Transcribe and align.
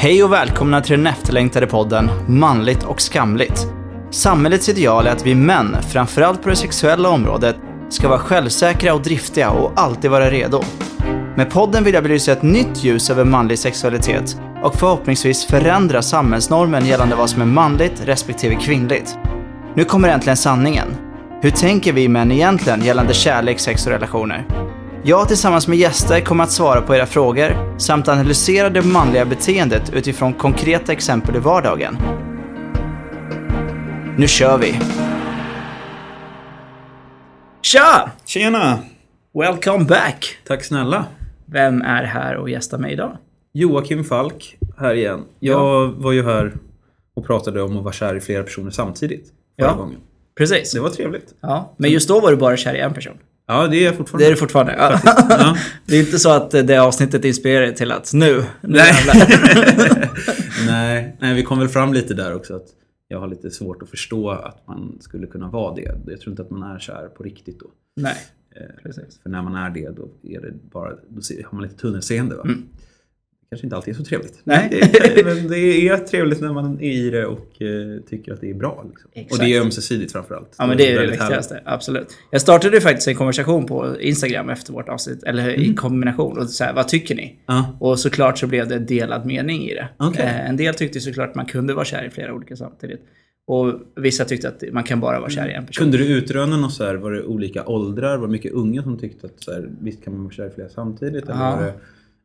Hej 0.00 0.24
och 0.24 0.32
välkomna 0.32 0.80
till 0.80 0.96
den 0.96 1.06
efterlängtade 1.06 1.66
podden 1.66 2.10
Manligt 2.28 2.82
och 2.82 3.00
skamligt. 3.00 3.66
Samhällets 4.10 4.68
ideal 4.68 5.06
är 5.06 5.10
att 5.10 5.26
vi 5.26 5.34
män, 5.34 5.76
framförallt 5.88 6.42
på 6.42 6.48
det 6.48 6.56
sexuella 6.56 7.08
området, 7.08 7.56
ska 7.88 8.08
vara 8.08 8.18
självsäkra 8.18 8.94
och 8.94 9.02
driftiga 9.02 9.50
och 9.50 9.72
alltid 9.76 10.10
vara 10.10 10.30
redo. 10.30 10.62
Med 11.36 11.50
podden 11.50 11.84
vill 11.84 11.94
jag 11.94 12.02
belysa 12.02 12.32
ett 12.32 12.42
nytt 12.42 12.84
ljus 12.84 13.10
över 13.10 13.24
manlig 13.24 13.58
sexualitet 13.58 14.40
och 14.62 14.74
förhoppningsvis 14.74 15.46
förändra 15.46 16.02
samhällsnormen 16.02 16.86
gällande 16.86 17.16
vad 17.16 17.30
som 17.30 17.42
är 17.42 17.46
manligt 17.46 18.02
respektive 18.04 18.54
kvinnligt. 18.54 19.18
Nu 19.74 19.84
kommer 19.84 20.08
äntligen 20.08 20.36
sanningen. 20.36 20.88
Hur 21.42 21.50
tänker 21.50 21.92
vi 21.92 22.08
män 22.08 22.32
egentligen 22.32 22.84
gällande 22.84 23.14
kärlek, 23.14 23.60
sex 23.60 23.86
och 23.86 23.92
relationer? 23.92 24.46
Jag 25.02 25.28
tillsammans 25.28 25.68
med 25.68 25.78
gäster 25.78 26.20
kommer 26.20 26.44
att 26.44 26.50
svara 26.50 26.80
på 26.80 26.94
era 26.96 27.06
frågor 27.06 27.78
samt 27.78 28.08
analysera 28.08 28.70
det 28.70 28.82
manliga 28.82 29.24
beteendet 29.24 29.92
utifrån 29.94 30.32
konkreta 30.32 30.92
exempel 30.92 31.36
i 31.36 31.38
vardagen. 31.38 31.96
Nu 34.18 34.28
kör 34.28 34.58
vi! 34.58 34.80
Tja! 37.62 38.10
Tjena! 38.24 38.78
Welcome 39.34 39.84
back! 39.84 40.36
Tack 40.46 40.64
snälla. 40.64 41.04
Vem 41.46 41.82
är 41.82 42.04
här 42.04 42.36
och 42.36 42.50
gästar 42.50 42.78
mig 42.78 42.92
idag? 42.92 43.16
Joakim 43.52 44.04
Falk 44.04 44.56
här 44.78 44.94
igen. 44.94 45.24
Jag 45.40 45.88
var 45.88 46.12
ju 46.12 46.24
här 46.24 46.52
och 47.14 47.26
pratade 47.26 47.62
om 47.62 47.76
att 47.76 47.84
vara 47.84 47.92
kär 47.94 48.14
i 48.14 48.20
flera 48.20 48.42
personer 48.42 48.70
samtidigt 48.70 49.26
förra 49.58 49.66
Ja. 49.68 49.74
gången. 49.74 49.98
Precis. 50.38 50.72
Det 50.72 50.80
var 50.80 50.90
trevligt. 50.90 51.34
Ja, 51.40 51.74
men 51.78 51.90
just 51.90 52.08
då 52.08 52.20
var 52.20 52.30
du 52.30 52.36
bara 52.36 52.56
kär 52.56 52.74
i 52.74 52.80
en 52.80 52.94
person. 52.94 53.18
Ja, 53.46 53.66
det 53.66 53.76
är 53.76 53.84
jag 53.84 53.92
Det 53.92 53.96
fortfarande. 53.96 54.26
är 54.26 54.30
du 54.30 54.36
fortfarande? 54.36 54.74
Ja. 54.78 55.00
Ja. 55.30 55.56
Det 55.86 55.96
är 55.96 56.00
inte 56.00 56.18
så 56.18 56.30
att 56.30 56.50
det 56.50 56.78
avsnittet 56.78 57.24
inspirerar 57.24 57.60
dig 57.60 57.74
till 57.74 57.92
att 57.92 58.12
nu, 58.14 58.34
nu 58.36 58.44
Nej. 58.60 58.92
nej, 60.66 61.16
nej, 61.20 61.34
vi 61.34 61.42
kom 61.42 61.58
väl 61.58 61.68
fram 61.68 61.92
lite 61.94 62.14
där 62.14 62.34
också 62.34 62.56
att 62.56 62.66
jag 63.08 63.20
har 63.20 63.26
lite 63.28 63.50
svårt 63.50 63.82
att 63.82 63.90
förstå 63.90 64.30
att 64.30 64.66
man 64.66 64.98
skulle 65.00 65.26
kunna 65.26 65.48
vara 65.50 65.74
det. 65.74 65.94
Jag 66.06 66.20
tror 66.20 66.30
inte 66.32 66.42
att 66.42 66.50
man 66.50 66.62
är 66.74 66.78
kär 66.78 67.08
på 67.16 67.22
riktigt 67.22 67.60
då. 67.60 67.66
Nej, 67.96 68.16
Eh, 68.56 68.82
precis. 68.82 69.20
För 69.22 69.30
när 69.30 69.42
man 69.42 69.54
är 69.54 69.70
det, 69.70 69.88
då, 69.96 70.08
är 70.22 70.40
det 70.40 70.52
bara, 70.72 70.90
då 70.90 71.20
har 71.50 71.52
man 71.54 71.62
lite 71.62 71.76
tunnelseende. 71.76 72.36
Va? 72.36 72.42
Mm. 72.42 72.68
Kanske 73.50 73.66
inte 73.66 73.76
alltid 73.76 73.94
är 73.94 73.98
så 73.98 74.04
trevligt. 74.04 74.40
Nej. 74.44 74.68
Men 74.72 75.14
det, 75.14 75.24
men 75.24 75.48
det 75.48 75.88
är 75.88 75.96
trevligt 75.96 76.40
när 76.40 76.52
man 76.52 76.80
är 76.80 76.90
i 76.90 77.10
det 77.10 77.26
och 77.26 77.62
eh, 77.62 78.00
tycker 78.10 78.32
att 78.32 78.40
det 78.40 78.50
är 78.50 78.54
bra. 78.54 78.84
Liksom. 78.88 79.10
Och 79.30 79.38
det 79.38 79.54
är 79.54 79.60
ömsesidigt 79.60 80.12
framförallt. 80.12 80.54
Ja 80.58 80.66
men 80.66 80.76
det 80.76 80.86
är 80.86 80.92
det 80.92 80.98
väldigt 81.00 81.20
härligt. 81.20 81.36
viktigaste, 81.38 81.62
absolut. 81.64 82.08
Jag 82.30 82.40
startade 82.40 82.76
ju 82.76 82.80
faktiskt 82.80 83.08
en 83.08 83.14
konversation 83.14 83.66
på 83.66 84.00
Instagram 84.00 84.48
efter 84.50 84.72
vårt 84.72 84.88
avsnitt, 84.88 85.22
eller 85.22 85.48
Mm. 85.48 85.60
i 85.60 85.74
kombination. 85.74 86.38
Och 86.38 86.50
så 86.50 86.64
här, 86.64 86.74
vad 86.74 86.88
tycker 86.88 87.14
ni? 87.14 87.36
Ja. 87.46 87.76
Och 87.80 87.98
såklart 87.98 88.38
så 88.38 88.46
blev 88.46 88.68
det 88.68 88.78
delad 88.78 89.26
mening 89.26 89.62
i 89.62 89.74
det. 89.74 89.88
Okej. 89.96 90.22
Eh, 90.24 90.48
en 90.50 90.56
del 90.56 90.74
tyckte 90.74 91.00
såklart 91.00 91.28
att 91.28 91.34
man 91.34 91.46
kunde 91.46 91.74
vara 91.74 91.84
kär 91.84 92.04
i 92.06 92.10
flera 92.10 92.34
olika 92.34 92.56
samtidigt. 92.56 93.00
Och 93.46 93.74
vissa 93.96 94.24
tyckte 94.24 94.48
att 94.48 94.62
man 94.72 94.84
kan 94.84 95.00
bara 95.00 95.20
vara 95.20 95.30
kär 95.30 95.48
i 95.48 95.52
en 95.52 95.66
person. 95.66 95.82
Kunde 95.84 95.98
du 95.98 96.06
utröna 96.06 96.56
något 96.56 96.72
så 96.72 96.84
här, 96.84 96.94
var 96.94 97.12
det 97.12 97.22
olika 97.24 97.66
åldrar? 97.66 98.16
Var 98.18 98.26
det 98.26 98.32
mycket 98.32 98.52
unga 98.52 98.82
som 98.82 98.98
tyckte 98.98 99.26
att 99.26 99.42
så 99.42 99.52
här, 99.52 99.68
visst 99.80 100.04
kan 100.04 100.12
man 100.12 100.22
vara 100.22 100.32
kär 100.32 100.46
i 100.46 100.50
flera 100.50 100.68
samtidigt? 100.68 101.24
Eller 101.24 101.34
Ja. 101.40 101.56
var 101.56 101.62
det 101.62 101.72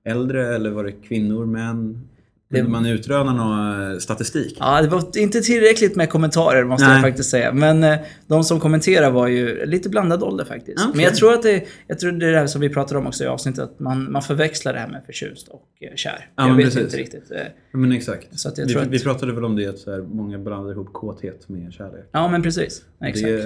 äldre? 0.06 0.56
Eller 0.56 0.70
var 0.70 0.84
det 0.84 0.92
kvinnor, 0.92 1.46
män? 1.46 2.08
Kunde 2.54 2.72
man 2.72 2.86
utröna 2.86 3.34
någon 3.34 3.92
eh, 3.92 3.98
statistik? 3.98 4.58
Ja, 4.60 4.82
det 4.82 4.88
var 4.88 5.18
inte 5.18 5.42
tillräckligt 5.42 5.96
med 5.96 6.10
kommentarer 6.10 6.64
måste 6.64 6.86
jag 6.86 6.94
Nej. 6.94 7.02
faktiskt 7.02 7.30
säga. 7.30 7.54
Men 7.54 7.84
eh, 7.84 7.98
de 8.28 8.44
som 8.44 8.60
kommenterar 8.60 9.12
var 9.12 9.28
ju 9.28 9.66
lite 9.66 9.90
blandad 9.90 10.24
ålder 10.24 10.46
faktiskt. 10.46 10.80
Okej. 10.80 10.92
Men 10.96 11.04
jag 11.06 11.16
tror 11.16 11.34
att 11.34 11.42
det, 11.44 11.64
jag 11.88 12.00
tror 12.00 12.12
det 12.12 12.26
är 12.28 12.32
det 12.32 12.38
här 12.38 12.48
som 12.48 12.62
vi 12.62 12.70
pratade 12.70 13.00
om 13.00 13.08
också 13.08 13.24
i 13.24 13.28
avsnittet, 13.28 13.64
att 13.64 13.80
man, 13.80 14.12
man 14.12 14.22
förväxlar 14.22 14.74
det 14.74 14.80
här 14.80 14.88
med 14.88 15.04
förtjust 15.06 15.48
och 15.48 15.68
eh, 15.82 15.96
kär. 15.96 16.12
Ja, 16.36 16.44
jag 16.44 16.48
men 16.48 16.58
vet 16.58 16.66
precis. 16.66 16.82
inte 16.84 16.98
riktigt. 16.98 17.24
Ja, 17.72 17.78
men 17.78 17.92
exakt. 17.92 18.40
Så 18.40 18.50
att 18.50 18.58
jag 18.58 18.66
vi, 18.66 18.74
tror 18.74 18.82
att- 18.82 18.88
vi 18.90 19.00
pratade 19.00 19.34
väl 19.34 19.46
om 19.46 19.56
det 19.56 19.68
att 19.68 19.78
så 19.80 19.92
här, 19.92 20.02
många 20.02 20.38
blandar 20.40 20.72
ihop 20.72 20.94
kåthet 20.94 21.50
med 21.50 21.74
kärlek. 21.74 22.10
Ja, 22.12 22.28
men 22.28 22.44
precis. 22.44 22.82
Exakt. 23.02 23.26
Det 23.28 23.40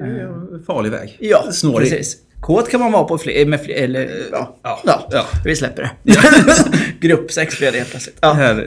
är 0.00 0.52
en 0.54 0.62
farlig 0.66 0.90
väg. 0.90 1.16
Ja, 1.20 1.52
Snårig. 1.52 1.90
precis. 1.90 2.22
Kåt 2.40 2.70
kan 2.70 2.80
man 2.80 2.92
vara 2.92 3.04
på 3.04 3.18
fler, 3.18 3.46
med 3.46 3.60
fler, 3.60 3.74
eller 3.74 4.08
ja, 4.32 4.56
ja, 4.62 4.80
Ja, 4.84 5.08
ja. 5.10 5.24
vi 5.44 5.56
släpper 5.56 5.82
det. 5.82 5.90
gruppsex 7.08 7.58
blev 7.58 7.72
det 7.72 7.78
helt 7.78 7.90
plötsligt. 7.90 8.18
Ja. 8.20 8.56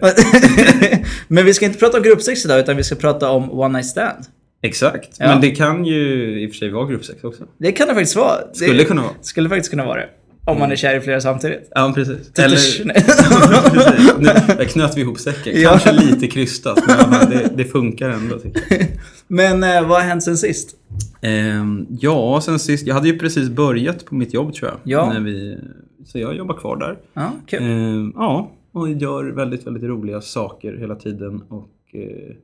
Men 1.28 1.46
vi 1.46 1.54
ska 1.54 1.66
inte 1.66 1.80
prata 1.80 1.98
om 1.98 2.04
gruppsex 2.04 2.46
idag, 2.46 2.60
utan 2.60 2.78
vi 2.78 2.84
ska 2.84 2.96
prata 2.96 3.30
om 3.30 3.52
one 3.52 3.78
night 3.78 3.86
stand. 3.90 4.26
Exakt. 4.62 5.20
Men 5.20 5.42
det 5.42 5.52
kan 5.52 5.86
ju 5.86 6.30
i 6.42 6.48
och 6.48 6.52
för 6.52 6.58
sig 6.58 6.70
vara 6.70 6.86
gruppsex 6.86 7.24
också. 7.24 7.44
Det 7.58 7.72
kan 7.72 7.88
det 7.88 7.94
faktiskt 7.94 8.16
vara. 8.16 8.38
Det 8.54 8.56
Skulle 8.56 8.84
kunna 8.84 9.02
vara. 9.02 9.14
Skulle 9.22 9.50
faktiskt 9.50 9.70
kunna 9.70 9.86
vara 9.86 10.00
det. 10.00 10.10
Om 10.50 10.60
man 10.60 10.72
är 10.72 10.76
kär 10.76 10.98
i 10.98 11.02
flera 11.02 11.22
samtidigt. 11.22 11.72
Ja, 11.76 11.92
precis. 11.96 12.28
Tutters. 12.28 12.80
Eller, 12.80 12.94
precis. 13.70 14.18
Nu, 14.18 14.56
där 14.56 14.66
knöt 14.66 14.98
vi 14.98 15.02
ihop 15.02 15.20
säcken. 15.20 15.64
Kanske 15.64 15.92
lite 15.92 16.28
krystat, 16.28 16.84
men 16.88 17.30
det, 17.30 17.50
det 17.56 17.66
funkar 17.66 18.10
ändå. 18.10 18.36
Men 19.28 19.64
eh, 19.64 19.88
vad 19.88 20.02
har 20.02 20.08
hänt 20.08 20.24
sen 20.24 20.38
sist? 20.38 20.76
Ehm, 21.22 21.88
ja, 21.90 22.42
sen 22.42 22.60
sist. 22.60 22.88
Jag 22.88 22.96
hade 22.96 23.08
ju 23.08 23.20
precis 23.20 23.50
börjat 23.50 24.06
på 24.06 24.16
mitt 24.16 24.34
jobb 24.34 24.54
tror 24.54 24.70
jag. 24.72 24.80
Ja. 24.84 25.14
När 25.14 25.20
vi, 25.20 25.58
så 26.06 26.20
jag 26.20 26.36
jobbar 26.36 26.56
kvar 26.56 26.78
där. 26.78 26.98
Ja, 27.14 27.32
kul. 27.48 27.64
Ehm, 27.64 28.14
ja, 28.16 28.52
och 28.72 28.90
gör 28.90 29.24
väldigt, 29.24 29.68
väldigt 29.68 29.84
roliga 29.84 30.22
saker 30.22 30.78
hela 30.78 30.96
tiden. 30.96 31.42
Och 31.50 31.70
eh, 31.94 32.36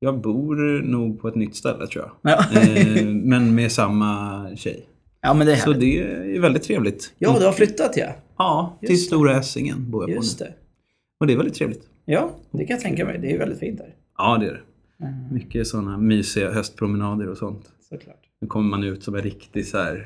jag 0.00 0.20
bor 0.20 0.82
nog 0.82 1.20
på 1.20 1.28
ett 1.28 1.34
nytt 1.34 1.56
ställe 1.56 1.86
tror 1.86 2.04
jag. 2.04 2.32
Ja. 2.32 2.60
Ehm, 2.60 3.18
men 3.18 3.54
med 3.54 3.72
samma 3.72 4.42
tjej. 4.56 4.86
Ja, 5.28 5.34
men 5.34 5.46
det 5.46 5.52
är 5.52 5.56
Så 5.56 5.72
det 5.72 6.00
är 6.36 6.40
väldigt 6.40 6.62
trevligt. 6.62 7.12
Ja, 7.18 7.38
du 7.38 7.44
har 7.44 7.52
flyttat 7.52 7.96
ja. 7.96 8.06
Ja, 8.38 8.78
till 8.80 8.90
Just. 8.90 9.06
Stora 9.06 9.36
Essingen 9.38 9.90
bor 9.90 10.02
jag 10.02 10.08
på 10.10 10.14
Just 10.24 10.40
nu. 10.40 10.46
det. 10.46 10.52
Och 11.20 11.26
det 11.26 11.32
är 11.32 11.36
väldigt 11.36 11.54
trevligt. 11.54 11.82
Ja, 12.04 12.30
det 12.50 12.64
kan 12.64 12.74
jag 12.76 12.80
tänka 12.82 13.04
mig. 13.04 13.18
Det 13.18 13.32
är 13.32 13.38
väldigt 13.38 13.58
fint 13.58 13.78
där. 13.78 13.94
Ja, 14.18 14.38
det 14.40 14.46
är 14.46 14.52
det. 14.52 15.34
Mycket 15.34 15.66
sådana 15.66 15.98
mysiga 15.98 16.52
höstpromenader 16.52 17.28
och 17.28 17.36
sånt. 17.38 17.62
Såklart. 17.88 18.16
Nu 18.40 18.48
kommer 18.48 18.70
man 18.70 18.84
ut 18.84 19.02
som 19.02 19.14
en 19.14 19.22
riktig 19.22 19.66
så 19.66 19.78
här, 19.78 20.04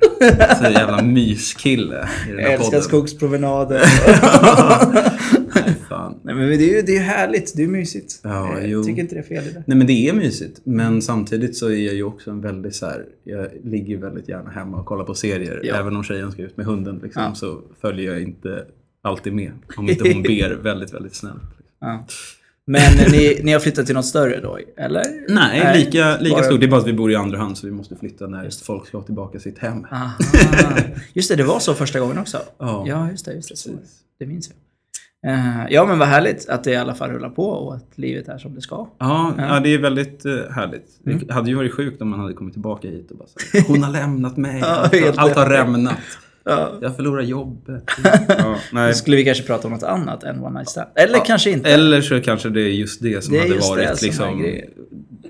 så 0.59 0.65
här 0.65 0.71
jävla 0.71 1.03
myskille 1.03 2.09
i 2.29 2.31
den 2.31 2.39
här 2.39 2.45
Jag 2.45 2.53
älskar 2.53 2.65
podden. 2.67 2.83
skogspromenader. 2.83 3.83
Nej, 5.67 5.75
fan. 5.89 6.19
Nej, 6.23 6.35
men 6.35 6.49
det 6.49 6.55
är 6.71 6.77
ju 6.77 6.83
det 6.83 6.97
är 6.97 7.03
härligt. 7.03 7.57
Det 7.57 7.63
är 7.63 7.69
mysigt. 7.69 8.21
Ja, 8.23 8.59
jag 8.61 8.69
jo. 8.69 8.85
tycker 8.85 9.03
inte 9.03 9.15
det 9.15 9.19
är 9.21 9.23
fel 9.23 9.45
i 9.47 9.51
det. 9.53 9.65
Nej 9.67 9.79
men 9.79 9.87
det 9.87 10.09
är 10.09 10.13
mysigt. 10.13 10.61
Men 10.65 11.03
samtidigt 11.03 11.57
så 11.57 11.67
är 11.71 11.87
jag 11.87 11.95
ju 11.95 12.03
också 12.03 12.31
en 12.31 12.41
väldigt 12.41 12.75
så 12.75 12.87
här, 12.87 13.05
jag 13.25 13.49
ligger 13.65 13.97
väldigt 13.97 14.29
gärna 14.29 14.51
hemma 14.51 14.77
och 14.81 14.87
kollar 14.87 15.05
på 15.05 15.15
serier. 15.15 15.61
Ja. 15.65 15.75
Även 15.77 15.97
om 15.97 16.05
tjejen 16.05 16.33
ska 16.33 16.43
ut 16.43 16.57
med 16.57 16.67
hunden 16.67 17.01
liksom, 17.03 17.23
Ja. 17.23 17.35
så 17.35 17.61
följer 17.81 18.13
jag 18.13 18.23
inte 18.23 18.65
alltid 19.03 19.33
med. 19.33 19.53
Om 19.77 19.89
inte 19.91 20.13
hon 20.13 20.23
ber 20.23 20.51
väldigt, 20.63 20.95
väldigt 20.95 21.15
snällt. 21.15 21.43
Ja. 21.81 22.07
Men 22.65 22.83
ni, 23.13 23.41
ni 23.43 23.53
har 23.53 23.61
flyttat 23.61 23.87
till 23.87 23.95
något 23.95 24.07
större 24.07 24.41
då, 24.41 24.59
eller? 24.77 25.05
Nej, 25.29 25.85
lika, 25.85 26.19
lika 26.21 26.35
bara- 26.37 26.45
stort. 26.45 26.61
Det 26.61 26.67
är 26.67 26.71
bara 26.71 26.81
att 26.81 26.87
vi 26.87 26.93
bor 26.93 27.13
i 27.13 27.15
andra 27.15 27.39
hand 27.39 27.59
så 27.59 27.67
vi 27.67 27.73
måste 27.73 27.97
flytta 27.97 28.27
när 28.27 28.65
folk 28.65 28.87
ska 28.87 28.99
ha 28.99 29.05
tillbaka 29.05 29.41
sitt 29.41 29.59
hem. 29.59 29.85
Aha. 29.93 30.11
Just 31.13 31.29
det, 31.31 31.37
det 31.37 31.45
var 31.45 31.59
så 31.59 31.75
första 31.75 32.01
gången 32.01 32.19
också. 32.19 32.39
Ja. 32.59 32.85
ja 32.89 33.11
just 33.11 33.25
det. 33.25 33.33
Just 33.35 33.49
det, 33.49 33.57
så, 33.57 33.71
det 34.19 34.27
minns 34.27 34.49
jag. 34.49 34.57
Eh, 35.27 35.67
ja, 35.71 35.87
men 35.87 35.99
vad 35.99 36.09
härligt 36.09 36.49
att 36.49 36.65
det 36.65 36.71
i 36.71 36.77
alla 36.77 36.95
fall 36.95 37.11
rullar 37.11 37.31
på 37.31 37.49
och 37.49 37.75
att 37.75 37.87
livet 37.95 38.29
är 38.29 38.39
som 38.39 38.55
det 38.55 38.61
ska. 38.61 38.89
Ja, 38.99 39.35
ja. 39.39 39.61
det 39.61 39.75
är 39.75 39.79
väldigt 39.79 40.27
uh, 40.27 40.51
härligt. 40.51 40.87
Mm. 41.07 41.27
Det 41.27 41.35
hade 41.35 41.51
ju 41.51 41.57
varit 41.57 41.75
sjukt 41.75 42.03
om 42.03 42.09
man 42.09 42.21
hade 42.21 42.35
kommit 42.35 42.53
tillbaka 42.53 42.89
hit 42.89 43.11
och 43.11 43.17
bara 43.17 43.29
så 43.29 43.59
här, 43.59 43.65
Hon 43.69 43.83
har 43.83 43.93
lämnat 43.93 44.37
mig. 44.37 44.61
Ja, 44.61 44.67
allt, 44.67 44.95
har, 44.95 45.13
allt 45.17 45.37
har 45.37 45.47
rämnat. 45.47 45.99
Ja. 46.45 46.73
Jag 46.81 46.97
förlorar 46.97 47.23
jobbet. 47.23 47.85
Ja, 48.29 48.57
nej. 48.73 48.89
Då 48.89 48.95
skulle 48.95 49.17
vi 49.17 49.25
kanske 49.25 49.45
prata 49.45 49.67
om 49.67 49.73
något 49.73 49.83
annat 49.83 50.25
än 50.25 50.41
one 50.45 50.59
night 50.59 50.69
stand. 50.69 50.89
Eller 50.95 51.25
kanske 51.25 51.51
inte. 51.51 51.71
Eller 51.71 52.01
så 52.01 52.21
kanske 52.21 52.49
det 52.49 52.61
är 52.61 52.69
just 52.69 53.03
det 53.03 53.25
som 53.25 53.35
Det 53.35 53.41
hade 53.41 53.59
varit 53.59 54.03
liksom 54.03 54.61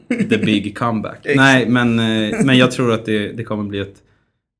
the 0.08 0.38
big 0.38 0.78
comeback. 0.78 1.26
Nej, 1.36 1.68
men, 1.68 1.98
eh, 1.98 2.44
men 2.44 2.58
jag 2.58 2.70
tror 2.70 2.92
att 2.92 3.04
det, 3.04 3.32
det 3.32 3.44
kommer 3.44 3.64
bli 3.64 3.78
ett, 3.80 3.94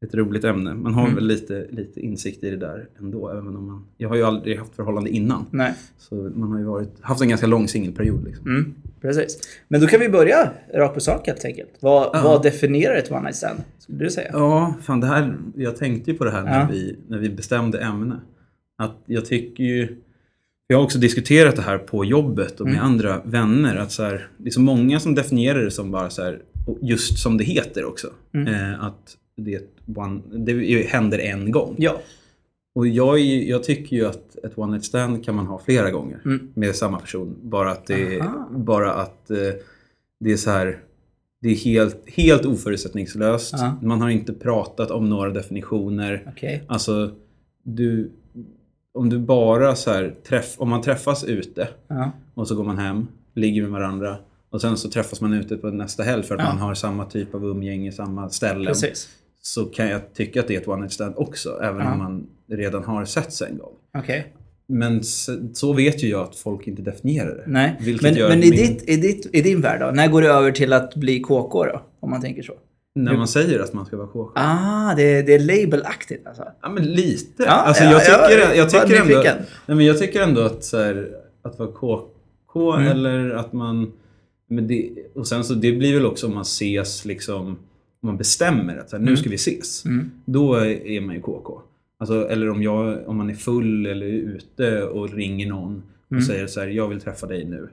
ett 0.02 0.14
roligt 0.14 0.44
ämne. 0.44 0.74
Man 0.74 0.94
har 0.94 1.02
Mm. 1.02 1.14
väl 1.14 1.26
lite, 1.26 1.66
lite 1.70 2.00
insikt 2.00 2.44
i 2.44 2.50
det 2.50 2.56
där 2.56 2.88
ändå. 2.98 3.28
Även 3.30 3.56
om 3.56 3.66
man, 3.66 3.84
jag 3.96 4.08
har 4.08 4.16
ju 4.16 4.22
aldrig 4.22 4.58
haft 4.58 4.74
förhållande 4.76 5.10
innan. 5.10 5.46
Nej. 5.50 5.74
Så 5.98 6.14
man 6.14 6.50
har 6.52 6.58
ju 6.58 6.64
varit, 6.64 6.90
haft 7.00 7.22
en 7.22 7.28
ganska 7.28 7.46
lång 7.46 7.68
singelperiod. 7.68 8.24
Liksom. 8.24 8.46
Mm, 8.46 8.74
precis. 9.00 9.38
Men 9.68 9.80
då 9.80 9.86
kan 9.86 10.00
vi 10.00 10.08
börja 10.08 10.50
rakt 10.74 10.94
på 10.94 11.00
sak 11.00 11.26
helt 11.26 11.44
enkelt. 11.44 11.70
Vad, 11.80 12.10
Ja. 12.12 12.20
vad 12.24 12.42
definierar 12.42 12.94
ett 12.96 13.10
one 13.10 13.20
night 13.20 13.36
stand? 13.36 13.58
Skulle 13.78 13.98
du 13.98 14.10
säga? 14.10 14.30
Ja, 14.32 14.74
fan 14.82 15.00
det 15.00 15.06
här, 15.06 15.36
jag 15.56 15.76
tänkte 15.76 16.10
ju 16.10 16.16
på 16.18 16.24
det 16.24 16.30
här 16.30 16.42
när, 16.44 16.60
Ja. 16.60 16.68
vi, 16.72 16.96
när 17.08 17.18
vi 17.18 17.30
bestämde 17.30 17.78
ämne. 17.80 18.16
Att 18.78 18.96
jag 19.06 19.24
tycker 19.26 19.64
ju, 19.64 19.96
jag 20.66 20.76
har 20.76 20.84
också 20.84 20.98
diskuterat 20.98 21.56
det 21.56 21.62
här 21.62 21.78
på 21.78 22.04
jobbet 22.04 22.60
och 22.60 22.66
med 22.66 22.74
Mm. 22.74 22.86
andra 22.86 23.20
vänner. 23.24 23.76
Att 23.76 23.92
så 23.92 24.02
här, 24.02 24.28
det 24.36 24.48
är 24.48 24.50
så 24.50 24.60
många 24.60 25.00
som 25.00 25.14
definierar 25.14 25.64
det 25.64 25.70
som 25.70 25.90
bara 25.90 26.10
så 26.10 26.22
här, 26.22 26.42
just 26.80 27.18
som 27.18 27.36
det 27.38 27.44
heter 27.44 27.84
också. 27.84 28.08
Mm. 28.34 28.54
Eh, 28.54 28.84
att 28.84 29.16
det, 29.36 29.60
one, 29.96 30.20
det 30.32 30.86
händer 30.88 31.18
en 31.18 31.50
gång. 31.50 31.74
Ja. 31.78 32.00
Och 32.74 32.86
jag, 32.86 33.18
jag 33.20 33.62
tycker 33.64 33.96
ju 33.96 34.06
att 34.06 34.36
ett 34.44 34.58
one 34.58 34.72
night 34.72 34.84
stand 34.84 35.24
kan 35.24 35.34
man 35.34 35.46
ha 35.46 35.58
flera 35.58 35.90
gånger 35.90 36.20
Mm. 36.24 36.48
med 36.54 36.74
samma 36.76 36.98
person. 37.00 37.36
Bara 37.42 37.70
att 37.70 37.86
det, 37.86 38.20
Aha. 38.20 38.48
bara 38.50 38.92
att, 38.92 39.30
eh, 39.30 39.36
det 40.20 40.32
är 40.32 40.36
så 40.36 40.50
här 40.50 40.78
det 41.40 41.48
är 41.48 41.54
helt, 41.56 41.96
helt 42.06 42.44
oförutsättningslöst. 42.44 43.54
Ja. 43.58 43.76
Man 43.82 44.00
har 44.00 44.10
inte 44.10 44.32
pratat 44.32 44.90
om 44.90 45.08
några 45.08 45.30
definitioner. 45.30 46.24
Okej. 46.32 46.62
Alltså, 46.66 47.10
du, 47.62 48.10
om 48.94 49.08
du 49.08 49.18
bara 49.18 49.74
så 49.76 49.90
här, 49.90 50.14
träff, 50.28 50.54
om 50.58 50.68
man 50.68 50.82
träffas 50.82 51.24
ute 51.24 51.68
Ja. 51.88 52.10
och 52.34 52.48
så 52.48 52.54
går 52.54 52.64
man 52.64 52.78
hem, 52.78 53.06
ligger 53.34 53.62
med 53.62 53.70
varandra 53.70 54.16
och 54.50 54.60
sen 54.60 54.76
så 54.76 54.90
träffas 54.90 55.20
man 55.20 55.32
ute 55.32 55.56
på 55.56 55.70
nästa 55.70 56.02
helg 56.02 56.22
för 56.22 56.34
att 56.34 56.40
Ja. 56.40 56.46
man 56.48 56.58
har 56.58 56.74
samma 56.74 57.04
typ 57.04 57.34
av 57.34 57.44
umgänge, 57.44 57.92
samma 57.92 58.28
ställen. 58.30 58.66
Precis. 58.66 59.08
Så 59.42 59.64
kan 59.64 59.88
jag 59.88 60.14
tycka 60.14 60.40
att 60.40 60.48
det 60.48 60.54
är 60.56 60.60
ett 60.60 60.68
one 60.68 60.80
night 60.80 60.92
stand 60.92 61.14
också, 61.16 61.58
även 61.62 61.80
om 61.86 61.98
man 61.98 62.26
redan 62.50 62.84
har 62.84 63.04
sett 63.04 63.32
sig 63.32 63.48
en 63.50 63.58
gång. 63.58 63.72
Okej. 63.98 64.32
Men 64.66 64.98
s- 65.00 65.30
så 65.54 65.72
vet 65.72 66.02
ju 66.02 66.08
jag 66.08 66.20
att 66.20 66.36
folk 66.36 66.66
inte 66.66 66.82
definierar 66.82 67.34
det. 67.34 67.44
Nej. 67.46 67.76
Men, 68.02 68.14
men 68.14 68.42
i, 68.42 68.50
min- 68.50 68.50
ditt, 68.50 68.88
i, 68.88 68.96
ditt, 68.96 69.26
i 69.32 69.40
din 69.42 69.60
värld 69.60 69.80
då? 69.80 69.86
När 69.90 70.08
går 70.08 70.22
det 70.22 70.28
över 70.28 70.52
till 70.52 70.72
att 70.72 70.94
bli 70.94 71.20
KK 71.20 71.64
då? 71.64 71.82
Om 72.00 72.10
man 72.10 72.20
tänker 72.20 72.42
så. 72.42 72.52
När 72.94 73.16
man 73.16 73.28
säger 73.28 73.60
att 73.60 73.72
man 73.72 73.86
ska 73.86 73.96
vara 73.96 74.06
KK. 74.06 74.30
Ah, 74.34 74.94
det, 74.94 75.22
det 75.22 75.34
är 75.34 75.38
labelaktigt 75.38 76.26
alltså. 76.26 76.44
Ja, 76.62 76.68
men 76.68 76.84
lite. 76.92 77.42
Ja, 77.42 77.50
alltså, 77.50 77.84
ja, 77.84 77.90
jag, 77.92 78.00
tycker, 78.04 78.38
ja, 78.40 78.54
jag, 78.54 78.70
tycker 78.70 79.00
ändå, 79.00 79.22
nej, 79.66 79.76
men 79.76 79.84
jag 79.86 79.98
tycker 79.98 80.22
ändå 80.22 80.40
att, 80.40 80.64
så 80.64 80.78
här, 80.78 81.08
att 81.42 81.58
vara 81.58 81.68
KK 81.72 82.72
Mm. 82.76 82.88
eller 82.88 83.30
att 83.30 83.52
man... 83.52 83.92
Men 84.48 84.66
det, 84.68 84.90
och 85.14 85.26
sen 85.26 85.44
så 85.44 85.54
det 85.54 85.72
blir 85.72 85.94
väl 85.94 86.06
också 86.06 86.26
om 86.26 86.34
man 86.34 86.42
ses 86.42 87.04
liksom... 87.04 87.58
Om 88.02 88.06
man 88.06 88.16
bestämmer 88.16 88.76
att 88.76 88.90
så 88.90 88.96
här, 88.96 89.04
nu 89.04 89.16
ska 89.16 89.28
vi 89.30 89.34
ses. 89.34 89.84
Mm. 89.84 90.10
Då 90.24 90.54
är 90.54 90.86
är 90.86 91.00
man 91.00 91.14
ju 91.14 91.20
KK. 91.20 91.60
Alltså, 91.98 92.28
eller 92.28 92.50
om, 92.50 92.62
jag, 92.62 93.08
om 93.08 93.16
man 93.16 93.30
är 93.30 93.34
full 93.34 93.86
eller 93.86 94.06
ute 94.06 94.82
och 94.82 95.12
ringer 95.12 95.46
någon 95.48 95.82
och 96.06 96.12
Mm. 96.12 96.24
säger 96.24 96.46
så 96.46 96.60
här, 96.60 96.68
jag 96.68 96.88
vill 96.88 97.00
träffa 97.00 97.26
dig 97.26 97.44
nu. 97.44 97.68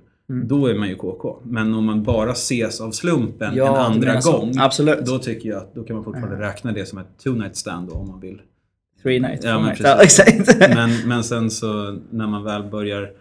Då 0.46 0.68
är 0.68 0.76
man 0.76 0.90
ju 0.90 0.96
KK. 0.96 1.40
Men 1.44 1.74
om 1.74 1.86
man 1.86 2.04
bara 2.04 2.32
ses 2.32 2.82
av 2.82 2.92
slumpen 2.92 3.56
Ja, 3.56 3.86
en 3.86 3.94
andra 3.94 4.20
gång. 4.20 4.54
Absolut. 4.60 5.06
Då 5.06 5.20
tycker 5.20 5.50
jag 5.50 5.58
att 5.58 5.76
då 5.76 5.84
kan 5.84 5.96
man 5.96 6.06
fortfarande 6.06 6.40
räkna 6.40 6.72
det 6.72 6.86
som 6.86 6.98
ett 7.00 7.18
two 7.24 7.30
night 7.30 7.56
stand 7.56 7.88
då, 7.90 7.94
om 7.96 8.08
man 8.08 8.20
vill. 8.20 8.42
Three 9.04 9.20
night, 9.20 9.44
Ja, 9.44 9.60
men 9.60 9.66
night. 9.68 10.02
exakt. 10.02 10.60
Men, 10.76 10.90
men 11.08 11.24
sen 11.24 11.52
så 11.52 12.00
när 12.12 12.28
man 12.28 12.44
väl 12.44 12.64
börjar 12.64 13.12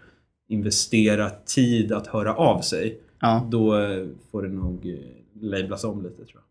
investera 0.49 1.29
tid 1.29 1.91
att 1.91 2.07
höra 2.07 2.35
av 2.35 2.61
sig. 2.61 2.99
ja, 3.19 3.47
Då 3.51 3.77
eh, 3.79 4.05
får 4.31 4.41
det 4.43 4.49
nog 4.49 4.85
eh, 4.85 4.95
lablas 5.41 5.83
om 5.83 6.03
lite 6.03 6.15
tror 6.15 6.29
jag. 6.33 6.41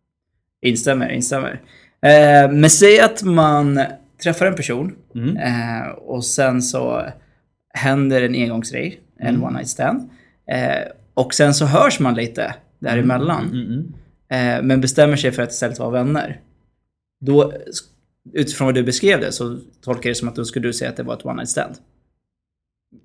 Instämmer, 0.66 1.08
instämmer. 1.08 1.60
Eh, 2.02 2.50
men 2.52 2.70
säg 2.70 3.00
att 3.00 3.22
man 3.22 3.80
träffar 4.22 4.46
en 4.46 4.54
person 4.54 4.94
Mm. 5.14 5.36
eh, 5.36 5.88
och 5.88 6.24
sen 6.24 6.62
så 6.62 7.06
händer 7.74 8.22
en 8.22 8.34
engångsgrej, 8.34 9.00
en 9.18 9.28
Mm. 9.28 9.44
one 9.44 9.58
night 9.58 9.68
stand. 9.68 10.10
Eh, 10.50 10.88
och 11.14 11.34
sen 11.34 11.54
så 11.54 11.64
hörs 11.66 12.00
man 12.00 12.14
lite 12.14 12.54
däremellan. 12.78 13.44
Mm, 13.52 13.66
mm. 13.66 13.92
Eh, 14.58 14.62
men 14.64 14.80
bestämmer 14.80 15.16
sig 15.16 15.32
för 15.32 15.42
att 15.42 15.50
istället 15.52 15.78
vara 15.78 15.90
vänner. 15.90 16.40
Då, 17.20 17.52
utifrån 18.32 18.64
vad 18.66 18.74
du 18.74 18.82
beskrev 18.82 19.20
det, 19.20 19.32
så 19.32 19.58
tolkar 19.84 20.08
jag 20.08 20.14
det 20.14 20.18
som 20.18 20.28
att 20.28 20.36
då 20.36 20.44
skulle 20.44 20.68
du 20.68 20.72
säga 20.72 20.90
att 20.90 20.96
det 20.96 21.02
var 21.02 21.14
ett 21.14 21.24
one 21.24 21.34
night 21.36 21.48
stand. 21.48 21.74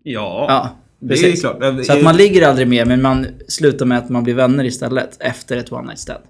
Ja, 0.04 0.46
Ja, 0.50 0.70
det 1.00 1.06
är 1.06 1.10
precis. 1.10 1.42
klart. 1.42 1.86
Så 1.86 1.94
att 1.94 2.04
man 2.04 2.18
ligger 2.18 2.48
aldrig 2.48 2.68
med, 2.68 2.88
men 2.88 3.02
man 3.02 3.26
slutar 3.48 3.86
med 3.86 3.98
att 3.98 4.10
man 4.10 4.24
blir 4.24 4.34
vänner 4.34 4.64
istället 4.64 5.18
efter 5.20 5.58
ett 5.58 5.72
one 5.72 5.88
night 5.88 6.00
stand. 6.00 6.24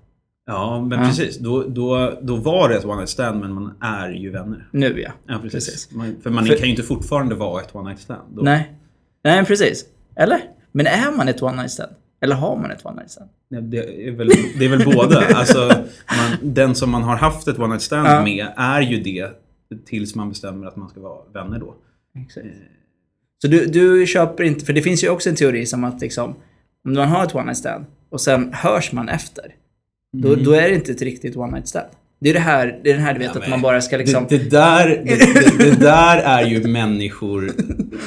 Ja, 0.45 0.81
men 0.89 0.99
Ja. 0.99 1.05
precis. 1.05 1.37
Då, 1.39 1.63
då, 1.67 2.13
då 2.21 2.35
var 2.35 2.69
det 2.69 2.75
ett 2.75 2.85
one 2.85 2.95
night 2.95 3.09
stand 3.09 3.39
men 3.39 3.53
man 3.53 3.73
är 3.81 4.09
ju 4.09 4.29
vänner. 4.29 4.67
Nu 4.71 5.01
ja. 5.01 5.11
Ja, 5.27 5.39
precis. 5.41 5.65
Precis. 5.65 5.91
Man, 5.91 6.15
för 6.23 6.29
man 6.29 6.45
För- 6.45 6.55
kan 6.55 6.63
ju 6.65 6.69
inte 6.71 6.83
fortfarande 6.83 7.35
vara 7.35 7.61
ett 7.61 7.75
one 7.75 7.89
night 7.89 8.01
stand. 8.01 8.35
Då. 8.35 8.41
Nej. 8.41 8.71
Nej, 9.23 9.45
precis. 9.45 9.85
Eller? 10.15 10.39
Men 10.71 10.87
är 10.87 11.11
man 11.17 11.27
ett 11.27 11.41
one 11.43 11.55
night 11.57 11.71
stand? 11.71 11.91
Eller 12.21 12.35
har 12.35 12.55
man 12.57 12.71
ett 12.71 12.85
one 12.85 12.95
night 12.95 13.11
stand? 13.11 13.29
Nej, 13.49 13.61
Det 13.61 14.07
är 14.07 14.11
väl, 14.11 14.29
det 14.59 14.65
är 14.65 14.69
väl 14.69 14.85
båda. 14.85 15.21
Alltså, 15.35 15.67
man, 16.17 16.53
den 16.53 16.75
som 16.75 16.89
man 16.91 17.03
har 17.03 17.15
haft 17.15 17.47
ett 17.47 17.59
one 17.59 17.67
night 17.67 17.81
stand 17.81 18.07
Ja. 18.07 18.23
med 18.23 18.47
är 18.57 18.81
ju 18.81 18.99
det 19.03 19.29
tills 19.85 20.15
man 20.15 20.29
bestämmer 20.29 20.67
att 20.67 20.75
man 20.75 20.89
ska 20.89 20.99
vara 20.99 21.19
vänner 21.33 21.59
då. 21.59 21.75
Exakt. 22.25 22.47
Så 23.41 23.47
du, 23.47 23.65
du 23.65 24.05
köper 24.07 24.43
inte, 24.43 24.65
för 24.65 24.73
det 24.73 24.81
finns 24.81 25.03
ju 25.03 25.09
också 25.09 25.29
en 25.29 25.35
teori 25.35 25.65
som 25.65 25.83
att 25.83 26.01
liksom, 26.01 26.35
om 26.85 26.93
man 26.93 27.07
har 27.09 27.23
ett 27.23 27.35
one 27.35 27.45
night 27.45 27.57
stand 27.57 27.85
och 28.09 28.21
sen 28.21 28.53
hörs 28.53 28.91
man 28.91 29.09
efter, 29.09 29.55
då, 30.13 30.35
då 30.35 30.51
är 30.51 30.69
det 30.69 30.75
inte 30.75 30.91
ett 30.91 31.01
riktigt 31.01 31.35
one 31.37 31.51
night 31.51 31.67
stand. 31.67 31.87
Det 32.19 32.29
är 32.29 32.33
det 32.33 32.39
här, 32.39 32.79
det 32.83 32.89
är 32.89 32.93
den 32.93 33.03
här 33.03 33.13
du 33.13 33.19
vet 33.19 33.31
Ja, 33.35 33.41
att 33.41 33.49
man 33.49 33.61
bara 33.61 33.81
ska 33.81 33.97
liksom... 33.97 34.25
Det, 34.29 34.37
det, 34.37 34.49
där, 34.49 34.87
det, 34.87 35.57
det, 35.59 35.69
det 35.69 35.79
där 35.79 36.17
är 36.17 36.45
ju 36.47 36.67
människor, 36.67 37.51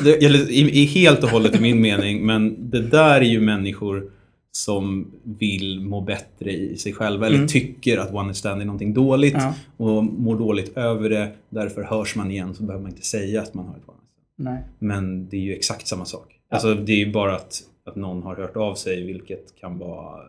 det, 0.04 0.24
eller 0.24 0.50
i, 0.50 0.60
i 0.82 0.84
helt 0.84 1.22
och 1.24 1.28
hållet 1.30 1.56
i 1.56 1.60
min 1.60 1.80
mening, 1.80 2.26
men 2.26 2.70
det 2.70 2.82
där 2.82 3.20
är 3.20 3.24
ju 3.24 3.40
människor 3.40 4.10
som 4.52 5.12
vill 5.24 5.80
må 5.80 6.00
bättre 6.00 6.52
i 6.52 6.76
sig 6.76 6.92
själva 6.92 7.26
eller 7.26 7.46
tycker 7.46 7.98
att 7.98 8.12
one 8.12 8.22
night 8.22 8.36
stand 8.36 8.60
är 8.60 8.64
någonting 8.64 8.94
dåligt 8.94 9.34
Ja. 9.38 9.54
och 9.76 10.04
mår 10.04 10.38
dåligt 10.38 10.76
över 10.76 11.10
det. 11.10 11.32
Därför 11.50 11.82
hörs 11.82 12.16
man 12.16 12.30
igen 12.30 12.54
så 12.54 12.62
behöver 12.62 12.82
man 12.82 12.90
inte 12.92 13.06
säga 13.06 13.42
att 13.42 13.54
man 13.54 13.66
har 13.66 13.74
ett 13.74 13.82
one 13.88 13.96
night 13.96 14.04
stand. 14.04 14.54
Nej. 14.54 14.62
Men 14.78 15.28
det 15.28 15.36
är 15.36 15.40
ju 15.40 15.54
exakt 15.54 15.86
samma 15.86 16.04
sak. 16.04 16.26
Alltså 16.50 16.74
det 16.74 16.92
är 16.92 16.96
ju 17.06 17.12
bara 17.12 17.34
att, 17.36 17.60
att 17.86 17.96
någon 17.96 18.22
har 18.22 18.36
hört 18.36 18.56
av 18.56 18.74
sig 18.74 19.02
vilket 19.06 19.56
kan 19.60 19.78
vara 19.78 20.20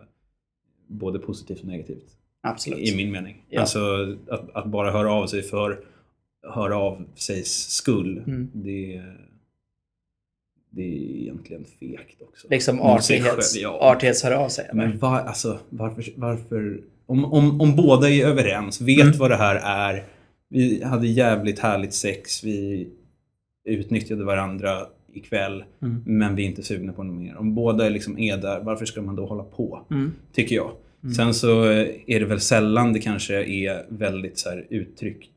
både 0.87 1.19
positivt 1.19 1.59
och 1.59 1.65
negativt. 1.67 2.17
Absolut. 2.41 2.79
I 2.79 2.95
min 2.95 3.11
mening. 3.11 3.43
Ja. 3.49 3.61
Alltså 3.61 3.79
att, 4.29 4.55
att 4.55 4.65
bara 4.65 4.91
höra 4.91 5.13
av 5.13 5.27
sig 5.27 5.41
för 5.41 5.83
höra 6.43 6.77
av 6.77 7.05
sig 7.15 7.43
skull. 7.43 8.17
Mm. 8.17 8.51
Det, 8.53 9.03
det 10.69 10.81
är 10.81 11.21
egentligen 11.21 11.65
fegt 11.79 12.21
också. 12.21 12.47
Liksom 12.49 12.81
artighets, 12.81 13.53
själv, 13.53 13.63
ja. 13.63 13.79
artighets 13.81 14.23
hör 14.23 14.31
av 14.31 14.49
sig. 14.49 14.69
Men 14.73 14.99
var, 14.99 15.19
alltså, 15.19 15.59
varför, 15.69 16.03
varför 16.15 16.81
om, 17.05 17.25
om, 17.25 17.61
om 17.61 17.75
båda 17.75 18.09
är 18.09 18.25
överens, 18.25 18.81
vet 18.81 19.01
Mm. 19.01 19.17
vad 19.17 19.31
det 19.31 19.37
här 19.37 19.55
är. 19.55 20.03
Vi 20.49 20.83
hade 20.83 21.07
jävligt 21.07 21.59
härligt 21.59 21.93
sex. 21.93 22.43
Vi 22.43 22.87
utnyttjade 23.65 24.23
varandra 24.23 24.87
ikväll. 25.13 25.63
Mm. 25.81 26.03
Men 26.05 26.35
vi 26.35 26.43
är 26.43 26.47
inte 26.47 26.63
sugna 26.63 26.93
på 26.93 27.03
något 27.03 27.15
mer. 27.21 27.35
Om 27.37 27.55
båda 27.55 27.89
liksom 27.89 28.19
är 28.19 28.37
där, 28.37 28.59
varför 28.63 28.85
ska 28.85 29.01
man 29.01 29.15
då 29.15 29.25
hålla 29.25 29.43
på? 29.43 29.85
Mm. 29.91 30.13
Tycker 30.33 30.55
jag. 30.55 30.71
Sen 31.15 31.33
så 31.33 31.63
är 32.07 32.19
det 32.19 32.25
väl 32.25 32.39
sällan 32.39 32.93
det 32.93 32.99
kanske 32.99 33.43
är 33.45 33.85
väldigt 33.89 34.37
så 34.37 34.49
uttryckt, 34.69 35.31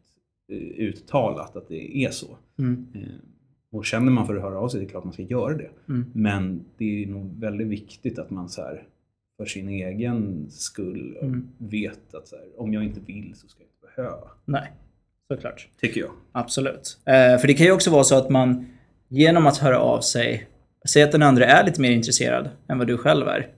eh, 0.52 0.84
uttalat 0.84 1.56
att 1.56 1.68
det 1.68 1.96
är 2.04 2.10
så. 2.10 2.36
Mm. 2.58 2.86
Eh, 2.94 3.00
Och 3.72 3.84
känner 3.86 4.12
man 4.12 4.26
för 4.26 4.36
att 4.36 4.42
höra 4.42 4.58
av 4.58 4.68
sig, 4.68 4.80
det 4.80 4.86
är 4.86 4.90
klart 4.90 5.04
man 5.04 5.12
ska 5.12 5.22
göra 5.22 5.56
det. 5.56 5.70
Mm. 5.88 6.04
Men 6.14 6.64
det 6.78 7.02
är 7.02 7.06
nog 7.06 7.40
väldigt 7.40 7.66
viktigt 7.66 8.18
att 8.18 8.30
man 8.30 8.48
så 8.48 8.62
här, 8.62 8.82
för 9.36 9.44
sin 9.46 9.68
egen 9.68 10.46
skull 10.50 11.18
Mm. 11.22 11.48
vet 11.58 12.14
att 12.14 12.28
så 12.28 12.36
här, 12.36 12.44
om 12.60 12.72
jag 12.72 12.84
inte 12.84 13.00
vill 13.00 13.32
så 13.36 13.48
ska 13.48 13.60
jag 13.62 13.66
inte 13.66 13.96
behöva. 13.96 14.28
Nej, 14.44 14.72
såklart. 15.28 15.68
Tycker 15.80 16.00
jag. 16.00 16.10
Absolut. 16.32 16.98
Eh, 17.06 17.38
för 17.40 17.46
det 17.46 17.54
kan 17.54 17.66
ju 17.66 17.72
också 17.72 17.90
vara 17.90 18.04
så 18.04 18.14
att 18.16 18.30
man 18.30 18.66
genom 19.10 19.46
att 19.46 19.58
höra 19.58 19.78
av 19.78 20.00
sig, 20.00 20.46
säg 20.88 21.02
att 21.02 21.12
den 21.12 21.22
andra 21.22 21.44
är 21.44 21.64
lite 21.64 21.80
mer 21.80 21.90
intresserad 21.90 22.48
än 22.68 22.78
vad 22.78 22.86
du 22.86 22.98
själv 22.98 23.28
är. 23.28 23.48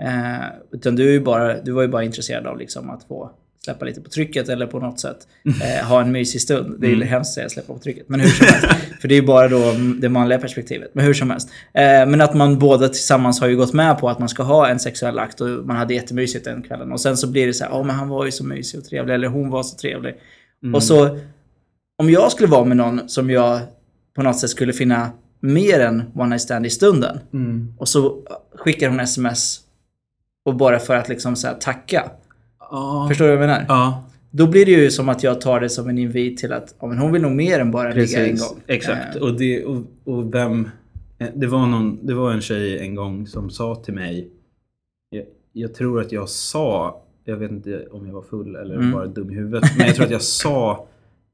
Eh, 0.00 0.46
utan 0.72 0.96
du, 0.96 1.08
är 1.08 1.12
ju 1.12 1.20
bara, 1.20 1.60
du 1.60 1.72
var 1.72 1.82
ju 1.82 1.88
bara 1.88 2.04
intresserad 2.04 2.46
av 2.46 2.58
liksom 2.58 2.90
att 2.90 3.04
få 3.04 3.30
släppa 3.64 3.84
lite 3.84 4.00
på 4.00 4.10
trycket 4.10 4.48
eller 4.48 4.66
på 4.66 4.80
något 4.80 5.00
sätt 5.00 5.16
eh, 5.62 5.86
ha 5.86 6.00
en 6.00 6.12
mysig 6.12 6.40
stund. 6.40 6.80
Det 6.80 6.86
är 6.86 6.90
ju 6.90 7.04
hemskt 7.04 7.30
att 7.30 7.34
säga 7.34 7.48
släppa 7.48 7.72
på 7.72 7.78
trycket, 7.78 8.08
men 8.08 8.20
hur 8.20 8.28
som 8.28 8.46
helst. 8.46 8.66
För 9.00 9.08
det 9.08 9.14
är 9.14 9.20
ju 9.20 9.26
bara 9.26 9.48
då 9.48 9.72
det 10.00 10.08
manliga 10.08 10.38
perspektivet. 10.38 10.90
Men 10.94 11.04
hur 11.04 11.14
som 11.14 11.30
helst. 11.30 11.50
Eh, 11.74 11.82
men 11.82 12.20
att 12.20 12.34
man 12.34 12.58
båda 12.58 12.88
tillsammans 12.88 13.40
har 13.40 13.48
ju 13.48 13.56
gått 13.56 13.72
med 13.72 13.98
på 13.98 14.08
att 14.08 14.18
man 14.18 14.28
ska 14.28 14.42
ha 14.42 14.68
en 14.68 14.78
sexuell 14.78 15.18
akt 15.18 15.40
och 15.40 15.48
man 15.48 15.76
hade 15.76 15.94
jättemysigt 15.94 16.44
den 16.44 16.62
kvällen. 16.62 16.92
Och 16.92 17.00
sen 17.00 17.16
så 17.16 17.26
blir 17.30 17.46
det 17.46 17.54
så 17.54 17.64
här, 17.64 17.70
ja 17.70 17.82
men 17.82 17.96
han 17.96 18.08
var 18.08 18.24
ju 18.24 18.30
så 18.30 18.44
mysig 18.44 18.80
och 18.80 18.86
trevlig, 18.86 19.14
eller 19.14 19.28
hon 19.28 19.50
var 19.50 19.62
så 19.62 19.76
trevlig. 19.76 20.14
Och 20.74 20.82
så, 20.82 21.18
om 21.98 22.10
jag 22.10 22.32
skulle 22.32 22.48
vara 22.48 22.64
med 22.64 22.76
någon 22.76 23.08
som 23.08 23.30
jag 23.30 23.60
på 24.18 24.24
något 24.24 24.38
sätt 24.38 24.50
skulle 24.50 24.72
finna 24.72 25.10
mer 25.40 25.80
än 25.80 26.02
one 26.14 26.26
night 26.28 26.40
stand 26.42 26.66
i 26.66 26.70
stunden. 26.70 27.18
Och 27.78 27.88
så 27.88 28.22
skickar 28.54 28.88
hon 28.88 29.00
sms 29.00 29.60
och 30.44 30.56
bara 30.56 30.78
för 30.78 30.96
att 30.96 31.08
liksom 31.08 31.36
så 31.36 31.48
tacka. 31.60 32.10
Ja. 32.70 33.06
Förstår 33.08 33.24
du 33.24 33.36
vad 33.36 33.42
jag 33.42 33.48
menar? 33.48 33.64
Ja, 33.68 34.04
Då 34.30 34.46
blir 34.46 34.66
det 34.66 34.72
ju 34.72 34.90
som 34.90 35.08
att 35.08 35.22
jag 35.22 35.40
tar 35.40 35.60
det 35.60 35.68
som 35.68 35.88
en 35.88 35.98
invit 35.98 36.38
till 36.38 36.52
att 36.52 36.74
ja, 36.80 36.86
men 36.86 36.98
hon 36.98 37.12
vill 37.12 37.22
nog 37.22 37.32
mer 37.32 37.60
än 37.60 37.70
bara 37.70 37.88
ligga 37.88 38.18
en 38.26 38.30
precis. 38.30 38.48
gång. 38.48 38.58
Exakt. 38.66 39.16
Eh, 39.16 39.22
Och, 39.22 39.34
det, 39.38 39.64
och, 39.64 39.82
och 40.04 40.34
vem... 40.34 40.68
eh, 41.18 41.28
Det 41.34 41.46
var, 41.46 41.66
någon, 41.66 42.06
det 42.06 42.14
var 42.14 42.32
en 42.32 42.40
tjej 42.40 42.78
en 42.78 42.94
gång 42.94 43.26
som 43.26 43.50
sa 43.50 43.74
till 43.74 43.94
mig, 43.94 44.28
jag, 45.10 45.24
jag 45.52 45.74
tror 45.74 46.00
att 46.00 46.12
jag 46.12 46.28
sa, 46.28 47.02
jag 47.24 47.36
vet 47.36 47.50
inte 47.50 47.86
om 47.90 48.06
jag 48.06 48.14
var 48.14 48.22
full 48.22 48.56
eller 48.56 48.74
Mm. 48.74 48.92
bara 48.92 49.06
dum 49.06 49.30
i 49.30 49.34
huvudet, 49.34 49.64
men 49.78 49.86
jag 49.86 49.96
tror 49.96 50.04
att 50.06 50.12
jag 50.12 50.22
sa 50.22 50.86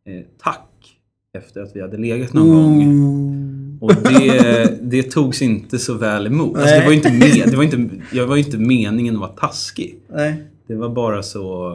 eh, 0.07 0.25
tack 0.43 0.94
efter 1.35 1.63
att 1.63 1.77
vi 1.77 1.81
hade 1.81 1.97
legat 1.97 2.33
någon 2.33 2.49
gång. 2.49 2.83
Mm. 2.83 3.79
Och 3.81 3.95
det, 3.95 4.79
det 4.83 5.03
togs 5.03 5.43
inte 5.43 5.79
så 5.79 5.95
väl 5.95 6.27
emot. 6.27 6.57
Alltså, 6.57 6.75
det 6.75 6.85
var 6.85 6.93
inte 6.93 7.13
med, 7.13 7.51
det 7.51 7.57
var 7.57 7.65
inte, 7.65 7.89
jag 8.13 8.27
var 8.27 8.37
inte 8.37 8.59
meningen 8.59 9.15
att 9.15 9.21
vara 9.21 9.31
taskig. 9.31 9.99
Nej. 10.09 10.43
Det 10.67 10.75
var 10.75 10.89
bara 10.89 11.23
så... 11.23 11.75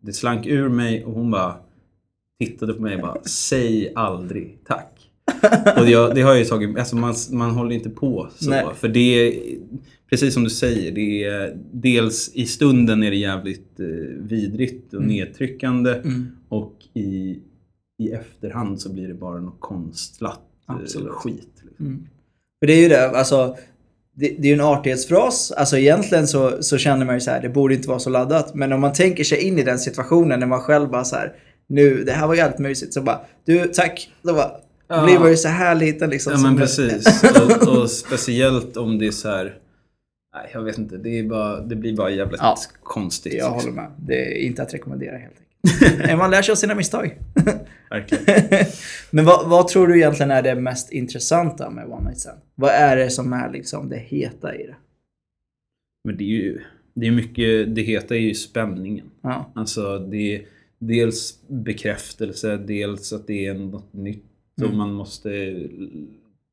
Det 0.00 0.12
slank 0.12 0.46
ur 0.46 0.68
mig 0.68 1.04
och 1.04 1.12
hon 1.12 1.30
bara 1.30 1.54
tittade 2.40 2.74
på 2.74 2.82
mig 2.82 2.94
och 2.94 3.00
bara 3.00 3.22
Säg 3.24 3.92
aldrig 3.94 4.58
tack. 4.66 5.10
Och 5.78 5.88
jag, 5.88 6.14
det 6.14 6.22
har 6.22 6.30
jag 6.30 6.38
ju 6.38 6.44
tagit... 6.44 6.78
Alltså 6.78 6.96
man, 6.96 7.14
man 7.30 7.50
håller 7.50 7.74
inte 7.74 7.90
på 7.90 8.28
så. 8.38 8.50
Nej. 8.50 8.64
För 8.74 8.88
det 8.88 9.00
är... 9.00 9.34
Precis 10.10 10.34
som 10.34 10.44
du 10.44 10.50
säger. 10.50 10.92
Det 10.92 11.24
är, 11.24 11.56
dels 11.72 12.30
i 12.34 12.46
stunden 12.46 13.02
är 13.02 13.10
det 13.10 13.16
jävligt 13.16 13.80
eh, 13.80 13.86
vidrigt 14.18 14.94
och 14.94 15.02
nedtryckande. 15.02 15.94
Mm. 15.94 16.26
Och 16.48 16.74
i 16.94 17.38
i 17.98 18.12
efterhand 18.12 18.80
så 18.80 18.92
blir 18.92 19.08
det 19.08 19.14
bara 19.14 19.40
något 19.40 19.60
konstlat 19.60 20.40
eh, 20.68 20.74
Absolut. 20.74 21.12
skit. 21.12 21.62
Liksom. 21.68 22.08
För 22.60 22.66
det 22.66 22.72
är 22.72 22.82
ju 22.82 22.88
det, 22.88 23.10
alltså. 23.10 23.56
Det, 24.14 24.28
det 24.28 24.42
är 24.42 24.46
ju 24.48 24.54
en 24.54 24.60
artighetsfras. 24.60 25.52
Alltså 25.52 25.78
egentligen 25.78 26.26
så, 26.26 26.62
så 26.62 26.78
känner 26.78 27.06
man 27.06 27.14
ju 27.14 27.20
så 27.20 27.30
här, 27.30 27.40
det 27.42 27.48
borde 27.48 27.74
inte 27.74 27.88
vara 27.88 27.98
så 27.98 28.10
laddat. 28.10 28.54
Men 28.54 28.72
om 28.72 28.80
man 28.80 28.92
tänker 28.92 29.24
sig 29.24 29.38
in 29.42 29.58
i 29.58 29.62
den 29.62 29.78
situationen 29.78 30.40
när 30.40 30.46
man 30.46 30.60
själv 30.60 30.90
bara 30.90 31.04
så 31.04 31.16
här, 31.16 31.32
nu, 31.66 32.04
det 32.04 32.12
här 32.12 32.26
var 32.26 32.34
jävligt 32.34 32.58
mysigt. 32.58 32.94
Så 32.94 33.02
bara, 33.02 33.20
du, 33.44 33.64
tack. 33.66 34.10
Så 34.24 34.34
bara, 34.34 34.50
Ja. 34.90 35.04
blir 35.04 35.18
man 35.18 35.30
ju 35.30 35.36
så 35.36 35.48
här 35.48 35.74
liten 35.74 36.10
liksom. 36.10 36.32
Ja 36.32 36.38
men 36.42 36.56
precis. 36.56 37.22
Och, 37.62 37.68
och 37.78 37.90
speciellt 37.90 38.76
om 38.76 38.98
det 38.98 39.06
är 39.06 39.10
så 39.10 39.28
här. 39.28 39.58
Nej, 40.34 40.50
jag 40.54 40.62
vet 40.62 40.78
inte. 40.78 40.96
Det, 40.96 41.18
är 41.18 41.22
bara, 41.28 41.60
det 41.60 41.76
blir 41.76 41.96
bara 41.96 42.10
jävligt 42.10 42.40
Ja. 42.42 42.56
konstigt. 42.82 43.34
Jag 43.34 43.52
liksom. 43.52 43.70
håller 43.76 43.82
med. 43.82 43.90
Det 44.06 44.14
är 44.42 44.46
inte 44.46 44.62
att 44.62 44.74
rekommendera 44.74 45.10
helt 45.16 45.22
enkelt. 45.32 45.47
Man 46.18 46.30
lär 46.30 46.42
sig 46.42 46.52
av 46.52 46.56
sina 46.56 46.74
misstag. 46.74 47.18
Verkligen. 47.90 48.24
Men 49.10 49.24
vad, 49.24 49.48
vad 49.48 49.68
tror 49.68 49.86
du 49.86 49.96
egentligen 49.96 50.30
är 50.30 50.42
det 50.42 50.54
mest 50.54 50.92
intressanta 50.92 51.70
med 51.70 51.86
One 51.86 52.04
Night 52.04 52.18
Stand? 52.18 52.40
Vad 52.54 52.70
är 52.70 52.96
det 52.96 53.10
som 53.10 53.32
är 53.32 53.52
liksom 53.52 53.88
det 53.88 53.98
heta 53.98 54.54
i 54.54 54.66
det? 54.66 54.76
Men 56.04 56.16
det 56.16 56.24
är 56.24 56.42
ju 56.42 56.60
det 56.94 57.06
är 57.06 57.10
mycket, 57.10 57.74
det 57.74 57.82
heta 57.82 58.16
är 58.16 58.20
ju 58.20 58.34
spänningen. 58.34 59.06
Ja. 59.22 59.52
Alltså 59.54 59.98
det 59.98 60.36
är 60.36 60.42
dels 60.78 61.42
bekräftelse, 61.48 62.56
dels 62.56 63.12
att 63.12 63.26
det 63.26 63.46
är 63.46 63.54
något 63.54 63.92
nytt 63.92 64.24
och 64.62 64.74
man 64.74 64.92
måste 64.92 65.56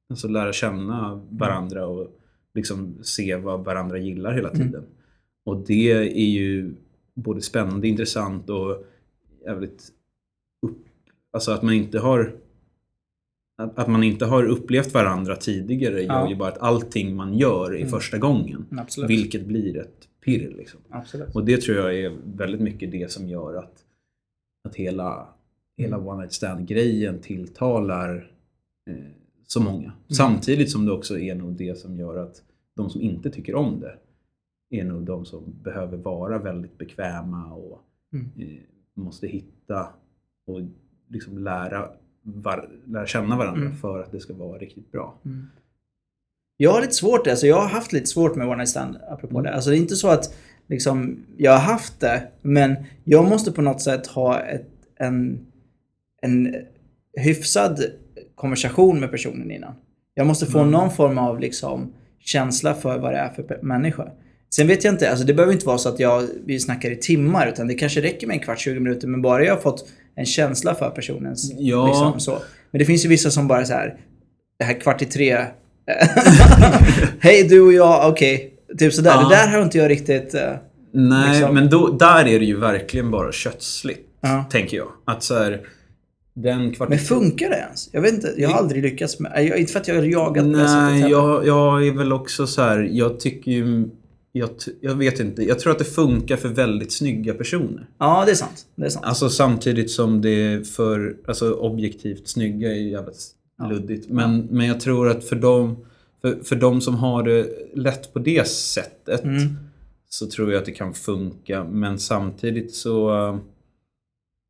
alltså, 0.10 0.28
lära 0.28 0.54
känna 0.54 1.22
varandra 1.30 1.88
och 1.88 2.20
liksom 2.54 2.98
se 3.02 3.36
vad 3.36 3.66
varandra 3.66 3.98
gillar 3.98 4.34
hela 4.34 4.50
tiden. 4.50 4.84
Och 5.46 5.58
det 5.58 5.92
är 5.92 6.30
ju 6.30 6.74
både 7.14 7.42
spännande, 7.42 7.88
intressant 7.88 8.50
och 8.50 8.86
jävligt 9.46 9.92
upp, 10.62 10.86
alltså 11.32 11.52
att 11.52 11.62
man 11.64 11.74
inte 11.74 12.00
har 12.00 12.36
att 13.58 13.88
man 13.88 14.04
inte 14.04 14.26
har 14.26 14.44
upplevt 14.44 14.94
varandra 14.94 15.36
tidigare 15.36 16.02
Ja. 16.02 16.22
gör 16.22 16.30
ju 16.30 16.36
bara 16.36 16.50
att 16.50 16.58
allting 16.58 17.16
man 17.16 17.34
gör 17.38 17.76
är 17.76 17.86
första 17.86 18.18
gången. 18.18 18.66
Absolut. 18.72 19.10
Vilket 19.10 19.46
blir 19.46 19.78
ett 19.78 20.08
pirr. 20.26 20.54
Liksom. 20.58 20.80
Och 21.34 21.46
det 21.46 21.62
tror 21.62 21.78
jag 21.78 22.00
är 22.00 22.18
väldigt 22.26 22.62
mycket 22.62 22.92
det 22.92 23.12
som 23.12 23.28
gör 23.30 23.56
att, 23.56 23.84
att 24.68 24.76
hela, 24.76 25.28
hela 25.78 25.98
One 25.98 26.18
Night 26.22 26.34
Stand-grejen 26.34 27.20
tilltalar 27.20 28.32
eh, 28.90 28.96
så 29.48 29.62
många. 29.62 29.92
Samtidigt 30.18 30.72
som 30.72 30.86
det 30.86 30.92
också 30.92 31.20
är 31.20 31.36
nog 31.36 31.54
det 31.54 31.78
som 31.80 31.98
gör 31.98 32.18
att 32.18 32.44
de 32.76 32.90
som 32.90 33.02
inte 33.02 33.30
tycker 33.30 33.56
om 33.56 33.80
det 33.80 33.98
är 34.80 34.84
nog 34.84 35.04
de 35.06 35.26
som 35.26 35.44
behöver 35.64 35.98
vara 35.98 36.38
väldigt 36.38 36.78
bekväma 36.78 37.54
och 37.54 37.82
Mm. 38.14 38.32
eh, 38.38 38.62
måste 38.96 39.28
hitta 39.28 39.88
och 40.48 40.62
liksom 41.10 41.38
lära, 41.38 41.90
var, 42.22 42.70
lära 42.86 43.06
känna 43.08 43.38
varandra 43.38 43.62
Mm. 43.62 43.78
för 43.78 44.00
att 44.00 44.12
det 44.12 44.20
ska 44.20 44.34
vara 44.34 44.58
riktigt 44.58 44.92
bra. 44.92 45.18
Jag 46.58 46.72
har 46.72 46.82
lite 46.82 46.94
svårt, 46.94 47.28
alltså 47.28 47.48
jag 47.48 47.62
har 47.62 47.68
haft 47.68 47.94
lite 47.94 48.06
svårt 48.06 48.36
med 48.36 48.48
One 48.48 48.56
Night 48.56 48.70
Stand 48.70 48.98
apropå 49.10 49.42
det. 49.42 49.54
Alltså 49.54 49.70
det 49.70 49.78
är 49.78 49.80
inte 49.80 49.96
så 49.96 50.08
att 50.10 50.36
liksom, 50.68 51.26
jag 51.38 51.52
har 51.52 51.60
haft 51.60 52.00
det, 52.00 52.28
men 52.42 52.76
jag 53.04 53.30
måste 53.30 53.52
på 53.52 53.62
något 53.62 53.82
sätt 53.82 54.08
ha 54.08 54.40
ett, 54.40 54.70
en, 54.96 55.46
en 56.22 56.56
hyfsad 57.18 57.80
konversation 58.36 59.00
med 59.00 59.12
personen 59.12 59.52
innan. 59.52 59.74
Jag 60.14 60.28
måste 60.28 60.46
få 60.46 60.66
någon 60.66 60.92
form 60.92 61.18
av 61.18 61.40
liksom, 61.40 61.94
känsla 62.20 62.74
för 62.74 63.00
vad 63.00 63.14
det 63.14 63.18
är 63.18 63.30
för 63.30 63.60
människa. 63.62 64.12
Sen 64.56 64.68
vet 64.68 64.84
jag 64.84 64.94
inte, 64.94 65.10
alltså 65.10 65.26
det 65.26 65.34
behöver 65.34 65.54
inte 65.54 65.66
vara 65.66 65.78
så 65.78 65.90
att 65.90 66.00
jag, 66.00 66.24
vi 66.46 66.60
snackar 66.60 66.92
i 66.92 66.96
timmar, 66.96 67.48
utan 67.48 67.68
det 67.68 67.74
kanske 67.74 68.02
räcker 68.02 68.28
med 68.28 68.34
en 68.34 68.40
kvart, 68.40 68.60
20 68.60 68.80
minuter, 68.80 69.08
men 69.08 69.22
bara 69.22 69.44
jag 69.46 69.56
har 69.56 69.62
fått 69.62 69.88
en 70.16 70.26
känsla 70.26 70.76
för 70.76 70.90
personens... 70.90 71.52
Ja. 71.58 71.88
Liksom, 71.88 72.20
så. 72.20 72.38
Men 72.72 72.80
det 72.80 72.86
finns 72.86 73.06
ju 73.06 73.10
vissa 73.10 73.32
som 73.32 73.48
bara 73.48 73.66
så 73.66 73.74
här, 73.74 73.96
det 74.60 74.66
här 74.66 74.80
kvart 74.80 75.02
i 75.02 75.06
tre. 75.06 75.38
Hej 77.20 77.44
du 77.44 77.62
och 77.62 77.74
jag, 77.74 78.10
okej. 78.10 78.54
Typ 78.78 78.94
sådär. 78.94 79.12
Ja. 79.12 79.30
Det 79.30 79.36
där 79.36 79.48
har 79.48 79.62
inte 79.62 79.78
jag 79.78 79.90
riktigt... 79.90 80.34
eh, 80.34 80.42
Nej, 80.94 81.30
Liksom. 81.30 81.54
men 81.56 81.70
då, 81.70 81.90
där 81.90 82.26
är 82.28 82.40
det 82.40 82.46
ju 82.46 82.60
verkligen 82.60 83.12
bara 83.12 83.32
kötsligt. 83.32 84.08
Ja. 84.22 84.46
Tänker 84.52 84.78
jag. 84.78 84.88
Att 85.06 85.24
så 85.24 85.36
här, 85.38 85.62
den 86.36 86.74
kvart... 86.74 86.90
men 86.90 87.00
funkar 87.00 87.50
det 87.50 87.58
ens? 87.58 87.90
Jag 87.92 88.02
vet 88.02 88.14
inte. 88.14 88.34
Jag 88.38 88.50
har 88.50 88.58
aldrig 88.58 88.84
lyckats 88.84 89.20
med... 89.20 89.46
Jag, 89.48 89.58
inte 89.58 89.72
för 89.72 89.80
att 89.80 89.88
jag 89.88 89.96
har 89.96 90.04
jagat 90.04 90.46
Nej, 90.46 91.02
jag, 91.02 91.48
jag 91.48 91.88
är 91.88 91.92
väl 91.92 92.14
också 92.14 92.48
så 92.48 92.62
här. 92.62 92.90
Jag 92.92 93.20
tycker 93.20 93.52
ju... 93.52 93.90
Jag, 94.38 94.50
jag 94.82 94.96
vet 94.96 95.20
inte. 95.20 95.44
Jag 95.44 95.60
tror 95.60 95.72
att 95.72 95.80
det 95.80 95.86
funkar 95.86 96.36
för 96.38 96.50
väldigt 96.50 96.92
snygga 96.92 97.34
personer. 97.34 97.90
Ja, 97.98 98.24
det 98.26 98.32
är 98.32 98.36
sant. 98.36 98.68
Det 98.76 98.86
är 98.86 98.90
sant. 98.90 99.06
Alltså 99.06 99.30
samtidigt 99.30 99.92
som 99.92 100.22
det 100.22 100.68
för... 100.68 101.18
Alltså 101.28 101.54
objektivt 101.54 102.28
snygga 102.28 102.72
är 102.72 102.76
ju 102.76 102.90
jävligt 102.90 103.32
luddigt. 103.70 104.10
Men, 104.10 104.40
men 104.52 104.68
jag 104.68 104.80
tror 104.80 105.10
att 105.10 105.24
för 105.24 105.36
dem, 105.36 105.86
för, 106.22 106.44
för 106.44 106.56
de 106.56 106.82
som 106.82 106.96
har 106.96 107.24
det 107.24 107.48
lätt 107.74 108.14
på 108.14 108.20
det 108.20 108.48
sättet 108.48 109.24
Mm. 109.24 109.40
så 110.10 110.28
tror 110.28 110.52
jag 110.52 110.60
att 110.60 110.66
det 110.66 110.72
kan 110.72 110.94
funka. 110.94 111.64
Men 111.64 112.00
samtidigt 112.00 112.74
så... 112.76 113.28
eh, 113.30 113.38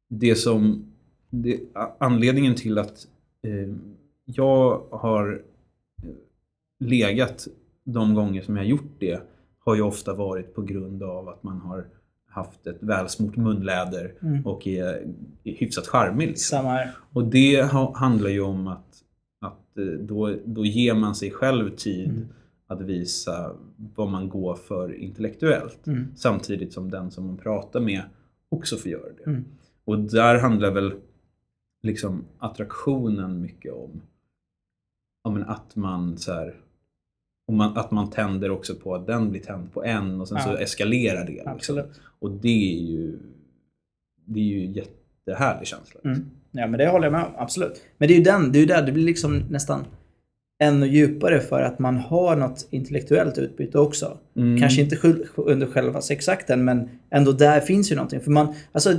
Det 0.09 0.35
som... 0.35 0.91
Det, 1.29 1.59
anledningen 1.99 2.55
till 2.55 2.77
att 2.77 3.07
eh, 3.47 3.75
jag 4.25 4.83
har 4.91 5.41
eh, 6.03 6.09
legat 6.87 7.47
de 7.85 8.13
gånger 8.13 8.41
som 8.41 8.55
jag 8.55 8.63
har 8.63 8.69
gjort 8.69 8.95
det 8.99 9.21
har 9.65 9.75
ju 9.75 9.81
ofta 9.81 10.13
varit 10.13 10.55
på 10.55 10.61
grund 10.61 11.03
av 11.03 11.29
att 11.29 11.43
man 11.43 11.61
har 11.61 11.87
haft 12.29 12.67
ett 12.67 12.77
välsmort 12.79 13.35
munläder 13.35 14.13
och 14.45 14.67
är, 14.67 15.07
är 15.43 15.53
hyfsat 15.53 15.87
charmig. 15.87 16.27
Liksom. 16.27 16.57
Samma 16.57 16.69
här. 16.69 16.91
Och 17.13 17.23
det 17.23 17.63
ha, 17.63 17.97
handlar 17.97 18.29
ju 18.29 18.41
om 18.41 18.67
att, 18.67 19.03
att 19.41 19.77
eh, 19.77 19.85
då, 19.85 20.35
då 20.45 20.65
ger 20.65 20.93
man 20.93 21.15
sig 21.15 21.31
själv 21.31 21.75
tid 21.75 22.27
att 22.67 22.81
visa 22.81 23.55
vad 23.95 24.09
man 24.09 24.29
går 24.29 24.55
för 24.55 24.93
intellektuellt. 24.93 25.87
Mm. 25.87 26.07
Samtidigt 26.15 26.73
som 26.73 26.91
den 26.91 27.11
som 27.11 27.25
man 27.25 27.37
pratar 27.37 27.79
med 27.79 28.01
också 28.49 28.77
får 28.77 28.91
göra 28.91 29.13
det. 29.17 29.29
Mm. 29.29 29.45
Och 29.85 29.99
där 29.99 30.39
handlar 30.39 30.71
väl 30.71 30.93
liksom 31.83 32.25
attraktionen 32.39 33.41
mycket 33.41 33.73
om 33.73 34.01
men 35.31 35.43
att 35.43 35.75
man 35.75 36.17
så 36.17 36.33
här, 36.33 36.55
och 37.47 37.53
man, 37.53 37.77
att 37.77 37.91
man 37.91 38.09
tänder 38.09 38.51
också 38.51 38.75
på 38.75 38.95
att 38.95 39.07
den 39.07 39.29
blir 39.31 39.41
tänd 39.41 39.73
på 39.73 39.83
en 39.83 40.21
och 40.21 40.27
sen 40.27 40.39
så 40.41 40.49
Ja. 40.49 40.57
eskalerar 40.57 41.25
det. 41.25 41.53
Liksom. 41.53 41.81
Och 42.19 42.31
det 42.31 42.77
är 42.77 42.81
ju 42.81 43.19
det 44.25 44.39
är 44.39 44.43
ju 44.43 44.65
en 44.65 44.73
jättehärlig 44.73 45.67
känsla. 45.67 45.99
Mm. 46.03 46.25
Ja, 46.51 46.67
men 46.67 46.77
det 46.77 46.87
håller 46.87 47.05
jag 47.05 47.11
med 47.11 47.23
om. 47.23 47.31
Absolut. 47.37 47.81
Men 47.97 48.07
det 48.07 48.13
är 48.13 48.17
ju 48.17 48.23
den, 48.23 48.51
det 48.51 48.57
är 48.57 48.61
ju 48.61 48.65
där 48.65 48.81
det 48.81 48.91
blir 48.91 49.03
liksom 49.05 49.43
nästan 49.49 49.85
ännu 50.59 50.87
djupare 50.87 51.39
för 51.39 51.61
att 51.61 51.79
man 51.79 51.97
har 51.97 52.35
något 52.35 52.67
intellektuellt 52.69 53.37
utbyte 53.37 53.79
också. 53.79 54.17
Mm. 54.35 54.59
Kanske 54.59 54.81
inte 54.81 54.97
under 55.35 55.67
själva 55.67 56.01
sexakten, 56.01 56.65
men 56.65 56.89
ändå 57.09 57.31
där 57.31 57.59
finns 57.59 57.91
ju 57.91 57.95
någonting. 57.95 58.19
För 58.19 58.31
man, 58.31 58.53
alltså 58.71 58.93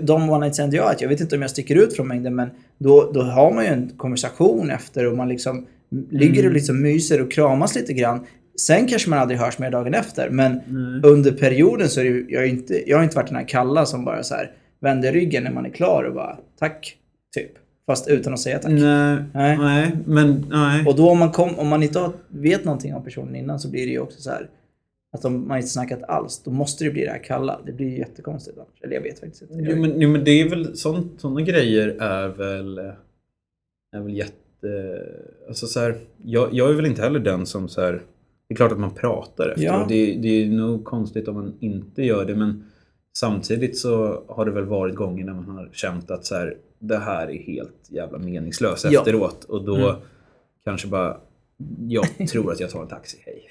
de 0.00 0.30
one 0.30 0.44
night 0.44 0.54
stand 0.54 0.74
jag 0.74 0.94
jag 0.98 1.08
vet 1.08 1.20
inte 1.20 1.36
om 1.36 1.42
jag 1.42 1.50
sticker 1.50 1.76
ut 1.76 1.96
från 1.96 2.08
mängden, 2.08 2.34
men 2.34 2.50
då, 2.78 3.10
då 3.14 3.22
har 3.22 3.52
man 3.52 3.64
ju 3.64 3.70
en 3.70 3.88
konversation 3.96 4.70
efter 4.70 5.06
och 5.06 5.16
man 5.16 5.28
liksom 5.28 5.66
ligger 6.10 6.46
och 6.46 6.52
liksom 6.52 6.82
myser 6.82 7.22
och 7.22 7.32
kramas 7.32 7.74
lite 7.74 7.92
grann. 7.92 8.26
Sen 8.60 8.86
kanske 8.86 9.10
man 9.10 9.18
aldrig 9.18 9.40
hörs 9.40 9.58
mer 9.58 9.70
dagen 9.70 9.94
efter, 9.94 10.30
men 10.30 10.60
under 11.04 11.32
perioden 11.32 11.88
så 11.88 12.00
är 12.00 12.04
det 12.04 12.24
jag, 12.28 12.42
är 12.42 12.48
inte, 12.48 12.90
jag 12.90 12.96
har 12.96 13.04
inte 13.04 13.16
varit 13.16 13.28
den 13.28 13.36
här 13.36 13.48
kalla 13.48 13.86
som 13.86 14.04
bara 14.04 14.22
så 14.22 14.34
här 14.34 14.52
vänder 14.80 15.12
ryggen 15.12 15.44
när 15.44 15.52
man 15.52 15.66
är 15.66 15.70
klar 15.70 16.04
och 16.04 16.14
bara 16.14 16.38
tack, 16.58 16.96
typ. 17.36 17.50
Fast 17.86 18.08
utan 18.08 18.32
att 18.32 18.40
säga 18.40 18.58
tack. 18.58 18.72
Nej, 18.72 19.16
Nej. 19.34 19.58
nej, 19.58 19.96
men 20.06 20.46
nej. 20.50 20.86
Och 20.86 20.96
då 20.96 21.10
om 21.10 21.18
man, 21.18 21.30
kom, 21.30 21.58
om 21.58 21.68
man 21.68 21.82
inte 21.82 21.98
har, 21.98 22.12
vet 22.28 22.64
någonting 22.64 22.94
om 22.94 23.04
personen 23.04 23.36
innan 23.36 23.60
så 23.60 23.70
blir 23.70 23.86
det 23.86 23.92
ju 23.92 23.98
också 23.98 24.20
så 24.20 24.30
här 24.30 24.48
att 25.12 25.24
om 25.24 25.48
man 25.48 25.56
inte 25.56 25.68
snackat 25.68 26.02
alls, 26.02 26.42
då 26.44 26.50
måste 26.50 26.84
det 26.84 26.90
bli 26.90 27.04
det 27.04 27.10
här 27.10 27.24
kalla. 27.24 27.60
Det 27.66 27.72
blir 27.72 27.86
ju 27.86 27.98
jättekonstigt 27.98 28.58
annars. 28.58 28.82
Eller 28.82 28.94
jag 28.94 29.02
vet 29.02 29.20
faktiskt 29.20 29.42
inte. 29.42 29.54
Jo 29.58 29.76
men, 29.76 30.00
jo, 30.00 30.08
men 30.08 30.24
det 30.24 30.30
är 30.30 30.48
väl 30.48 30.76
sådana 30.76 31.40
grejer 31.40 31.88
är 31.88 32.28
väl, 32.28 32.78
är 33.92 34.00
väl 34.00 34.16
jätte... 34.16 34.32
Alltså 35.48 35.66
så 35.66 35.80
här, 35.80 35.96
jag, 36.24 36.48
jag 36.52 36.70
är 36.70 36.74
väl 36.74 36.86
inte 36.86 37.02
heller 37.02 37.20
den 37.20 37.46
som 37.46 37.68
så 37.68 37.80
här, 37.80 37.92
Det 38.48 38.54
är 38.54 38.56
klart 38.56 38.72
att 38.72 38.78
man 38.78 38.94
pratar 38.94 39.48
efter 39.48 39.64
Ja. 39.64 39.82
och 39.82 39.88
det, 39.88 40.14
det 40.22 40.28
är 40.42 40.46
nog 40.46 40.84
konstigt 40.84 41.28
om 41.28 41.34
man 41.34 41.54
inte 41.60 42.02
gör 42.02 42.24
det 42.24 42.34
men 42.36 42.64
samtidigt 43.16 43.78
så 43.78 44.22
har 44.28 44.44
det 44.44 44.50
väl 44.50 44.64
varit 44.64 44.94
gånger 44.94 45.24
när 45.24 45.34
man 45.34 45.48
har 45.48 45.68
känt 45.72 46.10
att 46.10 46.24
så 46.26 46.34
här, 46.34 46.54
det 46.78 46.98
här 46.98 47.30
är 47.30 47.42
helt 47.42 47.86
jävla 47.88 48.18
meningslöst 48.18 48.86
Ja. 48.90 49.00
efteråt 49.00 49.44
och 49.44 49.64
då 49.64 49.76
Mm. 49.76 49.96
kanske 50.64 50.88
bara 50.88 51.16
jag 51.88 52.04
tror 52.30 52.52
att 52.52 52.60
jag 52.60 52.70
tar 52.70 52.82
en 52.82 52.88
taxi, 52.88 53.18
hej. 53.26 53.48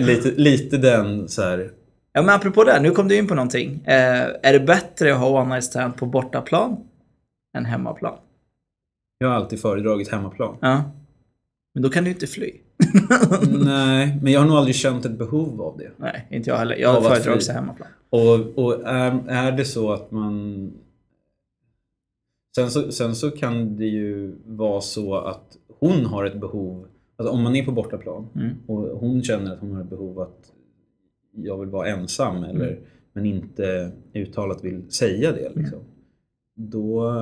lite, 0.06 0.30
lite 0.30 0.76
den 0.76 1.28
så 1.28 1.42
här, 1.42 1.70
Ja 2.12 2.22
men 2.22 2.34
apropå 2.34 2.64
det, 2.64 2.80
nu 2.80 2.90
kom 2.90 3.08
du 3.08 3.16
in 3.16 3.26
på 3.28 3.34
någonting. 3.34 3.80
Eh, 3.86 4.26
är 4.42 4.52
det 4.52 4.60
bättre 4.60 5.12
att 5.12 5.18
ha 5.18 5.40
one 5.42 5.48
night 5.54 5.64
stand 5.64 5.96
på 5.96 6.06
bortaplan 6.06 6.76
än 7.56 7.64
hemmaplan? 7.64 8.14
Jag 9.22 9.28
har 9.28 9.34
alltid 9.36 9.60
föredragit 9.60 10.08
hemmaplan. 10.08 10.56
Ja. 10.60 10.82
Men 11.74 11.82
då 11.82 11.88
kan 11.88 12.04
du 12.04 12.10
inte 12.10 12.26
fly. 12.26 12.50
Nej, 13.64 14.18
men 14.22 14.32
jag 14.32 14.40
har 14.40 14.46
nog 14.48 14.56
aldrig 14.56 14.74
känt 14.74 15.04
ett 15.04 15.18
behov 15.18 15.62
av 15.62 15.78
det. 15.78 15.90
Nej, 15.96 16.26
inte 16.30 16.50
jag 16.50 16.56
heller. 16.56 16.76
Jag 16.76 17.04
föredrar 17.04 17.34
också 17.34 17.52
hemmaplan. 17.52 17.88
Och, 18.10 18.58
och 18.64 18.82
är, 18.88 19.22
är 19.28 19.52
det 19.52 19.64
så 19.64 19.92
att 19.92 20.10
man... 20.10 20.72
Sen 22.54 22.70
så, 22.70 22.92
sen 22.92 23.14
så 23.14 23.30
kan 23.30 23.76
det 23.76 23.86
ju 23.86 24.34
vara 24.46 24.80
så 24.80 25.14
att 25.14 25.56
hon 25.80 26.04
har 26.06 26.24
ett 26.24 26.40
behov, 26.40 26.86
alltså 27.16 27.34
om 27.34 27.42
man 27.42 27.56
är 27.56 27.64
på 27.64 27.72
bortaplan 27.72 28.26
Mm. 28.34 28.50
och 28.66 28.78
hon 29.00 29.22
känner 29.22 29.52
att 29.52 29.60
hon 29.60 29.72
har 29.72 29.80
ett 29.82 29.90
behov 29.90 30.20
att 30.20 30.52
jag 31.36 31.60
vill 31.60 31.68
vara 31.68 31.88
ensam 31.88 32.44
eller, 32.44 32.66
Mm. 32.70 32.82
men 33.12 33.26
inte 33.26 33.92
uttalat 34.14 34.64
vill 34.64 34.90
säga 34.92 35.32
det. 35.32 35.52
Liksom. 35.54 35.78
Då, 36.56 37.12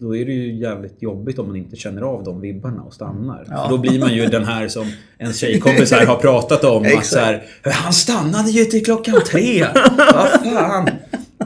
då 0.00 0.16
är 0.16 0.24
det 0.24 0.32
ju 0.32 0.54
jävligt 0.54 1.02
jobbigt 1.02 1.38
om 1.38 1.46
man 1.46 1.56
inte 1.56 1.76
känner 1.76 2.02
av 2.02 2.24
de 2.24 2.40
vibbarna 2.40 2.82
och 2.82 2.94
stannar. 2.94 3.44
Ja. 3.50 3.62
För 3.64 3.70
då 3.70 3.78
blir 3.78 3.98
man 4.00 4.14
ju 4.14 4.26
den 4.26 4.44
här 4.44 4.68
som 4.68 4.86
en 5.18 5.32
tjejkompis 5.32 5.92
här 5.92 6.06
har 6.06 6.16
pratat 6.16 6.64
om. 6.64 6.86
att 6.98 7.06
så 7.06 7.18
här, 7.18 7.42
Han 7.64 7.92
stannade 7.92 8.50
ju 8.50 8.64
till 8.64 8.84
klockan 8.84 9.14
tre! 9.30 9.66
Vad 10.14 10.28
fan! 10.54 10.88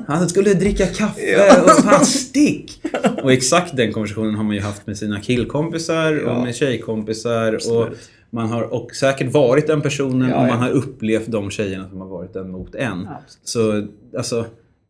Han 0.07 0.29
skulle 0.29 0.55
dricka 0.55 0.87
kaffe 0.87 1.63
och 1.65 1.71
fan 1.85 2.05
stick! 2.07 2.81
Och 3.23 3.33
exakt 3.33 3.77
den 3.77 3.93
konversationen 3.93 4.35
har 4.35 4.45
man 4.45 4.55
ju 4.57 4.63
haft 4.63 4.87
med 4.87 4.99
sina 4.99 5.21
killkompisar 5.21 6.23
Ja. 6.27 6.31
och 6.33 6.43
med 6.43 6.55
tjejkompisar. 6.55 7.59
Och 7.73 7.89
man 8.31 8.49
har 8.49 8.63
och 8.63 8.95
säkert 8.95 9.33
varit 9.33 9.67
den 9.67 9.81
personen 9.83 10.29
Ja, 10.31 10.37
och 10.41 10.47
man 10.47 10.59
har 10.59 10.71
upplevt 10.71 11.27
de 11.27 11.51
tjejerna 11.51 11.89
som 11.89 12.01
har 12.01 12.09
varit 12.09 12.33
den 12.33 12.51
mot 12.51 12.75
en. 12.75 13.09
Absolut. 13.09 13.91
Så 14.13 14.17
alltså, 14.19 14.47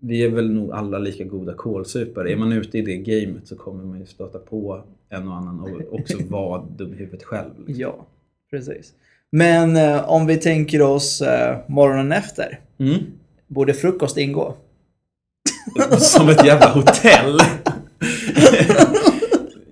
vi 0.06 0.22
är 0.22 0.28
väl 0.28 0.50
nog 0.50 0.72
alla 0.72 0.98
lika 0.98 1.24
goda 1.24 1.54
kålsupare. 1.54 2.32
Är 2.32 2.36
man 2.36 2.52
ute 2.52 2.78
i 2.78 2.82
det 2.82 2.96
gamet 2.96 3.48
så 3.48 3.56
kommer 3.56 3.84
man 3.84 4.00
ju 4.00 4.06
stöta 4.06 4.38
på 4.38 4.82
en 5.08 5.28
och 5.28 5.34
annan 5.34 5.60
och 5.60 5.94
också 5.94 6.18
vara 6.28 6.62
dum 6.76 6.92
i 6.94 6.96
huvudet 6.96 7.24
själv. 7.24 7.50
Liksom. 7.56 7.74
Ja, 7.80 8.06
precis. 8.50 8.92
Men 9.30 9.76
eh, 9.76 10.10
om 10.10 10.26
vi 10.26 10.36
tänker 10.36 10.82
oss 10.82 11.22
eh, 11.22 11.58
morgonen 11.66 12.12
efter. 12.12 12.60
Mm. 12.78 12.98
Borde 13.46 13.74
frukost 13.74 14.16
ingå? 14.16 14.54
Som 15.98 16.28
ett 16.28 16.46
jävla 16.46 16.68
hotell. 16.68 17.38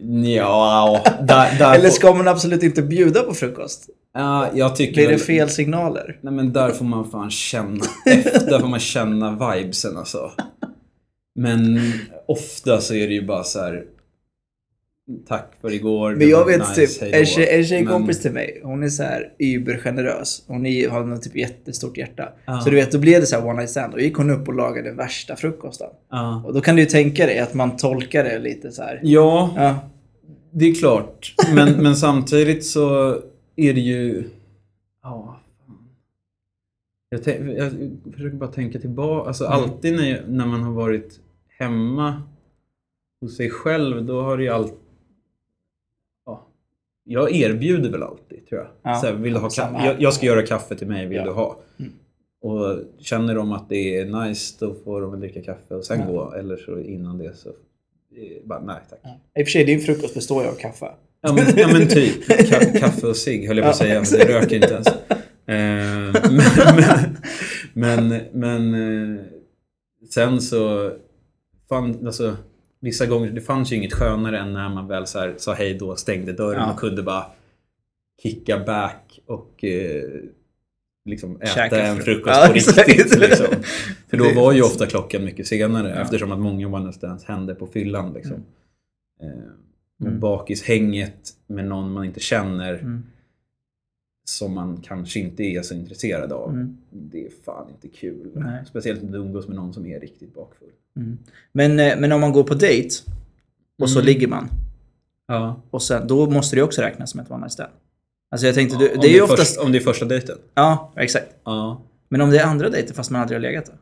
ja, 0.36 1.02
där, 1.20 1.58
där 1.58 1.74
Eller 1.74 1.90
ska 1.90 2.14
man 2.14 2.28
absolut 2.28 2.62
inte 2.62 2.82
bjuda 2.82 3.22
på 3.22 3.34
frukost? 3.34 3.88
Ja, 4.14 4.50
jag 4.54 4.76
tycker 4.76 4.94
Blir 4.94 5.04
det 5.04 5.10
väl- 5.10 5.20
fel 5.20 5.48
signaler? 5.50 6.18
Nej 6.20 6.32
men 6.32 6.52
där 6.52 6.70
får 6.70 6.84
man 6.84 7.10
fan 7.10 7.30
känna 7.30 7.84
där 8.48 8.60
får 8.60 8.68
man 8.68 8.80
känna 8.80 9.52
vibesen 9.54 9.96
alltså. 9.96 10.30
Men 11.34 11.80
ofta 12.28 12.80
så 12.80 12.94
är 12.94 13.08
det 13.08 13.14
ju 13.14 13.26
bara 13.26 13.44
så 13.44 13.58
här. 13.60 13.84
Tack 15.28 15.52
för 15.60 15.72
igår. 15.72 16.14
Men 16.14 16.28
jag 16.28 16.46
vet 16.46 16.58
nice, 16.60 16.74
typ, 16.86 17.00
hej 17.00 17.10
då." 17.12 17.18
en, 17.18 17.26
tjej, 17.26 17.48
en 17.58 17.64
tjejkompis 17.64 18.16
Men- 18.16 18.22
till 18.22 18.32
mig, 18.32 18.60
hon 18.64 18.82
är 18.82 18.88
så 18.88 19.02
här 19.02 19.28
übergenerös. 19.38 20.44
Hon 20.46 20.66
är, 20.66 20.88
har 20.88 21.04
något 21.04 21.22
typ 21.22 21.36
jättestort 21.36 21.96
hjärta. 21.98 22.28
Ja. 22.46 22.60
Så 22.60 22.70
du 22.70 22.76
vet, 22.76 22.92
då 22.92 22.98
blev 22.98 23.20
det 23.20 23.26
så 23.26 23.36
här 23.36 23.46
one 23.46 23.56
night 23.56 23.70
stand. 23.70 23.92
Då 23.92 24.00
gick 24.00 24.16
hon 24.16 24.30
upp 24.30 24.48
och 24.48 24.54
lagade 24.54 24.92
värsta 24.92 25.36
frukosten. 25.36 25.88
Ja. 26.10 26.42
Och 26.46 26.54
då 26.54 26.60
kan 26.60 26.76
du 26.76 26.82
ju 26.82 26.88
tänka 26.88 27.26
dig 27.26 27.38
att 27.38 27.54
man 27.54 27.76
tolkar 27.76 28.24
det 28.24 28.38
lite 28.38 28.72
så 28.72 28.82
här. 28.82 29.00
ja, 29.02 29.54
Ja, 29.56 29.90
det 30.52 30.64
är 30.64 30.74
klart. 30.74 31.34
Men, 31.54 31.72
men 31.72 31.96
samtidigt 31.96 32.64
så 32.66 33.18
är 33.68 33.74
det 33.74 33.80
ju... 33.80 34.24
Ja. 35.02 35.36
Jag, 37.08 37.20
jag 37.56 37.72
försöker 38.12 38.36
bara 38.36 38.50
tänka 38.50 38.78
tillbaka. 38.78 39.28
Alltså 39.28 39.44
Mm. 39.46 39.58
alltid 39.58 39.94
när, 39.96 40.24
när 40.28 40.46
man 40.46 40.62
har 40.62 40.72
varit 40.72 41.20
hemma 41.58 42.22
hos 43.20 43.36
sig 43.36 43.50
själv, 43.50 44.04
då 44.04 44.20
har 44.22 44.36
det 44.36 44.42
ju 44.42 44.48
alltid... 44.48 44.78
Ja, 46.26 46.46
jag 47.04 47.32
erbjuder 47.32 47.90
väl 47.90 48.02
alltid, 48.02 48.46
tror 48.48 48.60
jag. 48.60 48.70
Ja, 48.82 49.00
så 49.00 49.06
här, 49.06 49.14
vill 49.14 49.36
ha 49.36 49.48
kaffe? 49.50 49.86
Jag, 49.86 50.02
jag 50.02 50.14
ska 50.14 50.26
göra 50.26 50.46
kaffe 50.46 50.74
till 50.76 50.88
mig, 50.88 51.06
vill 51.06 51.16
Ja. 51.18 51.24
du 51.24 51.30
ha? 51.30 51.58
Mm. 51.78 51.92
Och 52.40 52.78
känner 52.98 53.34
de 53.34 53.52
att 53.52 53.68
det 53.68 53.96
är 53.98 54.04
nice, 54.26 54.56
då 54.66 54.74
får 54.74 55.00
de 55.00 55.10
väl 55.10 55.20
dricka 55.20 55.42
kaffe 55.42 55.74
och 55.74 55.84
sen 55.84 56.00
Ja. 56.00 56.06
gå. 56.06 56.32
Eller 56.32 56.56
så 56.56 56.78
innan 56.80 57.18
det 57.18 57.36
så... 57.36 57.48
eh, 57.48 58.44
Bara, 58.44 58.60
nej 58.60 58.76
tack. 58.90 59.00
I 59.38 59.42
och 59.42 59.46
för 59.46 59.50
sig, 59.50 59.64
din 59.64 59.80
frukost 59.80 60.14
består 60.14 60.42
ju 60.42 60.48
av 60.48 60.54
kaffe. 60.54 60.92
Ja 61.22 61.32
men, 61.32 61.44
ja, 61.56 61.68
men 61.72 61.88
typ. 61.88 62.28
Ka- 62.28 62.78
kaffe 62.80 63.06
och 63.06 63.16
cigg 63.16 63.46
höll 63.48 63.56
jag 63.56 63.64
på 63.64 63.70
att 63.70 63.76
säga, 63.76 63.94
men 64.10 64.18
det 64.18 64.38
röker 64.38 64.56
inte 64.56 64.74
ens. 64.74 64.86
Eh, 65.46 66.30
men 66.30 67.16
men, 67.72 68.20
men 68.32 68.74
eh, 69.14 69.20
sen 70.14 70.40
så... 70.40 70.92
Fan, 71.68 72.06
alltså, 72.06 72.36
vissa 72.80 73.06
gånger, 73.06 73.30
det 73.30 73.40
fanns 73.40 73.72
ju 73.72 73.76
inget 73.76 73.92
skönare 73.92 74.38
än 74.38 74.52
när 74.52 74.68
man 74.68 74.88
väl 74.88 75.06
så 75.06 75.18
här, 75.18 75.34
sa 75.38 75.52
hej 75.54 75.74
då, 75.74 75.96
stängde 75.96 76.32
dörren 76.32 76.60
Ja. 76.60 76.72
och 76.72 76.78
kunde 76.80 77.02
bara 77.02 77.24
kicka 78.22 78.58
back 78.58 79.20
och 79.26 79.64
eh, 79.64 80.02
liksom 81.04 81.36
äta 81.36 81.46
Käka 81.46 81.80
en 81.82 81.96
fru- 81.96 82.02
frukost 82.02 82.36
Ja, 82.36 82.46
på 82.46 82.52
riktigt. 82.54 83.18
Liksom. 83.18 83.46
För 84.10 84.16
då 84.16 84.32
var 84.34 84.52
ju 84.52 84.62
ofta 84.62 84.86
klockan 84.86 85.24
mycket 85.24 85.46
senare 85.46 85.88
Ja. 85.88 86.02
eftersom 86.02 86.32
att 86.32 86.40
många 86.40 86.68
one 86.68 86.92
stands 86.92 87.24
hände 87.24 87.54
på 87.54 87.66
fyllan. 87.66 88.12
Liksom. 88.12 88.36
Eh, 89.22 89.28
och 89.28 89.71
Mm. 90.06 90.20
bakishänget 90.20 91.30
med 91.46 91.64
någon 91.64 91.92
man 91.92 92.04
inte 92.04 92.20
känner 92.20 92.74
Mm. 92.74 93.02
som 94.24 94.54
man 94.54 94.80
kanske 94.82 95.20
inte 95.20 95.42
är 95.42 95.62
så 95.62 95.74
intresserad 95.74 96.32
av. 96.32 96.50
Mm. 96.50 96.76
Det 96.90 97.26
är 97.26 97.30
fan 97.44 97.66
inte 97.70 97.96
kul. 97.96 98.30
Nej. 98.34 98.64
Speciellt 98.66 99.02
när 99.02 99.12
du 99.12 99.18
umgås 99.18 99.46
med 99.48 99.56
någon 99.56 99.74
som 99.74 99.86
är 99.86 100.00
riktigt 100.00 100.34
bakfull. 100.34 100.68
Mm. 100.96 101.18
Men, 101.52 101.80
eh, 101.80 101.98
men 101.98 102.12
om 102.12 102.20
man 102.20 102.32
går 102.32 102.42
på 102.44 102.54
dejt 102.54 102.94
och 103.82 103.90
så 103.90 103.98
Mm. 103.98 104.06
ligger 104.06 104.28
man. 104.28 104.48
Ja. 105.26 105.60
Och 105.70 105.82
sen, 105.82 106.06
då 106.06 106.30
måste 106.30 106.56
det 106.56 106.62
också 106.62 106.82
räknas 106.82 107.10
som 107.10 107.20
ett 107.20 107.30
one 107.30 107.40
night 107.40 107.52
stand. 107.52 107.72
Alltså 108.30 108.46
jag 108.46 108.54
tänkte, 108.54 108.78
du, 108.78 108.94
om, 108.94 109.00
det 109.00 109.06
är 109.06 109.12
ju 109.12 109.20
först- 109.20 109.32
oftast... 109.32 109.58
om 109.60 109.72
det 109.72 109.78
är 109.78 109.80
första 109.80 110.04
dejten? 110.04 110.38
Ja, 110.54 110.92
exakt. 110.96 111.26
Ja. 111.44 111.82
Men 112.08 112.20
om 112.20 112.30
det 112.30 112.38
är 112.38 112.44
andra 112.46 112.68
dejter 112.70 112.94
fast 112.94 113.10
man 113.10 113.20
aldrig 113.20 113.36
har 113.36 113.42
legat 113.42 113.66
då? 113.66 113.72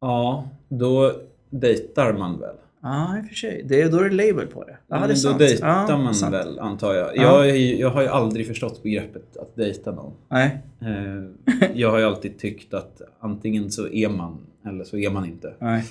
Ja, 0.00 0.48
då 0.68 1.20
dejtar 1.50 2.12
man 2.12 2.40
väl? 2.40 2.56
Ja, 2.82 3.18
i 3.18 3.20
och 3.22 3.26
för 3.26 3.34
sig. 3.34 3.64
Det 3.68 3.82
är, 3.82 3.90
då 3.90 3.98
är 3.98 4.10
det 4.10 4.16
label 4.28 4.46
på 4.46 4.64
det. 4.64 4.76
Ja, 4.88 5.06
det 5.06 5.12
är 5.12 5.32
då 5.32 5.38
dejtar 5.38 5.68
ja, 5.88 5.98
man 5.98 6.14
sant. 6.14 6.34
väl, 6.34 6.58
antar 6.58 6.94
jag. 6.94 7.16
Ja. 7.16 7.46
Jag, 7.46 7.56
jag 7.58 7.90
har 7.90 8.02
ju 8.02 8.08
aldrig 8.08 8.46
förstått 8.46 8.82
begreppet 8.82 9.36
att 9.36 9.56
dejta 9.56 9.92
någon. 9.92 10.12
Nej. 10.28 10.58
Eh, 10.80 11.24
Jag 11.74 11.90
har 11.90 11.98
ju 11.98 12.04
alltid 12.04 12.38
tyckt 12.38 12.74
att 12.74 13.02
antingen 13.20 13.70
så 13.70 13.88
är 13.88 14.08
man 14.08 14.38
eller 14.66 14.84
så 14.84 14.96
är 14.98 15.10
man 15.10 15.24
inte. 15.26 15.54
Nej. 15.58 15.84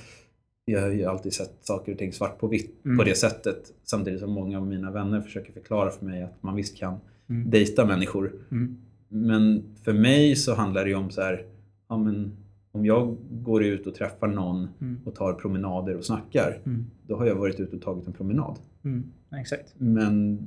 Jag 0.65 0.81
har 0.81 0.89
ju 0.89 1.05
alltid 1.05 1.33
sett 1.33 1.53
saker 1.61 1.91
och 1.91 1.97
ting 1.97 2.13
svart 2.13 2.39
på 2.39 2.47
vitt 2.47 2.85
Mm. 2.85 2.97
på 2.97 3.03
det 3.03 3.15
sättet. 3.17 3.63
Samtidigt 3.83 4.19
som 4.19 4.31
många 4.31 4.57
av 4.57 4.67
mina 4.67 4.91
vänner 4.91 5.21
försöker 5.21 5.53
förklara 5.53 5.89
för 5.91 6.05
mig 6.05 6.23
att 6.23 6.43
man 6.43 6.55
visst 6.55 6.77
kan 6.77 6.97
Mm. 7.29 7.49
dejta 7.49 7.85
människor. 7.85 8.31
Mm. 8.51 8.77
Men 9.07 9.63
för 9.83 9.93
mig 9.93 10.35
så 10.35 10.53
handlar 10.55 10.83
det 10.83 10.89
ju 10.89 10.95
om 10.95 11.09
så 11.11 11.21
här, 11.21 11.43
ja 11.89 11.97
men 11.97 12.31
om 12.71 12.85
jag 12.85 13.17
går 13.31 13.63
ut 13.63 13.87
och 13.87 13.95
träffar 13.95 14.27
någon 14.27 14.67
Mm. 14.81 14.97
och 15.05 15.15
tar 15.15 15.33
promenader 15.33 15.95
och 15.97 16.05
snackar, 16.05 16.59
Mm. 16.65 16.85
då 17.07 17.15
har 17.17 17.25
jag 17.25 17.35
varit 17.35 17.59
ute 17.59 17.75
och 17.75 17.81
tagit 17.81 18.07
en 18.07 18.13
promenad. 18.13 18.55
Mm. 18.83 19.03
Exakt. 19.41 19.73
Men 19.77 20.39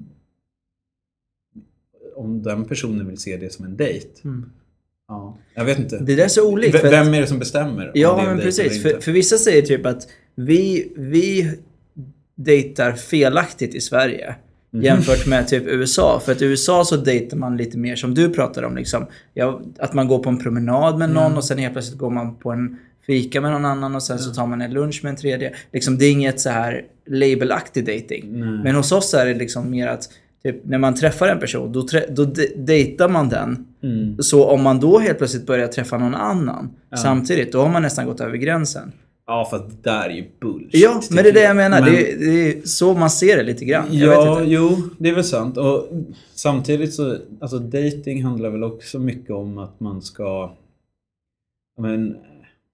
om 2.17 2.43
den 2.43 2.65
personen 2.65 3.07
vill 3.09 3.19
se 3.19 3.37
det 3.37 3.53
som 3.53 3.65
en 3.65 3.77
dejt, 3.77 4.09
Mm. 4.25 4.51
ja, 5.09 5.39
jag 5.55 5.65
vet 5.65 5.79
inte. 5.79 5.99
Det 5.99 6.17
där 6.17 6.25
är 6.25 6.29
så 6.29 6.53
olikt. 6.53 6.75
V- 6.75 6.89
Vem 6.91 7.15
är 7.15 7.21
det 7.21 7.27
som 7.27 7.39
bestämmer? 7.39 7.91
Ja, 7.95 8.23
men 8.27 8.39
precis. 8.39 8.83
För, 8.83 9.01
för 9.01 9.13
vissa 9.13 9.37
säger 9.37 9.63
typ 9.63 9.87
att 9.87 10.09
vi, 10.35 10.93
vi 10.97 11.59
dejtar 12.35 12.93
felaktigt 12.93 13.75
i 13.75 13.81
Sverige. 13.81 14.35
Mhm. 14.73 14.83
Jämfört 14.83 15.27
med 15.27 15.49
typ 15.49 15.63
USA. 15.67 16.21
För 16.25 16.33
att 16.33 16.43
i 16.43 16.45
USA 16.45 16.85
så 16.85 16.97
dejtar 16.97 17.37
man 17.37 17.57
lite 17.57 17.79
mer 17.79 17.97
som 17.97 18.15
du 18.15 18.29
pratar 18.31 18.63
om. 18.63 18.77
Liksom, 18.77 19.07
ja, 19.35 19.61
att 19.79 19.95
man 19.95 20.09
går 20.09 20.19
på 20.19 20.29
en 20.31 20.39
promenad 20.39 20.99
med 20.99 21.11
någon 21.11 21.25
Mm. 21.27 21.37
och 21.39 21.45
sen 21.45 21.59
helt 21.59 21.73
plötsligt 21.73 21.99
går 21.99 22.11
man 22.11 22.35
på 22.37 22.51
en 22.51 22.77
fika 23.07 23.41
med 23.41 23.51
någon 23.51 23.65
annan 23.65 23.95
och 23.95 24.03
sen 24.03 24.19
så 24.19 24.35
tar 24.35 24.47
man 24.47 24.61
en 24.61 24.73
lunch 24.73 25.01
med 25.03 25.11
en 25.11 25.17
tredje. 25.17 25.53
Liksom, 25.73 25.99
det 25.99 26.05
är 26.05 26.11
inget 26.13 26.41
så 26.41 26.51
här 26.51 26.83
labelaktig 27.07 27.87
dating. 27.87 28.25
Nej. 28.41 28.61
Men 28.65 28.75
hos 28.75 28.93
oss 28.93 29.15
är 29.15 29.27
det 29.27 29.35
liksom 29.35 29.71
mer 29.71 29.87
att 29.89 30.09
typ, 30.43 30.57
när 30.65 30.79
man 30.79 30.95
träffar 30.95 31.29
en 31.29 31.39
person, 31.39 31.73
då, 31.73 31.87
då 32.11 32.25
de- 32.25 32.47
dejtar 32.57 33.09
man 33.09 33.29
den. 33.29 33.67
Mm. 33.83 34.17
Så 34.23 34.45
om 34.49 34.63
man 34.63 34.81
då 34.81 34.99
helt 34.99 35.19
plötsligt 35.19 35.47
börjar 35.47 35.67
träffa 35.69 35.99
någon 35.99 36.15
annan 36.15 36.71
Ja. 36.91 36.97
samtidigt, 36.97 37.53
då 37.53 37.61
har 37.63 37.69
man 37.69 37.83
nästan 37.83 38.07
gått 38.07 38.21
över 38.21 38.37
gränsen. 38.37 38.93
Ja, 39.27 39.47
för 39.51 39.57
att 39.57 39.69
det 39.71 39.91
där 39.91 40.09
är 40.09 40.15
ju 40.15 40.25
bullshit. 40.41 40.81
Ja, 40.83 41.03
men 41.11 41.25
det 41.25 41.31
är 41.31 41.35
det 41.35 41.43
jag 41.43 41.57
menar. 41.57 41.81
Men- 41.81 41.93
Det, 41.93 42.13
är, 42.13 42.19
det 42.19 42.53
är 42.59 42.63
så 42.67 42.95
man 42.95 43.11
ser 43.11 43.37
det 43.37 43.43
lite 43.43 43.65
grann. 43.65 43.87
Ja, 43.91 44.43
jo, 44.45 44.77
det 44.99 45.09
är 45.09 45.15
väl 45.15 45.25
sant. 45.25 45.57
Och 45.57 45.89
samtidigt 46.35 46.95
så, 46.95 47.17
alltså 47.41 47.59
dating 47.59 48.25
handlar 48.25 48.51
väl 48.51 48.63
också 48.65 48.99
mycket 48.99 49.31
om 49.31 49.59
att 49.59 49.81
man 49.81 50.03
ska, 50.03 50.53
men 51.79 52.17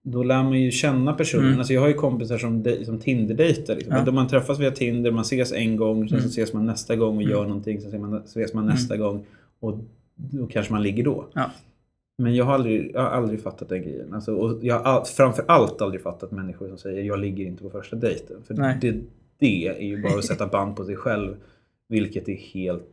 då 0.04 0.22
lär 0.22 0.42
man 0.42 0.60
ju 0.60 0.70
känna 0.70 1.12
personen. 1.12 1.46
Mm. 1.46 1.58
Alltså 1.58 1.72
jag 1.72 1.80
har 1.80 1.88
ju 1.88 1.94
kompisar 1.94 2.38
som, 2.38 2.64
som 2.84 2.98
Tinder-dejtar. 2.98 3.74
Liksom. 3.76 3.96
Ja. 3.96 4.04
Då 4.04 4.12
man 4.12 4.28
träffas 4.28 4.58
via 4.58 4.70
Tinder, 4.70 5.10
man 5.10 5.22
ses 5.22 5.52
en 5.52 5.76
gång, 5.76 6.08
sen 6.08 6.18
Mm. 6.18 6.30
så 6.30 6.40
ses 6.40 6.52
man 6.52 6.66
nästa 6.66 6.96
gång 6.96 7.16
och 7.16 7.22
gör 7.22 7.42
någonting, 7.46 7.80
sen 7.80 7.88
ses 7.88 8.00
man, 8.00 8.22
ses 8.24 8.54
man 8.54 8.66
nästa 8.66 8.96
gång 8.96 9.24
och 9.60 9.78
då 10.16 10.46
kanske 10.46 10.72
man 10.72 10.82
ligger 10.82 11.04
då. 11.04 11.26
Ja. 11.34 11.50
Men 12.18 12.34
jag 12.34 12.44
har 12.44 12.54
aldrig, 12.54 12.90
jag 12.94 13.00
har 13.00 13.08
aldrig 13.08 13.42
fattat 13.42 13.68
den 13.68 13.82
grejen. 13.82 14.14
Alltså, 14.14 14.34
och 14.34 14.58
jag 14.64 14.80
har 14.80 15.04
framför 15.04 15.44
allt 15.48 15.80
aldrig 15.82 16.02
fattat 16.02 16.30
människor 16.30 16.68
som 16.68 16.78
säger 16.78 17.02
jag 17.02 17.18
ligger 17.18 17.44
inte 17.44 17.62
på 17.62 17.70
första 17.70 17.96
dejten. 17.96 18.36
För 18.46 18.54
Nej. 18.54 18.78
det, 18.80 18.94
det 19.38 19.66
är 19.68 19.80
ju 19.86 20.02
bara 20.02 20.18
att 20.18 20.24
sätta 20.24 20.46
band 20.46 20.76
på 20.76 20.84
sig 20.84 20.96
själv. 20.96 21.36
Vilket 21.88 22.28
är 22.28 22.34
helt 22.34 22.84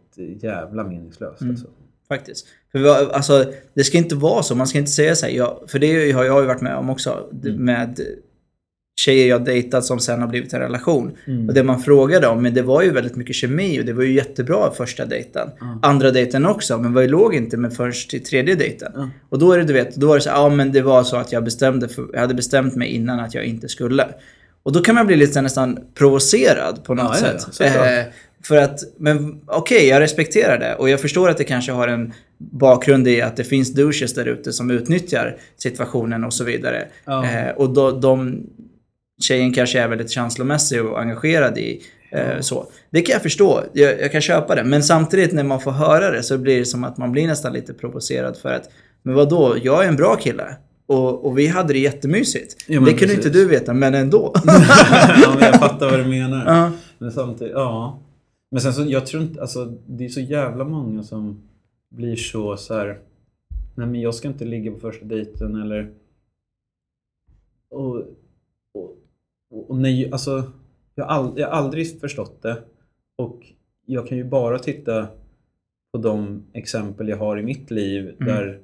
jävla 0.41 0.83
meningslöst. 0.83 1.41
Mm. 1.41 1.51
Alltså. 1.51 1.67
Faktiskt. 2.07 2.47
För 2.71 2.79
vi 2.79 2.87
har- 2.89 3.09
alltså, 3.13 3.45
det 3.73 3.83
ska 3.83 3.97
inte 3.97 4.15
vara 4.15 4.43
så. 4.43 4.55
Man 4.55 4.67
ska 4.67 4.77
inte 4.79 4.91
säga 4.91 5.15
så 5.15 5.25
här. 5.25 5.33
Ja, 5.33 5.61
för 5.67 5.79
det 5.79 6.11
har 6.11 6.23
jag 6.23 6.41
ju 6.41 6.47
varit 6.47 6.61
med 6.61 6.75
om 6.77 6.89
också. 6.89 7.29
Mm. 7.45 7.55
Med 7.65 7.99
tjejer 8.95 9.27
jag 9.27 9.45
dejtat 9.45 9.85
som 9.85 9.99
sen 9.99 10.21
har 10.21 10.27
blivit 10.27 10.53
en 10.53 10.59
relation. 10.59 11.17
Mm. 11.27 11.47
Och 11.47 11.53
det 11.53 11.63
man 11.63 11.79
frågade 11.79 12.27
om, 12.27 12.41
men 12.41 12.53
det 12.53 12.61
var 12.61 12.81
ju 12.81 12.91
väldigt 12.91 13.15
mycket 13.15 13.35
kemi 13.35 13.81
och 13.81 13.85
det 13.85 13.93
var 13.93 14.03
ju 14.03 14.13
jättebra 14.13 14.71
första 14.71 15.05
dejten. 15.05 15.49
Andra 15.81 16.11
dejten 16.11 16.45
också, 16.45 16.77
men 16.77 16.93
vad 16.93 17.09
låg 17.09 17.35
inte 17.35 17.57
med 17.57 17.73
först 17.73 18.09
till 18.09 18.23
tredje 18.23 18.55
dejten. 18.55 18.91
Ja. 18.95 19.09
Och 19.29 19.39
då 19.39 19.51
är 19.51 19.57
det, 19.57 19.63
du 19.63 19.73
vet, 19.73 19.95
då 19.95 20.07
var 20.07 20.15
det 20.15 20.21
så 20.21 20.29
ja 20.29 20.49
men 20.49 20.71
det 20.71 20.81
var 20.81 21.03
så 21.03 21.17
att 21.17 21.31
jag 21.31 21.43
bestämde, 21.43 21.87
för, 21.87 22.05
jag 22.13 22.19
hade 22.19 22.33
bestämt 22.33 22.75
mig 22.75 22.87
innan 22.89 23.19
att 23.19 23.33
jag 23.33 23.45
inte 23.45 23.69
skulle. 23.69 24.07
Och 24.63 24.71
då 24.71 24.81
kan 24.81 24.95
man 24.95 25.07
bli 25.07 25.15
lite 25.15 25.41
nästan 25.41 25.79
provocerad 25.93 26.83
på 26.83 26.93
något 26.93 27.17
Ja, 27.21 27.27
ja, 27.27 27.33
ja, 27.33 27.39
sätt. 27.39 27.53
såklart. 27.53 27.87
Eh, 27.87 28.03
för 28.43 28.57
att, 28.57 28.79
men 28.97 29.41
okej, 29.45 29.87
jag 29.87 29.99
respekterar 30.01 30.57
det. 30.59 30.75
Och 30.75 30.89
jag 30.89 31.01
förstår 31.01 31.29
att 31.29 31.37
det 31.37 31.43
kanske 31.43 31.71
har 31.71 31.87
en 31.87 32.13
bakgrund 32.37 33.07
i 33.07 33.21
att 33.21 33.35
det 33.37 33.43
finns 33.43 33.73
douches 33.73 34.13
där 34.13 34.25
ute 34.25 34.53
som 34.53 34.71
utnyttjar 34.71 35.37
situationen 35.57 36.23
och 36.23 36.33
så 36.33 36.43
vidare. 36.43 36.87
Ja. 37.05 37.25
Eh, 37.25 37.49
och 37.55 37.69
då, 37.69 37.91
de, 37.91 38.43
tjejen 39.21 39.53
kanske 39.53 39.79
är 39.79 39.87
väldigt 39.87 40.11
känslomässig 40.11 40.85
och 40.85 41.01
engagerad 41.01 41.57
i 41.57 41.81
eh, 42.11 42.39
så. 42.39 42.67
Det 42.89 43.01
kan 43.01 43.13
jag 43.13 43.21
förstå. 43.21 43.63
Jag, 43.73 44.01
jag 44.01 44.11
kan 44.11 44.21
köpa 44.21 44.55
det. 44.55 44.63
Men 44.63 44.83
samtidigt 44.83 45.33
när 45.33 45.43
man 45.43 45.61
får 45.61 45.71
höra 45.71 46.11
det 46.11 46.23
så 46.23 46.37
blir 46.37 46.59
det 46.59 46.65
som 46.65 46.83
att 46.83 46.97
man 46.97 47.11
blir 47.11 47.27
nästan 47.27 47.53
lite 47.53 47.73
provocerad 47.73 48.37
för 48.37 48.49
att, 48.49 48.69
men 49.03 49.15
vad 49.15 49.29
då? 49.29 49.55
jag 49.63 49.83
är 49.83 49.87
en 49.87 49.95
bra 49.95 50.15
kille. 50.15 50.55
Och, 50.87 51.25
och 51.25 51.37
vi 51.37 51.47
hade 51.47 51.73
det 51.73 51.79
jättemysigt. 51.79 52.55
Ja, 52.67 52.79
det 52.79 52.85
kunde 52.85 52.99
precis. 52.99 53.17
inte 53.17 53.29
du 53.29 53.47
veta, 53.47 53.73
men 53.73 53.93
ändå. 53.93 54.33
ja, 55.23 55.35
men 55.39 55.43
jag 55.43 55.59
fattar 55.59 55.89
vad 55.89 55.99
du 55.99 56.05
menar. 56.05 56.45
Ja. 56.45 56.71
Men 56.97 57.11
samtidigt, 57.11 57.53
ja. 57.53 57.99
Men 58.51 58.61
sen 58.61 58.73
så, 58.73 58.83
jag 58.83 59.05
tror 59.05 59.23
inte, 59.23 59.41
alltså 59.41 59.65
det 59.87 60.05
är 60.05 60.09
så 60.09 60.19
jävla 60.19 60.63
många 60.63 61.03
som 61.03 61.41
blir 61.89 62.15
så 62.15 62.57
så 62.57 62.73
här. 62.73 62.99
Nej 63.75 63.87
men 63.87 64.01
jag 64.01 64.15
ska 64.15 64.27
inte 64.27 64.45
ligga 64.45 64.71
på 64.71 64.79
första 64.79 65.05
dejten 65.05 65.61
eller... 65.61 65.91
Och, 67.69 68.03
och, 69.55 69.77
nej, 69.77 70.11
alltså 70.11 70.43
jag 70.95 71.05
har, 71.05 71.11
all, 71.11 71.33
jag 71.39 71.47
har 71.47 71.53
aldrig 71.53 71.99
förstått 71.99 72.41
det. 72.41 72.57
Och 73.15 73.45
jag 73.85 74.07
kan 74.07 74.17
ju 74.17 74.23
bara 74.23 74.59
titta 74.59 75.07
på 75.93 75.97
de 76.01 76.43
exempel 76.53 77.07
jag 77.09 77.17
har 77.17 77.39
i 77.39 77.43
mitt 77.43 77.71
liv 77.71 78.15
där 78.19 78.59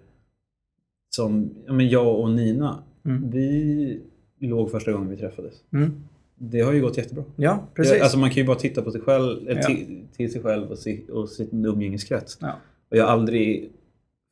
som, 1.09 1.49
ja 1.65 1.73
men 1.73 1.89
jag 1.89 2.19
och 2.19 2.31
Nina, 2.31 2.83
Mm. 3.05 3.29
vi 3.31 4.01
låg 4.39 4.71
första 4.71 4.91
gången 4.91 5.09
vi 5.09 5.17
träffades. 5.17 5.53
Mm. 5.73 5.91
Det 6.35 6.61
har 6.61 6.73
ju 6.73 6.81
gått 6.81 6.97
jättebra. 6.97 7.23
Ja, 7.35 7.67
precis. 7.75 8.01
Alltså 8.01 8.17
man 8.17 8.29
kan 8.29 8.37
ju 8.37 8.47
bara 8.47 8.57
titta 8.57 8.81
på 8.81 8.91
sig 8.91 9.01
själv, 9.01 9.47
Ja. 9.49 9.63
till, 9.63 10.07
till 10.15 10.31
sig 10.31 10.41
själv 10.41 10.71
och, 10.71 10.77
si, 10.79 11.05
och 11.11 11.29
sin 11.29 11.65
umgängeskrets. 11.65 12.37
ja. 12.41 12.53
Och 12.91 12.97
jag 12.97 13.05
har 13.05 13.11
aldrig 13.11 13.71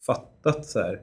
fattat 0.06 0.66
så 0.66 0.80
här. 0.80 1.02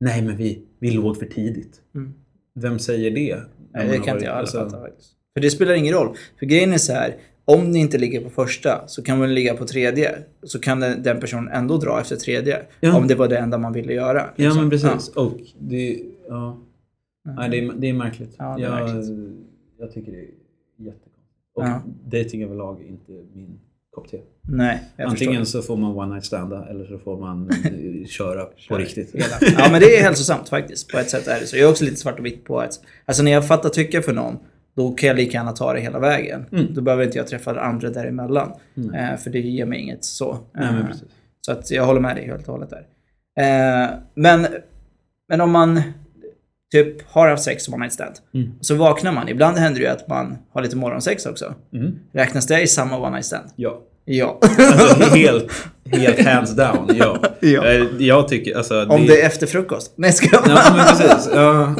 nej 0.00 0.22
men 0.22 0.36
vi, 0.36 0.62
vi 0.78 0.90
låg 0.90 1.16
för 1.16 1.26
tidigt. 1.26 1.82
Mm. 1.94 2.14
Vem 2.60 2.78
säger 2.78 3.10
det? 3.10 3.40
Nej, 3.74 3.88
det 3.88 3.98
kan 3.98 3.98
inte 3.98 4.08
jag 4.08 4.18
heller 4.18 4.32
alltså, 4.32 4.58
fatta 4.58 4.80
faktiskt. 4.80 5.12
För 5.34 5.40
det 5.40 5.50
spelar 5.50 5.74
ingen 5.74 5.94
roll. 5.94 6.16
För 6.38 6.46
grejen 6.46 6.72
är 6.72 6.78
så 6.78 6.92
här. 6.92 7.16
Om 7.44 7.70
ni 7.70 7.78
inte 7.78 7.98
ligger 7.98 8.20
på 8.20 8.30
första 8.30 8.88
så 8.88 9.02
kan 9.02 9.18
man 9.18 9.34
ligga 9.34 9.54
på 9.56 9.64
tredje. 9.64 10.18
Så 10.42 10.58
kan 10.58 10.80
den, 10.80 11.02
den 11.02 11.20
personen 11.20 11.48
ändå 11.48 11.76
dra 11.76 12.00
efter 12.00 12.16
tredje. 12.16 12.62
Ja. 12.80 12.96
Om 12.96 13.06
det 13.06 13.14
var 13.14 13.28
det 13.28 13.38
enda 13.38 13.58
man 13.58 13.72
ville 13.72 13.92
göra. 13.92 14.30
Ja 14.36 14.44
liksom. 14.44 14.60
men 14.60 14.70
precis. 14.70 15.08
Och 15.08 15.40
det, 15.58 16.02
ja. 16.28 16.62
Mm. 17.26 17.36
Nej, 17.36 17.48
det, 17.50 17.58
är, 17.58 17.72
det 17.72 17.88
är 17.88 17.92
märkligt. 17.92 18.34
Ja, 18.38 18.56
det 18.58 18.64
är 18.64 18.78
jag, 18.78 18.94
märkligt. 18.94 19.36
jag 19.78 19.92
tycker 19.92 20.12
det 20.12 20.18
är 20.18 20.28
jättekonstigt. 20.76 21.16
Och 21.54 21.62
Ja. 21.62 21.82
dating 22.04 22.42
överlag 22.42 22.80
är 22.80 22.86
inte 22.88 23.12
min 23.34 23.60
kopp 23.96 24.10
te. 24.10 24.18
Nej, 24.48 24.82
jag 24.96 25.08
Antingen 25.08 25.42
förstår. 25.44 25.60
så 25.60 25.66
får 25.66 25.76
man 25.76 25.90
one 25.96 26.12
night 26.14 26.24
standa 26.24 26.66
eller 26.70 26.84
så 26.84 26.98
får 26.98 27.20
man 27.20 27.50
eh, 27.50 28.06
köra 28.06 28.44
på 28.68 28.78
riktigt. 28.78 29.14
Ja 29.58 29.68
men 29.70 29.80
det 29.80 29.96
är 29.96 30.02
hälsosamt 30.02 30.48
faktiskt. 30.48 30.92
På 30.92 30.98
ett 30.98 31.10
sätt 31.10 31.26
är 31.26 31.40
det 31.40 31.46
så. 31.46 31.56
Jag 31.56 31.64
är 31.66 31.70
också 31.70 31.84
lite 31.84 31.96
svart 31.96 32.18
och 32.18 32.26
vitt 32.26 32.44
på 32.44 32.60
att... 32.60 32.80
Alltså 33.04 33.22
när 33.22 33.30
jag 33.30 33.48
fattar 33.48 33.68
tycke 33.68 34.02
för 34.02 34.12
någon. 34.12 34.38
Då 34.76 34.90
kan 34.90 35.06
jag 35.06 35.16
lika 35.16 35.32
gärna 35.38 35.52
ta 35.52 35.72
det 35.72 35.80
hela 35.80 35.98
vägen. 35.98 36.44
Mm. 36.52 36.66
Då 36.74 36.80
behöver 36.80 37.04
inte 37.04 37.18
jag 37.18 37.26
träffa 37.26 37.60
andra 37.60 37.90
däremellan. 37.90 38.52
Eh, 38.76 39.16
för 39.16 39.30
det 39.30 39.40
ger 39.40 39.66
mig 39.66 39.80
inget 39.80 40.04
så. 40.04 40.38
Nej, 40.54 40.72
men 40.72 40.80
Eh, 40.80 40.86
precis. 40.86 41.08
Så 41.40 41.52
att 41.52 41.70
jag 41.70 41.86
håller 41.86 42.00
med 42.00 42.16
dig 42.16 42.26
helt 42.26 42.48
och 42.48 42.52
hållet 42.54 42.70
där. 42.70 42.86
Eh, 43.38 43.90
men, 44.14 44.46
men 45.28 45.40
om 45.40 45.50
man 45.50 45.82
typ 46.72 47.08
har 47.12 47.28
haft 47.28 47.42
sex 47.42 47.68
one 47.68 47.76
night 47.78 47.92
stand. 47.92 48.14
Mm. 48.34 48.50
Så 48.60 48.74
vaknar 48.74 49.12
man. 49.12 49.28
Ibland 49.28 49.56
händer 49.58 49.80
det 49.80 49.86
ju 49.86 49.92
att 49.92 50.08
man 50.08 50.38
har 50.52 50.62
lite 50.62 50.76
morgonsex 50.76 51.26
också. 51.26 51.54
Mm. 51.74 51.92
Räknas 52.12 52.46
det 52.46 52.60
i 52.62 52.66
samma 52.66 52.98
one 52.98 53.10
night 53.10 53.24
stand? 53.26 53.50
Ja. 53.56 53.82
Ja. 54.08 54.38
Alltså 54.42 55.16
helt, 55.16 55.52
helt 55.92 56.24
hands 56.26 56.56
down, 56.56 56.90
ja. 56.94 57.18
Ja. 57.40 57.66
Eh, 57.66 57.84
Jag 57.98 58.28
tycker, 58.28 58.56
alltså... 58.56 58.86
Om 58.86 59.06
det 59.06 59.22
är 59.22 59.26
efter 59.26 59.46
frukost? 59.46 59.92
Nej, 59.96 60.12
ska 60.12 60.28
jag 60.32 60.42
Ja, 60.48 60.74
men 60.76 60.86
precis. 60.86 61.28
Ja. 61.34 61.74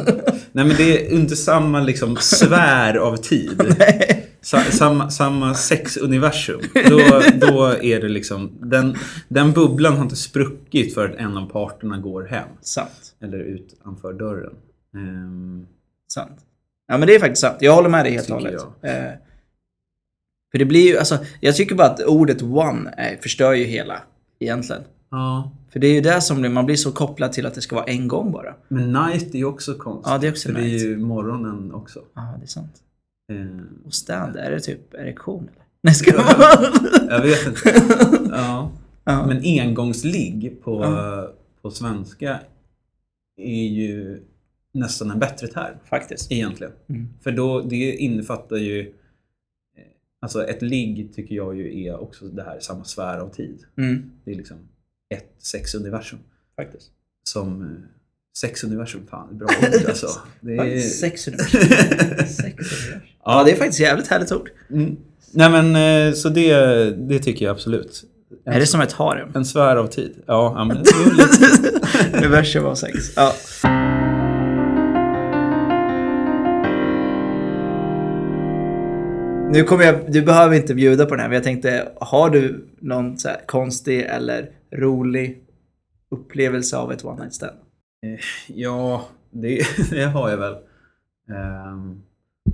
Nej, 0.51 0.65
men 0.65 0.75
det 0.77 1.07
är 1.07 1.13
inte 1.13 1.35
samma 1.35 1.79
liksom 1.79 2.17
svär 2.17 2.95
av 2.97 3.15
tid. 3.17 3.75
Sa, 4.41 4.61
samma, 4.61 5.09
samma 5.09 5.53
sexuniversum. 5.53 6.61
Då, 6.89 6.99
då 7.47 7.65
är 7.81 8.01
det 8.01 8.07
liksom... 8.09 8.51
Den, 8.61 8.95
den 9.27 9.51
bubblan 9.51 9.95
har 9.95 10.03
inte 10.03 10.15
spruckit 10.15 10.93
för 10.93 11.09
att 11.09 11.15
en 11.15 11.37
av 11.37 11.49
parterna 11.49 11.97
går 11.97 12.23
hem. 12.23 12.47
Sant. 12.61 13.13
Eller 13.23 13.39
utanför 13.39 14.13
dörren. 14.13 14.53
Ehm, 14.97 15.67
Sant. 16.13 16.39
Ja 16.87 16.97
men 16.97 17.07
det 17.07 17.15
är 17.15 17.19
faktiskt 17.19 17.41
sant. 17.41 17.57
Jag 17.59 17.75
håller 17.75 17.89
med 17.89 18.05
dig 18.05 18.13
helt 18.13 18.29
och 18.29 18.35
hållet. 18.35 18.61
Eh, 18.81 19.11
för 20.51 20.57
det 20.59 20.65
blir 20.65 20.87
ju, 20.91 20.97
alltså, 20.97 21.17
jag 21.41 21.55
tycker 21.55 21.75
bara 21.75 21.87
att 21.87 22.03
ordet 22.03 22.41
one 22.41 22.91
eh, 22.97 23.19
förstör 23.19 23.53
ju 23.53 23.63
hela 23.63 24.01
egentligen. 24.39 24.81
ja. 25.11 25.51
För 25.71 25.79
det 25.79 25.87
är 25.87 25.93
ju 25.93 26.01
det 26.01 26.21
som 26.21 26.39
blir, 26.39 26.49
man 26.49 26.65
blir 26.65 26.75
så 26.75 26.91
kopplad 26.91 27.31
till 27.33 27.45
att 27.45 27.53
det 27.53 27.61
ska 27.61 27.75
vara 27.75 27.85
en 27.85 28.07
gång 28.07 28.31
bara. 28.31 28.55
Men 28.67 28.93
night 28.93 29.33
är 29.33 29.37
ju 29.37 29.45
också 29.45 29.73
konstigt. 29.73 30.11
Ja, 30.11 30.17
det 30.17 30.27
är 30.27 30.31
också 30.31 30.47
För 30.49 30.55
det 30.55 30.61
är 30.61 30.69
night. 30.69 30.81
ju 30.83 30.97
morgonen 30.97 31.71
också. 31.73 31.99
Ja, 32.15 32.33
det 32.39 32.45
är 32.45 32.47
sant. 32.47 32.73
Ehm, 33.31 33.67
Och 33.85 33.93
stand, 33.93 34.35
är 34.35 34.51
det 34.51 34.59
typ 34.59 34.93
erektion 34.93 35.43
eller? 35.53 35.65
Nej, 35.83 35.93
ska 35.93 36.11
jag 36.11 36.23
Jag 37.09 37.21
vet 37.21 37.47
inte. 37.47 37.81
Ja. 38.31 38.71
Ja. 39.03 39.25
Men 39.27 39.37
engångsligg 39.37 40.57
på, 40.63 40.83
Ja. 40.83 41.29
på 41.61 41.71
svenska 41.71 42.39
är 43.37 43.67
ju 43.67 44.21
nästan 44.73 45.11
en 45.11 45.19
bättre 45.19 45.47
term 45.47 45.75
Faktiskt. 45.89 46.31
egentligen. 46.31 46.73
Mm. 46.89 47.07
För 47.23 47.31
då, 47.31 47.61
det 47.61 47.95
innefattar 47.95 48.57
ju... 48.57 48.79
eh, 48.81 48.87
Alltså 50.21 50.45
ett 50.47 50.61
ligg 50.61 51.13
tycker 51.15 51.35
jag 51.35 51.57
ju 51.57 51.83
är 51.83 51.99
också 52.01 52.25
det 52.25 52.43
här 52.43 52.59
samma 52.59 52.83
sfär 52.83 53.17
av 53.17 53.29
tid. 53.33 53.63
Mm. 53.77 54.11
Det 54.25 54.31
är 54.31 54.35
liksom 54.35 54.57
ett 55.15 55.35
sexuniversum. 55.39 56.19
Faktiskt. 56.55 56.91
Som... 57.23 57.61
eh, 57.61 57.67
Sexuniversum, 58.37 59.01
fan, 59.09 59.37
bra 59.37 59.47
ord 59.61 59.85
alltså. 59.89 60.07
Det 60.41 60.55
är... 60.57 60.79
Sex 60.79 61.27
universum. 61.27 61.61
Sex 62.27 62.43
universum. 62.43 62.99
Ja, 63.25 63.43
det 63.43 63.51
är 63.51 63.55
faktiskt 63.55 63.79
ett 63.79 63.85
jävligt 63.87 64.07
härligt 64.07 64.31
ord. 64.31 64.49
Mm. 64.69 64.97
Nej 65.31 65.49
men 65.49 65.75
eh, 66.07 66.13
så 66.13 66.29
det, 66.29 66.53
det 66.91 67.19
tycker 67.19 67.45
jag 67.45 67.53
absolut. 67.53 68.03
Är 68.45 68.59
det 68.59 68.67
som 68.67 68.81
ett 68.81 68.91
harem? 68.91 69.29
En 69.35 69.45
sfär 69.45 69.75
av 69.75 69.87
tid. 69.87 70.15
Ja, 70.25 70.65
men 70.67 70.77
det 70.83 70.89
är 70.89 71.15
lite... 71.17 72.17
Universum 72.17 72.65
av 72.65 72.75
sex. 72.75 72.97
Ja. 73.15 73.33
Nu 79.51 79.63
kommer 79.63 79.83
jag, 79.83 80.11
du 80.11 80.21
behöver 80.21 80.55
inte 80.55 80.75
bjuda 80.75 81.05
på 81.05 81.09
den 81.09 81.19
här, 81.19 81.27
men 81.27 81.35
jag 81.35 81.43
tänkte, 81.43 81.91
har 81.95 82.29
du 82.29 82.67
någon 82.79 83.17
så 83.17 83.27
här 83.27 83.41
konstig 83.45 84.01
eller 84.01 84.51
rolig 84.71 85.41
upplevelse 86.09 86.77
av 86.77 86.91
ett 86.91 87.05
one 87.05 87.21
night 87.21 87.33
stand? 87.33 87.57
Eh, 88.03 88.19
ja, 88.47 89.05
det, 89.31 89.61
det 89.89 90.03
har 90.03 90.29
jag 90.29 90.37
väl. 90.37 90.55
Um, 91.73 92.03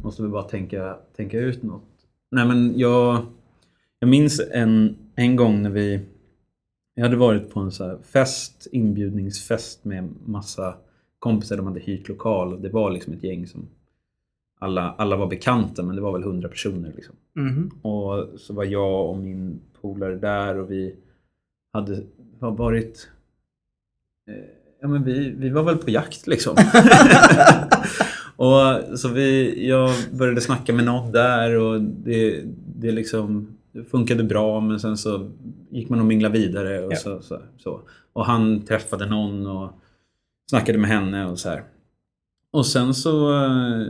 måste 0.03 0.21
väl 0.21 0.31
bara 0.31 0.43
tänka, 0.43 0.97
tänka 1.15 1.39
ut 1.39 1.63
något. 1.63 1.89
Nej 2.31 2.45
men 2.45 2.79
jag, 2.79 3.25
jag 3.99 4.09
minns 4.09 4.41
en, 4.51 4.97
en 5.15 5.35
gång 5.35 5.61
när 5.61 5.69
vi 5.69 6.01
jag 6.95 7.03
hade 7.03 7.15
varit 7.15 7.49
på 7.49 7.59
en 7.59 7.71
så 7.71 7.87
här 7.87 7.97
fest, 8.03 8.67
inbjudningsfest 8.71 9.85
med 9.85 10.09
massa 10.25 10.75
kompisar. 11.19 11.57
De 11.57 11.67
hade 11.67 11.79
hyrt 11.79 12.09
lokal 12.09 12.53
och 12.53 12.61
det 12.61 12.69
var 12.69 12.91
liksom 12.91 13.13
ett 13.13 13.23
gäng 13.23 13.47
som 13.47 13.67
alla, 14.63 14.95
alla 14.97 15.15
var 15.15 15.27
bekanta 15.27 15.83
men 15.83 15.95
det 15.95 16.01
var 16.01 16.11
väl 16.13 16.23
hundra 16.23 16.49
personer. 16.49 16.93
Liksom. 16.95 17.15
Mhm. 17.35 17.71
Och 17.81 18.39
så 18.39 18.53
var 18.53 18.63
jag 18.63 19.09
och 19.09 19.17
min 19.17 19.61
polare 19.81 20.15
där 20.15 20.57
och 20.57 20.71
vi 20.71 20.95
hade 21.73 22.03
har 22.39 22.51
varit... 22.51 23.09
Eh, 24.29 24.35
ja 24.81 24.87
men 24.87 25.03
vi, 25.03 25.29
vi 25.37 25.49
var 25.49 25.63
väl 25.63 25.77
på 25.77 25.89
jakt 25.89 26.27
liksom. 26.27 26.55
och 28.35 28.99
så 28.99 29.09
vi, 29.09 29.67
jag 29.67 29.91
började 30.11 30.41
snacka 30.41 30.73
med 30.73 30.85
någon 30.85 31.11
där 31.11 31.55
och 31.59 31.81
det, 31.81 32.43
det 32.75 32.91
liksom 32.91 33.47
det 33.71 33.83
funkade 33.83 34.23
bra 34.23 34.59
men 34.59 34.79
sen 34.79 34.97
så 34.97 35.31
gick 35.69 35.89
man 35.89 35.99
och 35.99 36.05
minglade 36.05 36.39
vidare 36.39 36.85
och 36.85 36.93
Ja. 36.93 36.97
så, 36.97 37.21
så, 37.21 37.39
så. 37.57 37.81
Och 38.13 38.25
han 38.25 38.61
träffade 38.61 39.05
någon 39.05 39.47
och 39.47 39.69
snackade 40.49 40.77
med 40.77 40.89
henne 40.89 41.25
och 41.25 41.39
så 41.39 41.49
här. 41.49 41.63
Och 42.51 42.65
sen 42.65 42.93
så 42.93 43.43
eh, 43.43 43.87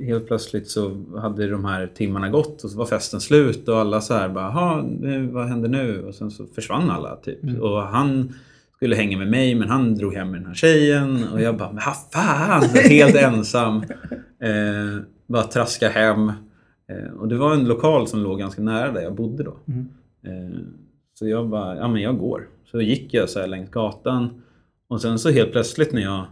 helt 0.00 0.26
plötsligt 0.26 0.68
så 0.68 1.04
hade 1.20 1.48
de 1.48 1.64
här 1.64 1.86
timmarna 1.86 2.28
gått 2.28 2.64
och 2.64 2.70
så 2.70 2.78
var 2.78 2.86
festen 2.86 3.20
slut 3.20 3.68
och 3.68 3.78
alla 3.78 4.00
så 4.00 4.14
här 4.14 4.28
bara, 4.28 4.44
"Jaha, 4.44 4.82
nu, 4.82 5.26
vad 5.26 5.46
händer 5.46 5.68
nu? 5.68 6.02
Och 6.02 6.14
sen 6.14 6.30
så 6.30 6.46
försvann 6.46 6.90
alla 6.90 7.16
typ. 7.16 7.42
Mm. 7.42 7.62
Och 7.62 7.82
han 7.82 8.34
skulle 8.76 8.96
hänga 8.96 9.18
med 9.18 9.28
mig 9.28 9.54
men 9.54 9.68
han 9.68 9.94
drog 9.94 10.14
hem 10.14 10.30
med 10.30 10.40
den 10.40 10.46
här 10.46 10.54
tjejen 10.54 11.24
och 11.32 11.40
jag 11.40 11.56
bara, 11.56 11.72
men 11.72 11.82
vad 11.86 11.96
fan, 12.12 12.62
helt 12.90 13.16
ensam. 13.24 13.76
Eh, 14.40 15.02
bara 15.26 15.42
traska 15.42 15.88
hem. 15.88 16.28
Eh, 16.88 17.12
och 17.18 17.28
det 17.28 17.36
var 17.36 17.54
en 17.54 17.64
lokal 17.68 18.06
som 18.08 18.20
låg 18.22 18.38
ganska 18.38 18.62
nära 18.62 18.92
där 18.92 19.00
jag 19.00 19.14
bodde 19.14 19.42
då. 19.42 19.56
Mm. 19.68 19.88
Eh, 20.26 20.58
så 21.14 21.28
jag 21.28 21.48
bara, 21.48 21.76
ja 21.76 21.88
men 21.88 22.02
jag 22.02 22.18
går. 22.18 22.48
Så 22.70 22.80
gick 22.80 23.14
jag 23.14 23.30
så 23.30 23.40
här 23.40 23.46
längs 23.46 23.70
gatan. 23.70 24.42
Och 24.88 25.00
sen 25.00 25.18
så 25.18 25.30
helt 25.30 25.52
plötsligt 25.52 25.92
när 25.92 26.02
jag, 26.02 26.24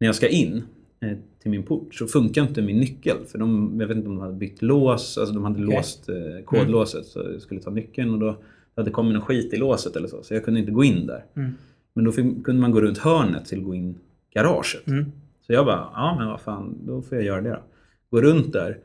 när 0.00 0.08
jag 0.08 0.14
ska 0.14 0.28
in 0.28 0.62
eh, 1.00 1.18
till 1.44 1.50
min 1.50 1.62
port 1.62 1.94
så 1.94 2.06
funkar 2.06 2.42
inte 2.42 2.62
min 2.62 2.80
nyckel. 2.80 3.16
För 3.26 3.38
de, 3.38 3.76
jag 3.80 3.86
vet 3.86 3.96
inte 3.96 4.08
om 4.08 4.14
de 4.14 4.22
hade 4.22 4.34
bytt 4.34 4.62
lås, 4.62 5.18
alltså 5.18 5.34
de 5.34 5.44
hade 5.44 5.64
Okej. 5.64 5.76
låst 5.76 6.08
eh, 6.08 6.44
kodlåset. 6.44 7.06
Så 7.06 7.18
jag 7.32 7.42
skulle 7.42 7.60
ta 7.60 7.70
nyckeln 7.70 8.10
och 8.12 8.18
då 8.18 8.36
hade 8.76 8.88
det 8.88 8.90
kommit 8.90 9.12
någon 9.14 9.22
skit 9.22 9.54
i 9.54 9.56
låset 9.56 9.96
eller 9.96 10.08
så. 10.08 10.22
Så 10.22 10.34
jag 10.34 10.44
kunde 10.44 10.60
inte 10.60 10.72
gå 10.72 10.84
in 10.84 11.06
där. 11.06 11.24
Mm. 11.36 11.54
Men 11.94 12.04
då 12.04 12.12
fick, 12.12 12.44
kunde 12.44 12.60
man 12.60 12.70
gå 12.70 12.80
runt 12.80 12.98
hörnet 12.98 13.46
till 13.46 13.58
att 13.58 13.64
gå 13.64 13.74
in 13.74 13.98
garaget. 14.34 14.86
Mm. 14.86 15.12
Så 15.46 15.52
jag 15.52 15.66
bara, 15.66 15.88
ja 15.94 16.16
men 16.18 16.28
vad 16.28 16.40
fan, 16.40 16.78
då 16.86 17.02
får 17.02 17.18
jag 17.18 17.24
göra 17.24 17.40
det 17.40 17.50
då. 17.50 17.62
Gå 18.10 18.20
runt 18.20 18.52
där. 18.52 18.78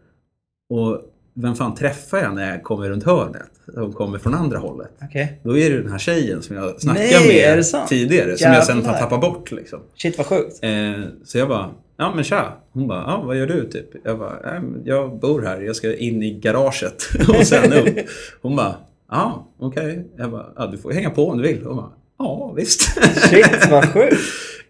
Och 0.69 1.01
vem 1.33 1.55
fan 1.55 1.75
träffar 1.75 2.17
jag 2.17 2.35
när 2.35 2.51
jag 2.51 2.63
kommer 2.63 2.89
runt 2.89 3.03
hörnet? 3.03 3.51
Som 3.73 3.93
kommer 3.93 4.17
från 4.17 4.33
andra 4.33 4.57
hållet. 4.57 4.91
Okej. 5.01 5.39
Då 5.43 5.57
är 5.57 5.69
det 5.69 5.81
den 5.81 5.91
här 5.91 5.99
tjejen 5.99 6.41
som 6.41 6.55
jag 6.55 6.81
snackade 6.81 7.05
Nej, 7.05 7.55
med 7.55 7.87
tidigare. 7.87 8.37
Som 8.37 8.51
jag 8.51 8.65
sen 8.65 8.75
har 8.75 8.83
Jävlar. 8.83 8.99
tappat 8.99 9.21
bort 9.21 9.51
liksom. 9.51 9.79
Shit 9.95 10.17
vad 10.17 10.27
sjukt. 10.27 10.59
Eh, 10.61 11.03
så 11.23 11.37
jag 11.37 11.47
bara, 11.47 11.69
ja 11.99 12.11
men 12.15 12.23
tja. 12.23 12.53
Hon 12.71 12.87
bara, 12.87 12.99
ja 13.07 13.21
vad 13.25 13.37
gör 13.37 13.47
du 13.47 13.69
typ? 13.69 13.89
Jag 14.03 14.19
bara, 14.19 14.33
"Nej, 14.45 14.59
men 14.59 14.81
jag 14.85 15.19
bor 15.19 15.41
här. 15.41 15.61
Jag 15.61 15.75
ska 15.75 15.95
in 15.97 16.23
i 16.23 16.31
garaget 16.39 17.09
och 17.29 17.47
sen 17.47 17.73
upp. 17.73 17.95
Hon 18.41 18.55
bara, 18.55 18.75
ja 19.11 19.47
okej. 19.59 20.07
Jag 20.17 20.31
bara, 20.31 20.45
ja 20.55 20.67
du 20.67 20.77
får 20.77 20.91
hänga 20.91 21.09
på 21.09 21.27
om 21.29 21.37
du 21.37 21.43
vill. 21.47 21.63
Hon 21.65 21.75
bara, 21.75 21.91
ja 22.19 22.53
visst. 22.55 22.81
Shit 23.29 23.71
vad 23.71 23.85
sjukt. 23.93 24.15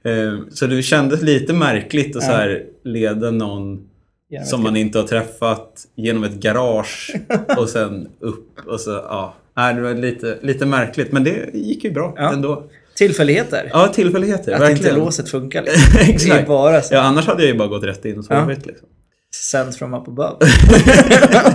Eh, 0.04 0.40
Så 0.52 0.66
det 0.68 0.82
kändes 0.82 1.22
lite 1.22 1.54
märkligt 1.54 2.16
att 2.16 2.24
så 2.24 2.32
här 2.32 2.64
leda 2.84 3.32
någon 3.32 3.90
Genom 4.30 4.46
som 4.48 4.64
man 4.64 4.76
inte 4.76 5.00
har 5.00 5.08
träffat 5.08 5.74
genom 5.96 6.24
ett 6.24 6.34
garage 6.34 7.16
och 7.58 7.70
sen 7.70 8.08
upp 8.20 8.68
och 8.68 8.80
så, 8.80 8.92
ja. 8.92 9.34
Nej, 9.56 9.74
det 9.76 9.82
var 9.82 9.94
lite, 9.94 10.38
lite 10.42 10.66
märkligt 10.66 11.12
men 11.12 11.24
det 11.24 11.50
gick 11.54 11.84
ju 11.84 11.92
bra 11.92 12.14
Ja. 12.18 12.34
ändå. 12.34 12.64
Tillfälligheter. 13.00 13.70
Ja, 13.74 13.88
tillfälligheter. 13.88 14.52
att 14.52 14.62
verkligen. 14.62 14.92
inte 14.92 15.00
låset 15.06 15.30
funkar 15.30 15.62
liksom. 15.66 16.00
Exakt. 16.00 16.48
bara 16.48 16.82
så. 16.82 16.94
Ja, 16.94 17.02
annars 17.02 17.28
hade 17.28 17.42
jag 17.44 17.52
ju 17.52 17.58
bara 17.58 17.68
gått 17.68 17.84
rätt 17.84 18.06
in 18.06 18.18
och 18.20 18.26
sovit 18.26 18.66
liksom. 18.66 18.88
Sent 19.36 19.76
from 19.76 19.94
up 19.94 20.08
above. 20.08 20.36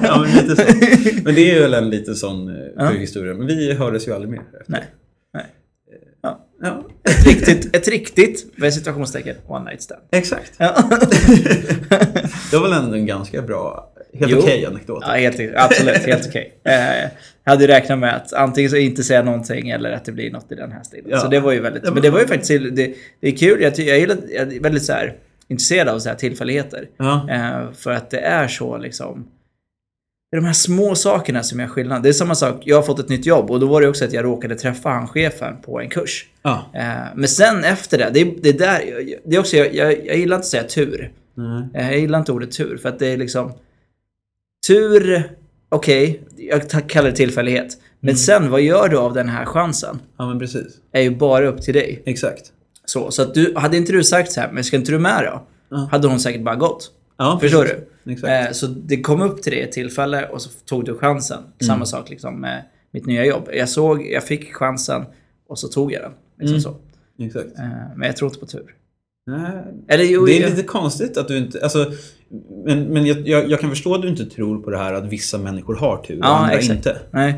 ja, 0.02 0.18
men, 0.26 0.30
lite 0.48 0.56
så. 0.56 0.62
men 1.24 1.34
det 1.34 1.50
är 1.50 1.60
väl 1.60 1.74
en 1.74 1.90
lite 1.90 2.14
sån 2.14 2.48
eh, 2.48 2.54
Ja. 2.76 2.88
historia. 2.88 3.34
Men 3.34 3.46
vi 3.46 3.72
hördes 3.74 4.08
ju 4.08 4.12
aldrig 4.14 4.30
mer. 4.30 4.40
efter. 4.40 4.64
Nej. 4.66 4.84
Nej. 5.34 5.44
Ja. 6.22 6.46
Ja, 6.62 6.84
Ett 7.10 7.26
riktigt, 7.26 7.76
ett 7.76 7.88
riktigt, 7.88 8.46
med 8.58 8.74
situationstecken, 8.74 9.36
one 9.46 9.64
night 9.70 9.82
stand. 9.82 10.00
exakt. 10.12 10.52
Ja. 10.56 10.82
Det 12.50 12.56
var 12.56 12.62
väl 12.68 12.72
ändå 12.84 12.94
en 12.96 13.06
ganska 13.06 13.42
bra, 13.42 13.92
helt 14.20 14.34
okej 14.34 14.66
anekdot. 14.66 15.04
Ja, 15.06 15.12
helt, 15.12 15.40
absolut. 15.56 15.96
Helt 15.96 16.26
okej. 16.28 16.52
Eh, 16.64 17.10
jag 17.44 17.52
hade 17.52 17.68
räknat 17.68 17.98
med 17.98 18.16
att 18.16 18.32
antingen 18.32 18.70
så 18.70 18.76
inte 18.76 19.02
säga 19.02 19.22
någonting 19.22 19.70
eller 19.70 19.92
att 19.92 20.04
det 20.04 20.12
blir 20.12 20.30
något 20.30 20.52
i 20.52 20.54
den 20.54 20.72
här 20.72 20.82
stilen. 20.82 21.10
Ja. 21.10 21.18
Så 21.18 21.28
det 21.28 21.40
var 21.40 21.52
ju 21.52 21.60
väldigt... 21.60 21.82
Men 21.82 22.02
det 22.02 22.10
var 22.10 22.20
ju 22.20 22.26
faktiskt... 22.26 22.48
Det, 22.76 22.94
det 23.20 23.28
är 23.28 23.36
kul. 23.36 23.62
Jag, 23.62 23.78
jag, 23.78 23.98
gillar, 23.98 24.16
jag 24.30 24.54
är 24.54 24.60
väldigt 24.60 24.82
så 24.82 24.92
här, 24.92 25.14
intresserad 25.48 25.88
av 25.88 25.98
så 25.98 26.08
här 26.08 26.16
tillfälligheter. 26.16 26.88
Ja. 26.96 27.28
Eh, 27.30 27.72
för 27.72 27.90
att 27.90 28.10
det 28.10 28.18
är 28.20 28.48
så 28.48 28.78
liksom... 28.78 29.28
Det 30.30 30.36
är 30.36 30.40
de 30.40 30.46
här 30.46 30.52
små 30.52 30.94
sakerna 30.94 31.42
som 31.42 31.60
gör 31.60 31.66
skillnad. 31.66 32.02
Det 32.02 32.08
är 32.08 32.12
samma 32.12 32.34
sak, 32.34 32.62
jag 32.64 32.76
har 32.76 32.82
fått 32.82 32.98
ett 32.98 33.08
nytt 33.08 33.26
jobb 33.26 33.50
och 33.50 33.60
då 33.60 33.66
var 33.66 33.80
det 33.80 33.88
också 33.88 34.04
att 34.04 34.12
jag 34.12 34.24
råkade 34.24 34.54
träffa 34.54 34.88
han 34.88 35.08
chefen 35.08 35.56
på 35.62 35.80
en 35.80 35.88
kurs. 35.88 36.26
Ja. 36.42 36.70
Eh, 36.74 36.82
men 37.14 37.28
sen 37.28 37.64
efter 37.64 37.98
det, 37.98 38.10
det 38.12 38.20
är, 38.20 38.34
det 38.42 38.48
är 38.48 38.58
där, 38.58 38.80
det 39.24 39.36
är 39.36 39.40
också, 39.40 39.56
jag, 39.56 39.74
jag, 39.74 40.06
jag 40.06 40.16
gillar 40.16 40.36
inte 40.36 40.44
att 40.44 40.46
säga 40.46 40.62
tur. 40.62 41.12
Eh, 41.74 41.90
Jag 41.90 41.98
gillar 41.98 42.18
inte 42.18 42.32
ordet 42.32 42.52
tur 42.52 42.76
för 42.76 42.88
att 42.88 42.98
det 42.98 43.06
är 43.06 43.16
liksom... 43.16 43.52
Tur, 44.66 45.30
okej, 45.68 46.22
jag 46.36 46.68
ta- 46.68 46.80
kallar 46.80 47.10
det 47.10 47.16
tillfällighet. 47.16 47.78
Men 48.00 48.08
Mm. 48.08 48.16
sen, 48.16 48.50
vad 48.50 48.62
gör 48.62 48.88
du 48.88 48.98
av 48.98 49.14
den 49.14 49.28
här 49.28 49.44
chansen? 49.44 49.98
ja, 50.18 50.28
men 50.28 50.38
precis. 50.38 50.66
är 50.92 51.00
ju 51.02 51.10
bara 51.16 51.46
upp 51.48 51.62
till 51.62 51.74
dig. 51.74 52.02
Exakt. 52.06 52.52
Så, 52.84 53.10
så 53.10 53.22
att 53.22 53.34
du, 53.34 53.52
hade 53.56 53.76
inte 53.76 53.92
du 53.92 54.04
sagt 54.04 54.32
så 54.32 54.40
här, 54.40 54.52
men 54.52 54.64
ska 54.64 54.76
inte 54.76 54.92
du 54.92 54.98
med 54.98 55.24
då? 55.24 55.46
Ja. 55.68 55.88
Hade 55.92 56.08
hon 56.08 56.20
säkert 56.20 56.42
bara 56.42 56.54
gått. 56.56 56.90
Ja, 57.16 57.38
Förstår 57.40 57.62
precis. 57.62 57.78
du? 58.04 58.12
Exakt. 58.12 58.48
Eh, 58.48 58.52
så 58.52 58.66
det 58.66 59.00
kom 59.02 59.22
upp 59.22 59.42
till 59.42 59.52
det 59.52 59.62
ett 59.62 59.72
tillfälle 59.72 60.28
och 60.28 60.42
så 60.42 60.50
tog 60.66 60.84
du 60.84 60.94
chansen. 60.98 61.38
Mm. 61.38 61.50
Samma 61.66 61.86
sak 61.86 62.10
liksom 62.10 62.40
med 62.40 62.62
mitt 62.92 63.06
nya 63.06 63.24
jobb. 63.24 63.48
Jag 63.52 63.68
såg, 63.68 64.06
jag 64.06 64.24
fick 64.24 64.54
chansen 64.54 65.04
och 65.48 65.58
så 65.58 65.68
tog 65.68 65.92
jag 65.92 66.02
den. 66.02 66.12
Liksom 66.40 66.54
Mm. 66.54 66.60
så. 66.60 66.76
Exakt. 67.24 67.58
Eh, 67.58 67.96
men 67.96 68.06
jag 68.06 68.16
tror 68.16 68.28
inte 68.30 68.40
på 68.40 68.46
tur. 68.46 68.74
Nej. 69.26 69.50
Eller 69.88 70.04
jo, 70.04 70.26
Det 70.26 70.38
är 70.38 70.40
jag- 70.42 70.50
lite 70.50 70.62
konstigt 70.62 71.16
att 71.16 71.28
du 71.28 71.38
inte... 71.38 71.62
Alltså, 71.62 71.92
men 72.64 72.84
men 72.88 73.06
jag, 73.06 73.28
jag, 73.28 73.50
jag 73.50 73.60
kan 73.60 73.70
förstå 73.70 73.94
att 73.94 74.02
du 74.02 74.08
inte 74.08 74.26
tror 74.26 74.62
på 74.62 74.70
det 74.70 74.78
här 74.78 74.94
att 74.94 75.04
vissa 75.12 75.38
människor 75.38 75.74
har 75.74 75.96
tur 75.96 76.18
och 76.18 76.24
Ja, 76.24 76.28
andra 76.38 76.52
exakt. 76.56 76.76
inte. 76.76 76.98
Nej. 77.10 77.30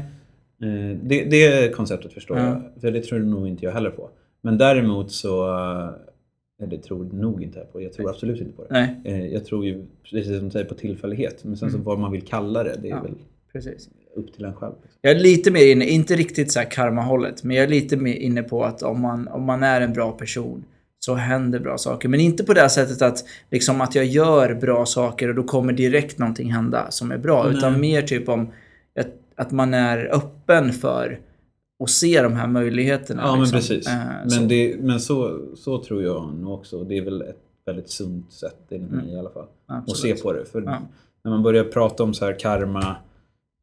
Eh, 0.62 0.98
Det, 1.02 1.24
det 1.24 1.74
konceptet 1.74 2.12
förstår 2.12 2.38
Ja. 2.38 2.44
jag. 2.44 2.62
För 2.80 2.90
det 2.90 3.00
tror 3.02 3.18
nog 3.18 3.48
inte 3.48 3.64
jag 3.64 3.72
heller 3.72 3.90
på. 3.90 4.10
Men 4.42 4.58
däremot 4.58 5.12
så... 5.12 5.48
eh, 5.48 5.88
Eller 6.62 6.76
tror 6.76 7.04
nog 7.04 7.42
inte 7.42 7.58
jag 7.58 7.72
på. 7.72 7.82
Jag 7.82 7.92
tror 7.92 8.10
absolut 8.10 8.40
inte 8.40 8.52
på 8.52 8.62
det. 8.62 8.68
Nej, 8.70 9.00
Eh, 9.04 9.26
Jag 9.26 9.44
tror 9.44 9.66
ju, 9.66 9.84
precis 10.10 10.36
som 10.38 10.44
du 10.44 10.50
säger, 10.50 10.66
på 10.66 10.74
tillfällighet. 10.74 11.44
Men 11.44 11.56
sen 11.56 11.70
så 11.70 11.78
vad 11.78 11.98
man 11.98 12.12
vill 12.12 12.22
kalla 12.22 12.62
det, 12.64 12.76
det 12.82 12.88
är 12.90 12.92
Mm. 12.92 13.04
Ja. 13.04 13.10
väl 13.10 13.14
precis. 13.52 13.88
upp 14.16 14.32
till 14.34 14.44
en 14.44 14.54
själv. 14.54 14.72
liksom. 14.82 14.98
Jag 15.02 15.12
är 15.12 15.20
lite 15.20 15.50
mer 15.50 15.72
inne, 15.72 15.84
inte 15.86 16.14
riktigt 16.14 16.52
så 16.52 16.58
här 16.58 16.70
karma-hållet, 16.70 17.44
men 17.44 17.56
jag 17.56 17.64
är 17.64 17.68
lite 17.68 17.96
mer 17.96 18.14
inne 18.14 18.42
på 18.42 18.64
att 18.64 18.82
om 18.82 19.00
man, 19.00 19.28
om 19.28 19.42
man 19.42 19.62
är 19.62 19.80
en 19.80 19.92
bra 19.92 20.12
person 20.12 20.64
så 21.06 21.14
händer 21.14 21.58
bra 21.60 21.78
saker. 21.78 22.08
Men 22.08 22.20
inte 22.20 22.44
på 22.44 22.54
det 22.54 22.60
här 22.60 22.68
sättet 22.68 23.02
att, 23.02 23.24
liksom, 23.50 23.80
att 23.80 23.94
jag 23.94 24.04
gör 24.04 24.54
bra 24.54 24.86
saker 24.86 25.28
och 25.28 25.34
då 25.34 25.42
kommer 25.42 25.72
direkt 25.72 26.18
någonting 26.18 26.52
hända 26.52 26.90
som 26.90 27.10
är 27.12 27.18
bra. 27.18 27.44
Nej. 27.44 27.56
Utan 27.56 27.80
mer 27.80 28.02
typ 28.02 28.28
om 28.28 28.48
att, 29.00 29.06
att 29.36 29.50
man 29.52 29.74
är 29.74 30.14
öppen 30.14 30.72
för 30.72 31.20
att 31.84 31.90
se 31.90 32.22
de 32.22 32.32
här 32.32 32.46
möjligheterna. 32.46 33.22
Ja, 33.22 33.32
men 33.32 33.40
liksom. 33.40 33.58
precis. 33.58 33.86
Eh, 33.88 34.28
så. 34.28 34.40
Men, 34.40 34.48
det, 34.48 34.76
men 34.80 35.00
så, 35.00 35.40
så 35.56 35.82
tror 35.82 36.02
jag 36.02 36.34
nog 36.34 36.52
också. 36.52 36.84
Det 36.84 36.98
är 36.98 37.02
väl 37.04 37.22
ett 37.22 37.42
väldigt 37.66 37.90
sunt 37.90 38.32
sätt 38.32 38.60
enligt 38.70 38.90
mig 38.90 39.12
i 39.12 39.18
alla 39.18 39.30
fall. 39.30 39.46
Att 39.66 39.96
se 39.96 40.08
Mm. 40.08 40.16
Absolut. 40.16 40.22
på 40.22 40.32
det. 40.32 40.44
För 40.44 40.62
Ja. 40.62 40.78
när 41.24 41.30
man 41.30 41.42
börjar 41.42 41.64
prata 41.64 42.02
om 42.02 42.14
så 42.14 42.24
här 42.24 42.38
karma 42.38 42.96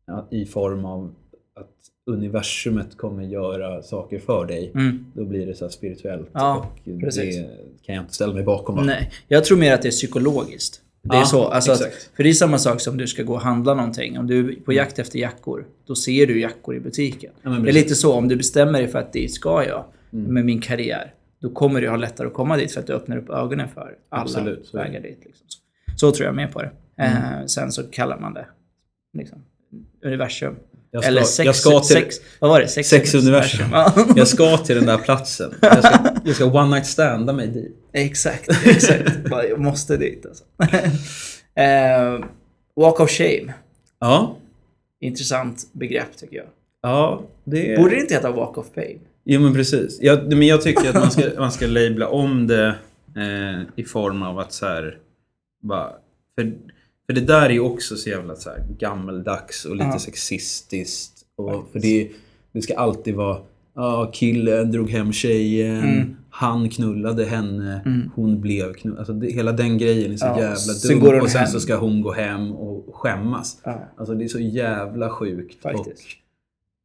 ja, 0.07 0.27
i 0.31 0.45
form 0.45 0.85
av 0.85 1.13
att 1.55 1.69
universumet 2.05 2.97
kommer 2.97 3.23
göra 3.23 3.81
saker 3.81 4.19
för 4.19 4.45
dig. 4.45 4.71
Mm. 4.75 5.05
Då 5.13 5.25
blir 5.25 5.45
det 5.45 5.55
så 5.55 5.69
spirituellt. 5.69 6.29
Ja, 6.33 6.71
och 6.85 6.99
precis. 7.01 7.35
det 7.37 7.49
kan 7.85 7.95
jag 7.95 8.03
inte 8.03 8.13
ställa 8.13 8.33
mig 8.33 8.43
bakom. 8.43 8.85
Nej, 8.85 9.11
jag 9.27 9.43
tror 9.45 9.57
mer 9.57 9.73
att 9.73 9.81
det 9.81 9.87
är 9.89 9.91
psykologiskt. 9.91 10.81
Det 11.03 11.15
är 11.15 11.19
Ja, 11.19 11.25
så. 11.25 11.43
Alltså 11.45 11.71
att, 11.71 12.09
för 12.15 12.23
det 12.23 12.29
är 12.29 12.33
samma 12.33 12.57
sak 12.57 12.79
som 12.81 12.97
du 12.97 13.07
ska 13.07 13.23
gå 13.23 13.33
och 13.33 13.41
handla 13.41 13.73
någonting. 13.73 14.19
Om 14.19 14.27
du 14.27 14.51
är 14.51 14.55
på 14.55 14.73
jakt 14.73 14.99
efter 14.99 15.19
jackor, 15.19 15.65
då 15.87 15.95
ser 15.95 16.27
du 16.27 16.39
jackor 16.41 16.75
i 16.75 16.79
butiken. 16.79 17.31
Ja, 17.41 17.49
det 17.49 17.69
är 17.69 17.73
lite 17.73 17.95
så, 17.95 18.13
om 18.13 18.27
du 18.27 18.35
bestämmer 18.35 18.79
dig 18.79 18.87
för 18.87 18.99
att 18.99 19.13
dit 19.13 19.33
ska 19.33 19.63
jag 19.65 19.85
Mm. 20.13 20.33
med 20.33 20.45
min 20.45 20.61
karriär. 20.61 21.13
Då 21.39 21.49
kommer 21.49 21.81
du 21.81 21.89
ha 21.89 21.95
lättare 21.95 22.27
att 22.27 22.33
komma 22.33 22.57
dit 22.57 22.71
för 22.71 22.79
att 22.79 22.87
du 22.87 22.93
öppnar 22.93 23.17
upp 23.17 23.29
ögonen 23.29 23.67
för 23.73 23.95
alla 24.09 24.21
Absolut, 24.21 24.65
så 24.65 24.77
det. 24.77 24.83
vägar 24.83 25.01
dit. 25.01 25.19
Liksom. 25.25 25.45
Så, 25.47 25.57
så 25.97 26.11
tror 26.11 26.25
jag 26.25 26.35
mer 26.35 26.47
på 26.47 26.61
det. 26.61 26.71
Mm. 26.97 27.39
Eh, 27.41 27.45
sen 27.45 27.71
så 27.71 27.83
kallar 27.83 28.19
man 28.19 28.33
det 28.33 28.45
liksom, 29.17 29.39
universum. 30.05 30.55
Ska- 31.01 31.07
Eller 31.07 31.23
sex, 31.23 31.45
jag 31.45 31.55
ska 31.55 31.79
till- 31.79 31.95
sex, 31.95 32.15
vad 32.39 32.49
var 32.51 32.59
det? 32.59 32.67
Sex, 32.67 32.89
Sexuniversum. 32.89 33.67
Ja. 33.71 33.93
Jag 34.15 34.27
ska 34.27 34.57
till 34.57 34.75
den 34.75 34.85
där 34.85 34.97
platsen. 34.97 35.53
Jag 35.61 35.79
ska, 35.83 35.99
jag 36.25 36.35
ska 36.35 36.45
one 36.45 36.75
night 36.75 36.85
standa 36.85 37.33
mig 37.33 37.47
dit. 37.47 37.75
Exakt, 37.93 38.49
exakt. 38.65 39.11
Jag 39.29 39.59
måste 39.59 39.97
dit 39.97 40.25
alltså. 40.25 40.43
eh, 41.61 42.25
walk 42.75 42.99
of 42.99 43.09
shame. 43.11 43.53
Ja, 43.99 44.37
Intressant 45.01 45.67
begrepp 45.71 46.17
tycker 46.17 46.37
jag. 46.37 46.45
ja 46.81 47.21
det 47.43 47.77
Borde 47.77 47.95
det 47.95 48.01
inte 48.01 48.13
heta 48.13 48.31
walk 48.31 48.57
of 48.57 48.65
fame? 48.75 48.97
Jo 49.25 49.41
men 49.41 49.53
precis. 49.53 49.97
Jag, 50.01 50.27
men 50.33 50.47
jag 50.47 50.61
tycker 50.61 50.89
att 50.89 50.95
man 50.95 51.11
ska, 51.11 51.21
man 51.37 51.51
ska 51.51 51.67
labla 51.67 52.07
om 52.07 52.47
det 52.47 52.67
eh, 53.17 53.61
i 53.75 53.83
form 53.83 54.23
av 54.23 54.39
att 54.39 54.53
så 54.53 54.65
här, 54.65 54.97
bara, 55.63 55.91
för, 56.35 56.53
för 57.05 57.13
det 57.13 57.21
där 57.21 57.41
är 57.45 57.49
ju 57.49 57.59
också 57.59 57.95
så 57.95 58.09
jävla 58.09 58.35
så 58.35 58.49
här, 58.49 58.63
gammeldags 58.79 59.65
och 59.65 59.75
lite 59.75 59.87
Ja. 59.91 59.99
sexistiskt. 59.99 61.13
Och, 61.35 61.67
för 61.71 61.79
det, 61.79 62.09
det 62.51 62.61
ska 62.61 62.75
alltid 62.77 63.15
vara 63.15 63.37
Ja, 63.75 64.09
killen 64.13 64.71
drog 64.71 64.89
hem 64.89 65.13
tjejen, 65.13 65.83
Mm. 65.83 66.15
han 66.29 66.69
knullade 66.69 67.25
henne, 67.25 67.81
hon 68.15 68.41
blev 68.41 68.73
knullad. 68.73 68.99
Alltså 68.99 69.13
det, 69.13 69.27
hela 69.31 69.51
den 69.51 69.77
grejen 69.77 70.11
är 70.13 70.17
så 70.17 70.25
Ja, 70.25 70.39
jävla 70.39 70.55
sen 70.55 70.99
dum. 70.99 71.07
hon 71.07 71.21
Och 71.21 71.29
sen 71.29 71.41
hem. 71.41 71.49
så 71.51 71.59
ska 71.59 71.75
hon 71.75 72.01
gå 72.01 72.11
hem 72.11 72.51
och 72.51 72.95
skämmas. 72.95 73.57
Ja. 73.63 73.79
Alltså 73.97 74.15
det 74.15 74.23
är 74.23 74.27
så 74.27 74.39
jävla 74.39 75.09
sjukt. 75.09 75.61
Faktiskt. 75.61 76.03
Och 76.05 76.05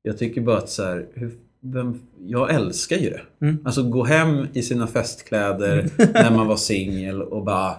jag 0.03 0.19
tycker 0.19 0.41
bara 0.41 0.59
att 0.59 0.71
så 0.71 0.83
här, 0.85 1.07
hur, 1.15 1.31
vem, 1.61 2.01
jag 2.27 2.55
älskar 2.55 2.97
ju 2.97 3.11
det. 3.11 3.21
Mm. 3.47 3.59
Alltså 3.65 3.83
gå 3.83 4.05
hem 4.05 4.47
i 4.53 4.63
sina 4.63 4.87
festkläder 4.87 5.91
när 6.13 6.31
man 6.31 6.47
var 6.47 6.57
singel 6.57 7.23
och 7.23 7.45
bara 7.45 7.75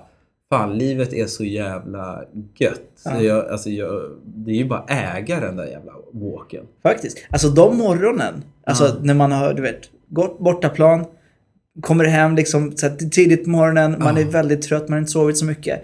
Fan, 0.54 0.78
livet 0.78 1.14
är 1.14 1.26
så 1.26 1.44
jävla 1.44 2.24
gött. 2.60 2.82
Så 2.96 3.10
Ja. 3.14 3.22
jag, 3.22 3.50
alltså 3.50 3.70
jag, 3.70 4.02
det 4.26 4.52
är 4.52 4.56
ju 4.56 4.66
bara 4.68 4.86
äga 4.88 5.40
den 5.40 5.56
där 5.56 5.66
jävla 5.66 5.92
walken. 6.14 6.64
Faktiskt. 6.84 7.18
Alltså 7.30 7.50
de 7.50 7.78
morgonen, 7.78 8.44
alltså 8.64 8.86
Ja. 8.86 8.96
när 9.02 9.14
man 9.14 9.32
har, 9.32 9.54
du 9.54 9.62
vet, 9.62 9.80
gått 10.10 10.40
bortaplan, 10.40 11.06
kommer 11.82 12.06
hem 12.06 12.36
liksom 12.36 12.78
så 12.78 12.90
tidigt 13.12 13.44
på 13.44 13.50
morgonen, 13.50 13.96
man 14.00 14.16
Ja. 14.16 14.22
är 14.22 14.26
väldigt 14.26 14.62
trött, 14.62 14.82
man 14.90 14.92
har 14.94 15.00
inte 15.00 15.12
sovit 15.12 15.38
så 15.38 15.46
mycket. 15.46 15.84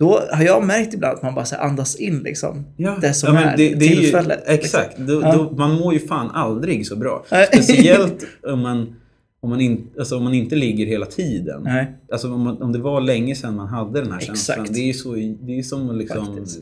Då 0.00 0.20
har 0.32 0.44
jag 0.44 0.64
märkt 0.64 0.94
ibland 0.94 1.16
att 1.16 1.22
man 1.22 1.34
bara 1.34 1.44
så 1.44 1.56
andas 1.56 1.96
in 1.96 2.18
liksom. 2.18 2.64
Ja, 2.76 2.96
Det 3.00 3.14
som 3.14 3.36
är 3.36 3.56
det, 3.56 3.74
det 3.74 3.84
är 3.84 3.88
ju, 3.90 3.96
tillfället, 3.96 4.38
liksom. 4.48 4.54
Exakt. 4.80 4.98
Då, 4.98 5.20
Ja. 5.22 5.32
då, 5.32 5.56
man 5.56 5.74
mår 5.74 5.92
ju 5.94 6.00
fan 6.00 6.30
aldrig 6.30 6.86
så 6.86 6.96
bra. 6.96 7.24
Speciellt 7.52 8.26
om 8.42 8.60
man, 8.60 8.94
om, 9.44 9.50
man 9.50 9.60
in, 9.60 9.86
alltså 9.98 10.16
om 10.16 10.24
man 10.24 10.34
inte 10.34 10.56
ligger 10.56 10.86
hela 10.86 11.06
tiden. 11.06 11.62
Nej. 11.62 11.92
Alltså 12.12 12.32
om, 12.32 12.40
man, 12.40 12.62
om 12.62 12.72
det 12.72 12.78
var 12.78 13.00
länge 13.00 13.34
sedan 13.34 13.56
man 13.56 13.68
hade 13.68 14.00
den 14.00 14.12
här 14.12 14.20
känslan. 14.20 14.58
Exakt. 14.60 14.74
Det 14.74 14.80
är 14.80 14.86
ju 14.86 14.92
så, 14.92 15.12
det 15.40 15.58
är 15.58 15.62
som 15.62 15.90
att 15.90 15.96
liksom 15.96 16.26
Faktiskt. 16.36 16.60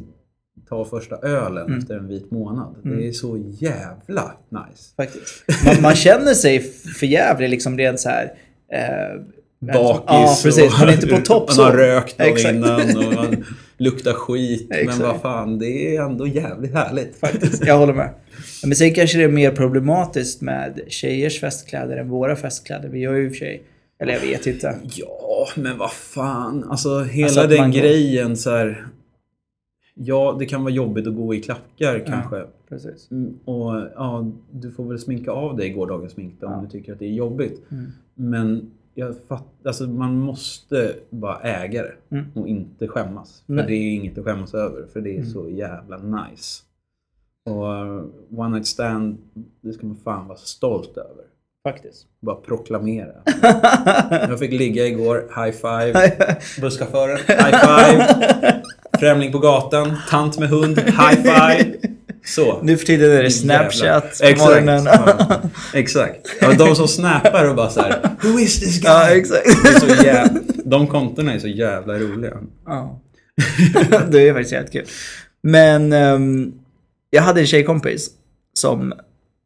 ta 0.69 0.85
första 0.85 1.17
ölen 1.17 1.67
Mm. 1.67 1.79
efter 1.79 1.97
en 1.97 2.09
vit 2.09 2.31
månad. 2.31 2.75
Mm. 2.85 2.99
Det 2.99 3.09
är 3.09 3.13
så 3.13 3.37
jävla 3.59 4.33
nice. 4.49 4.95
Faktiskt. 4.97 5.45
Man, 5.67 5.83
man 5.83 5.95
känner 5.95 6.35
sig 6.35 6.61
för 6.99 7.07
jävlig 7.07 7.49
liksom 7.51 7.79
rent 7.79 8.01
så 8.01 8.09
här. 8.09 8.33
Eh, 8.73 9.21
Bakis 9.75 10.05
Ja, 10.07 10.39
precis. 10.43 10.79
Man 10.79 10.89
är 10.89 10.93
inte 10.93 11.07
på 11.07 11.17
topp 11.21 11.51
Man 11.57 11.67
har 11.67 11.73
rökt 11.73 12.19
dagen 12.19 12.57
innan 12.57 12.81
och 12.97 13.15
man 13.15 13.45
luktar 13.83 14.13
skit. 14.13 14.67
Men 14.69 14.79
Exakt. 14.79 15.01
vad 15.03 15.21
fan, 15.21 15.59
det 15.59 15.97
är 15.97 16.03
ändå 16.03 16.27
jävligt 16.27 16.73
härligt. 16.75 17.17
Faktiskt, 17.17 17.67
jag 17.67 17.79
håller 17.79 17.95
med. 17.95 18.11
Men 18.65 18.77
sen 18.77 18.95
kanske 18.95 19.19
det 19.19 19.25
är 19.25 19.29
mer 19.29 19.51
problematiskt 19.51 20.41
med 20.43 20.81
tjejers 20.89 21.41
festkläder 21.41 21.97
än 21.97 22.09
våra 22.09 22.37
festkläder. 22.37 22.89
Vi 22.89 23.05
har 23.05 23.15
ju 23.15 23.25
i 23.25 23.29
och 23.29 23.33
för 23.33 23.39
sig, 23.39 23.63
eller 23.99 24.13
jag 24.13 24.21
vet 24.21 24.47
inte. 24.47 24.77
Ja, 24.83 25.49
men 25.57 25.79
vad 25.79 25.93
fan. 25.93 26.65
Alltså 26.65 27.01
hela 27.03 27.27
Alltså 27.27 27.47
den 27.47 27.71
går- 27.73 27.79
grejen 27.81 28.37
så 28.37 28.51
här. 28.51 28.87
Ja, 29.95 30.37
det 30.39 30.47
kan 30.47 30.63
vara 30.63 30.73
jobbigt 30.75 31.07
att 31.07 31.17
gå 31.17 31.35
i 31.35 31.43
klackar 31.43 32.05
kanske. 32.07 32.43
Precis. 32.69 33.11
Mm, 33.11 33.39
Och 33.45 33.75
ja, 33.95 34.33
du 34.51 34.71
får 34.73 34.85
väl 34.85 34.99
sminka 34.99 35.31
av 35.31 35.57
dig 35.57 35.71
gårdagens 35.71 36.13
smink 36.13 36.35
då, 36.41 36.47
Ja. 36.47 36.55
om 36.57 36.65
du 36.65 36.71
tycker 36.71 36.93
att 36.93 36.99
det 36.99 37.05
är 37.07 37.11
jobbigt. 37.13 37.63
Mm. 37.71 37.93
Men 38.15 38.71
jag 38.95 39.15
fatt, 39.29 39.45
alltså, 39.67 39.85
man 39.85 40.17
måste 40.19 40.95
bara 41.11 41.41
äga 41.41 41.83
det 41.83 41.95
Mm. 42.17 42.27
och 42.35 42.49
inte 42.49 42.89
skämmas. 42.89 43.43
För 43.47 43.53
Nej. 43.53 43.65
det 43.67 43.75
är 43.75 43.95
inget 43.95 44.19
att 44.19 44.25
skämmas 44.25 44.55
över, 44.55 44.87
för 44.93 45.01
det 45.01 45.11
är 45.11 45.19
Mm. 45.19 45.31
så 45.31 45.49
jävla 45.51 45.97
nice. 45.99 46.63
Och 47.51 47.63
uh, 47.85 48.05
One 48.37 48.49
Night 48.49 48.67
Stand, 48.67 49.19
det 49.61 49.73
ska 49.73 49.87
man 49.87 49.97
fan 50.05 50.29
vara 50.29 50.39
stolt 50.39 50.97
över. 50.97 51.25
Faktiskt. 51.69 52.07
Bara 52.21 52.37
proklamera. 52.37 53.13
Jag 54.11 54.39
fick 54.39 54.53
ligga 54.53 54.87
igår, 54.87 55.17
high 55.45 55.53
five. 55.57 56.13
Busschauffören, 56.61 57.17
high 57.17 57.59
five. 57.67 58.07
Främling 59.01 59.33
på 59.33 59.39
gatan, 59.39 59.97
tant 60.11 60.39
med 60.39 60.49
hund, 60.49 60.79
high 60.79 61.23
five. 61.23 61.79
Så. 62.25 62.63
nu 62.63 62.77
för 62.77 62.87
tiden 62.87 63.13
är 63.13 63.23
det 63.23 63.31
Snapchat 63.31 64.19
på 64.21 64.27
Exakt. 64.27 64.39
morgonen. 64.39 64.85
Ja, 64.85 65.41
exakt. 65.75 66.29
Ja, 66.41 66.53
de 66.53 66.77
som 66.77 66.89
snappar 66.89 67.49
och 67.49 67.57
bara 67.57 67.71
så 67.71 67.81
här, 67.81 68.01
Who 68.23 68.39
is 68.39 68.61
this 68.61 68.81
guy? 68.81 68.91
ja, 68.91 69.11
exakt. 69.11 69.45
Det 69.65 69.69
är 69.69 69.81
så 69.81 70.05
jävla, 70.05 70.41
de 70.65 70.87
kontona 70.87 71.33
är 71.35 71.39
så 71.39 71.49
jävla 71.49 71.99
roliga. 71.99 72.33
Ja. 72.67 73.01
det 74.11 74.29
är 74.29 74.33
faktiskt 74.33 74.53
jävligt 74.53 74.73
kul. 74.73 74.87
Men 75.43 75.93
ehm, 75.93 76.53
jag 77.11 77.23
hade 77.23 77.41
en 77.41 77.47
tjejkompis 77.47 78.11
som, 78.55 78.93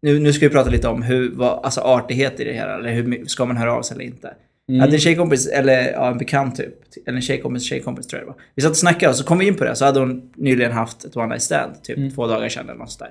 nu, 0.02 0.18
nu 0.18 0.32
ska 0.32 0.46
vi 0.46 0.52
prata 0.52 0.70
lite 0.70 0.88
om 0.88 1.02
hur, 1.02 1.32
vad, 1.34 1.64
alltså 1.64 1.80
artighet 1.80 2.40
i 2.40 2.44
det 2.44 2.52
här, 2.52 2.78
eller 2.78 2.92
hur 2.92 3.26
ska 3.26 3.44
man 3.44 3.56
höra 3.56 3.72
av 3.74 3.82
sig 3.82 3.94
eller 3.94 4.04
inte. 4.04 4.32
Jag 4.66 4.80
hade 4.80 4.92
en 4.96 5.00
tjejkompis, 5.00 5.46
eller 5.46 5.92
ja, 5.92 6.10
en 6.10 6.18
bekant 6.18 6.56
typ, 6.56 6.74
eller 7.06 7.16
en 7.16 7.22
tjejkompis 7.22 7.62
tjejkompis 7.68 8.06
tror 8.06 8.20
jag 8.20 8.26
det 8.28 8.32
var. 8.32 8.40
Vi 8.54 8.62
satt 8.62 8.70
och 8.70 8.76
snackade 8.76 9.10
och 9.10 9.16
så 9.16 9.24
kom 9.24 9.38
vi 9.38 9.46
in 9.46 9.54
på 9.54 9.64
det, 9.64 9.76
så 9.76 9.84
hade 9.84 10.00
hon 10.00 10.30
nyligen 10.36 10.72
haft 10.72 11.04
ett 11.04 11.16
one 11.16 11.26
night 11.26 11.42
stand, 11.42 11.82
typ 11.82 12.14
två 12.14 12.26
dagar 12.26 12.48
sedan 12.48 12.64
eller 12.68 12.78
något 12.78 12.90
sånt 12.90 13.10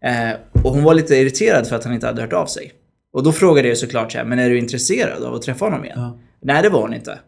där. 0.00 0.30
Eh, 0.30 0.36
och 0.64 0.70
hon 0.70 0.82
var 0.82 0.94
lite 0.94 1.14
irriterad 1.16 1.66
för 1.66 1.76
att 1.76 1.84
han 1.84 1.94
inte 1.94 2.06
hade 2.06 2.22
hört 2.22 2.32
av 2.32 2.46
sig. 2.46 2.72
Och 3.12 3.22
då 3.22 3.32
frågade 3.32 3.68
jag 3.68 3.78
såklart 3.78 4.12
så 4.12 4.18
här, 4.18 4.24
men 4.24 4.38
är 4.38 4.50
du 4.50 4.58
intresserad 4.58 5.22
av 5.22 5.34
att 5.34 5.42
träffa 5.42 5.64
honom 5.64 5.84
igen? 5.84 5.98
Ja. 6.00 6.18
Nej, 6.40 6.62
det 6.62 6.68
var 6.68 6.80
hon 6.80 6.94
inte. 6.94 7.18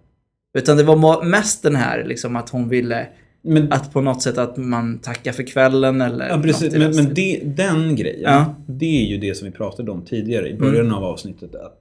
Utan 0.59 0.76
det 0.76 0.83
var 0.83 1.24
mest 1.24 1.62
den 1.62 1.76
här 1.76 2.04
liksom 2.04 2.37
att 2.37 2.50
hon 2.50 2.68
ville 2.68 3.07
Men, 3.42 3.72
att 3.72 3.92
på 3.92 4.00
något 4.00 4.22
sätt 4.22 4.38
att 4.38 4.57
man 4.57 4.98
tackar 4.98 5.33
för 5.33 5.42
kvällen 5.42 6.00
eller 6.00 6.28
ja, 6.28 6.40
precis, 6.42 6.72
men, 6.72 6.81
den 6.81 6.96
men 7.04 7.14
det, 7.14 7.40
den 7.44 7.96
grejen, 7.96 8.20
Ja. 8.22 8.54
det 8.66 9.04
är 9.04 9.07
ju 9.07 9.18
det 9.18 9.35
som 9.35 9.46
vi 9.46 9.52
pratade 9.52 9.90
om 9.90 10.04
tidigare 10.04 10.48
i 10.48 10.54
början 10.54 10.92
av 10.94 11.04
avsnittet. 11.04 11.54
Att 11.54 11.81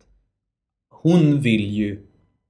hon 1.02 1.42
vill 1.42 1.66
ju 1.74 2.00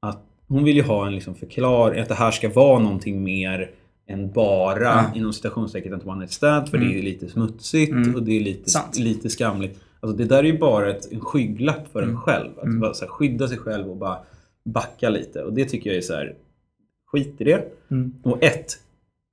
att 0.01 0.23
hon 0.47 0.63
vill 0.63 0.75
ju 0.75 0.81
ha 0.83 1.07
en 1.07 1.15
liksom 1.15 1.35
förklaring, 1.35 1.99
att 2.01 2.09
det 2.09 2.15
här 2.15 2.31
ska 2.31 2.49
vara 2.49 2.79
någonting 2.79 3.23
mer 3.23 3.71
än 4.09 4.31
bara 4.31 4.83
Ja. 4.83 5.03
inom 5.15 5.33
citationstecken 5.33 5.93
ett 5.93 6.05
one 6.07 6.19
night 6.19 6.31
stand 6.31 6.69
för 6.69 6.77
Mm. 6.77 6.89
det 6.89 6.99
är 6.99 7.03
lite 7.03 7.29
smutsigt 7.29 7.91
Mm. 7.91 8.15
och 8.15 8.23
det 8.23 8.31
är 8.31 8.39
lite, 8.41 8.69
Sant. 8.69 8.97
lite 8.99 9.29
skamligt. 9.29 9.79
Alltså 9.99 10.17
det 10.17 10.25
där 10.25 10.37
är 10.39 10.43
ju 10.43 10.57
bara 10.57 10.89
ett, 10.89 11.11
en 11.11 11.19
skygglapp 11.19 11.87
för 11.91 12.01
en 12.01 12.09
Mm. 12.09 12.21
själv. 12.21 12.49
Att 12.57 12.63
Mm. 12.63 12.79
bara 12.79 12.93
så 12.93 13.05
här, 13.05 13.11
skydda 13.11 13.47
sig 13.47 13.57
själv 13.57 13.89
och 13.89 13.97
bara 13.97 14.17
backa 14.65 15.09
lite. 15.09 15.43
Och 15.43 15.53
det 15.53 15.65
tycker 15.65 15.89
jag 15.89 15.97
är 15.97 16.01
så 16.01 16.13
här, 16.13 16.35
skit 17.11 17.35
i 17.37 17.43
det. 17.43 17.63
Mm. 17.91 18.13
Och 18.23 18.43
ett, 18.43 18.73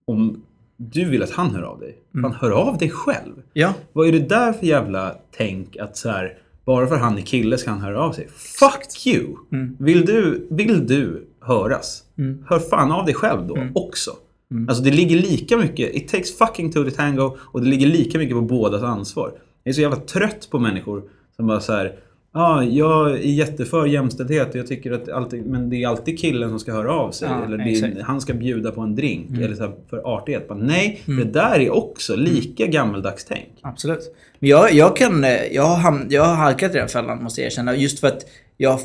om 0.07 0.43
du 0.77 1.05
vill 1.05 1.23
att 1.23 1.31
han 1.31 1.55
hör 1.55 1.63
av 1.63 1.81
dig, 1.81 1.97
Mm. 2.15 2.23
fan 2.31 2.41
hör 2.41 2.51
av 2.51 2.79
dig 2.79 2.91
själv. 2.91 3.43
Ja, 3.53 3.75
Vad 3.93 4.09
är 4.09 4.13
det 4.13 4.29
där 4.29 4.53
för 4.53 4.67
jävla 4.67 5.15
tänk 5.31 5.77
att 5.77 5.97
så 5.97 6.09
här, 6.09 6.39
bara 6.65 6.87
för 6.87 6.97
han 6.97 7.19
är 7.19 7.23
kille 7.23 7.59
ska 7.59 7.71
han 7.71 7.81
höra 7.81 8.01
av 8.01 8.13
sig? 8.13 8.29
Fuck 8.61 9.07
you! 9.07 9.37
Mm. 9.53 9.77
Vill, 9.81 10.07
du, 10.07 10.47
vill 10.51 10.87
du 10.87 11.27
höras? 11.41 12.03
Mm. 12.19 12.45
Hör 12.49 12.59
fan 12.59 12.93
av 12.93 13.05
dig 13.07 13.15
själv 13.15 13.47
då 13.47 13.57
Mm. 13.57 13.73
också. 13.75 14.11
Mm. 14.51 14.69
Alltså 14.69 14.85
det 14.85 14.91
ligger 14.91 15.17
lika 15.17 15.57
mycket, 15.57 15.95
it 15.95 16.09
takes 16.09 16.39
fucking 16.39 16.73
two 16.73 16.85
to 16.85 16.91
tango 16.91 17.37
och 17.41 17.61
det 17.61 17.67
ligger 17.69 17.87
lika 17.87 18.19
mycket 18.19 18.35
på 18.37 18.41
bådas 18.43 18.83
ansvar. 18.83 19.33
Jag 19.63 19.71
är 19.71 19.75
så 19.75 19.81
jävla 19.81 19.97
trött 19.97 20.49
på 20.51 20.59
människor 20.59 21.03
som 21.37 21.47
bara 21.47 21.61
så 21.61 21.73
här. 21.73 21.99
Ja, 22.37 22.65
jag 22.65 23.11
är 23.11 23.17
jätteför 23.17 23.87
jämställdhet 23.87 24.49
och 24.51 24.57
jag 24.57 24.67
tycker 24.67 24.93
att 24.93 25.09
alltid, 25.09 25.47
men 25.47 25.71
det 25.71 25.83
är 25.83 25.89
alltid 25.89 26.19
killen 26.19 26.49
som 26.51 26.59
ska 26.61 26.73
höra 26.73 26.93
av 26.95 27.11
sig. 27.11 27.29
Ja, 27.31 27.45
eller 27.45 27.59
är, 27.59 28.03
han 28.03 28.21
ska 28.21 28.35
bjuda 28.35 28.71
på 28.71 28.81
en 28.81 28.97
drink. 28.97 29.31
Mm. 29.31 29.43
Eller 29.43 29.55
så 29.57 29.73
för 29.91 30.17
artighet. 30.17 30.49
Bara, 30.49 30.59
nej, 30.59 31.03
Mm. 31.07 31.25
det 31.27 31.33
där 31.41 31.61
är 31.61 31.71
också 31.71 32.17
lika 32.17 32.67
gammeldags 32.67 33.25
tänk. 33.25 33.49
absolut. 33.63 34.15
Men 34.39 34.51
jag, 34.51 34.73
jag 34.73 34.97
kan, 34.97 35.27
jag 35.51 35.63
har, 35.63 36.07
jag 36.11 36.25
har 36.25 36.35
halkat 36.35 36.75
i 36.75 36.79
den 36.79 36.89
fällan 36.89 37.23
måste 37.23 37.41
jag 37.41 37.47
erkänna. 37.47 37.77
Just 37.77 38.01
för 38.01 38.09
att 38.09 38.27
jag 38.57 38.79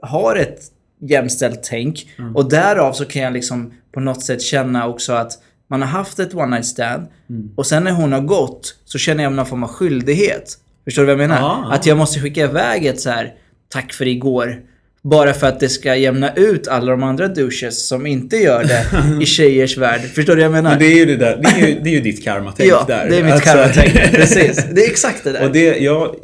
har 0.00 0.36
ett 0.36 0.60
jämställt 1.00 1.62
tänk. 1.62 2.08
Mm. 2.18 2.36
Och 2.36 2.48
därav 2.50 2.92
så 2.92 3.04
kan 3.04 3.22
jag 3.22 3.32
liksom 3.32 3.72
på 3.92 4.00
något 4.00 4.22
sätt 4.22 4.42
känna 4.42 4.88
också 4.88 5.12
att 5.12 5.32
man 5.68 5.82
har 5.82 5.88
haft 5.88 6.18
ett 6.18 6.34
one 6.34 6.46
night 6.46 6.66
stand. 6.66 7.06
Mm. 7.30 7.50
Och 7.56 7.66
sen 7.66 7.84
när 7.84 7.92
hon 7.92 8.12
har 8.12 8.20
gått 8.20 8.76
så 8.84 8.98
känner 8.98 9.22
jag 9.24 9.32
någon 9.32 9.46
form 9.46 9.62
av 9.62 9.68
skyldighet. 9.68 10.58
Förstår 10.86 11.02
du 11.02 11.06
vad 11.06 11.12
jag 11.22 11.28
menar? 11.28 11.40
Ja. 11.40 11.68
Att 11.72 11.86
jag 11.86 11.96
måste 11.98 12.20
skicka 12.20 12.44
iväg 12.44 12.86
ett 12.86 13.00
så 13.00 13.10
här 13.10 13.34
tack 13.68 13.92
för 13.92 14.06
igår. 14.06 14.56
Bara 15.02 15.32
för 15.32 15.46
att 15.46 15.60
det 15.60 15.68
ska 15.68 15.96
jämna 15.96 16.32
ut 16.34 16.68
alla 16.68 16.90
de 16.90 17.02
andra 17.02 17.28
douches 17.28 17.88
som 17.88 18.06
inte 18.06 18.36
gör 18.36 18.64
det 18.64 18.84
i 19.22 19.26
tjejers 19.26 19.76
värld. 19.78 20.00
Förstår 20.00 20.36
du 20.36 20.42
vad 20.42 20.44
jag 20.44 20.52
menar? 20.52 20.70
Men 20.70 20.78
det 20.78 20.86
är 20.86 20.96
ju 20.96 21.04
det 21.04 21.16
där, 21.16 21.36
det 21.42 21.48
är 21.48 21.68
ju, 21.68 21.80
det 21.80 21.90
är 21.90 21.92
ju 21.94 22.00
ditt 22.00 22.24
karmatänk 22.24 22.70
ja, 22.70 22.84
där. 22.88 23.08
det 23.10 23.16
är 23.16 23.24
mitt 23.24 23.32
Alltså- 23.32 23.50
karmatänk. 23.52 23.92
Precis. 24.14 24.64
Det 24.72 24.84
är 24.84 24.90
exakt 24.90 25.24
det 25.24 25.32
där. 25.32 25.44
Och 25.46 25.52
det, 25.52 25.78
jag, 25.78 26.14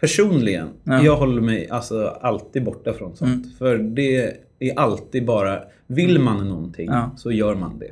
personligen, 0.00 0.68
Ja. 0.84 1.02
jag 1.04 1.16
håller 1.16 1.42
mig 1.42 1.68
alltså 1.70 2.18
alltid 2.22 2.64
borta 2.64 2.92
från 2.92 3.16
sånt. 3.16 3.44
Mm. 3.44 3.50
För 3.58 3.78
det 3.78 4.24
är 4.60 4.78
alltid 4.78 5.24
bara, 5.24 5.58
vill 5.86 6.18
man 6.18 6.48
någonting 6.48 6.86
Ja. 6.90 7.14
så 7.16 7.32
gör 7.32 7.54
man 7.54 7.78
det. 7.78 7.90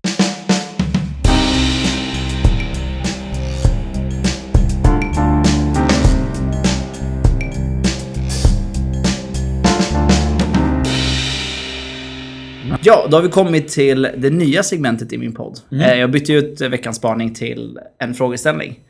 Ja, 12.83 13.07
då 13.11 13.17
har 13.17 13.23
vi 13.23 13.29
kommit 13.29 13.69
till 13.69 14.03
det 14.19 14.31
nya 14.31 14.63
segmentet 14.63 15.13
i 15.13 15.19
min 15.19 15.33
podd. 15.35 15.59
Mm. 15.73 15.83
Eh, 15.85 15.99
Jag 15.99 16.11
bytte 16.11 16.33
ut 16.33 16.61
veckans 16.61 16.97
spaning 16.97 17.35
till 17.35 17.79
en 17.99 18.15
frågeställning. 18.15 18.81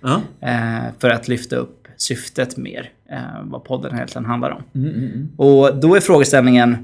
Eh, 0.41 0.93
För 0.99 1.11
att 1.11 1.29
lyfta 1.29 1.57
upp 1.57 1.89
syftet 1.97 2.57
mer. 2.57 2.91
eh, 3.11 3.19
Vad 3.45 3.65
podden 3.65 3.95
egentligen 3.95 4.25
handlar 4.25 4.51
om. 4.51 4.63
Mm, 4.75 4.89
mm, 4.95 5.05
mm. 5.13 5.29
Och 5.37 5.77
då 5.81 5.95
är 5.97 6.01
frågeställningen. 6.01 6.77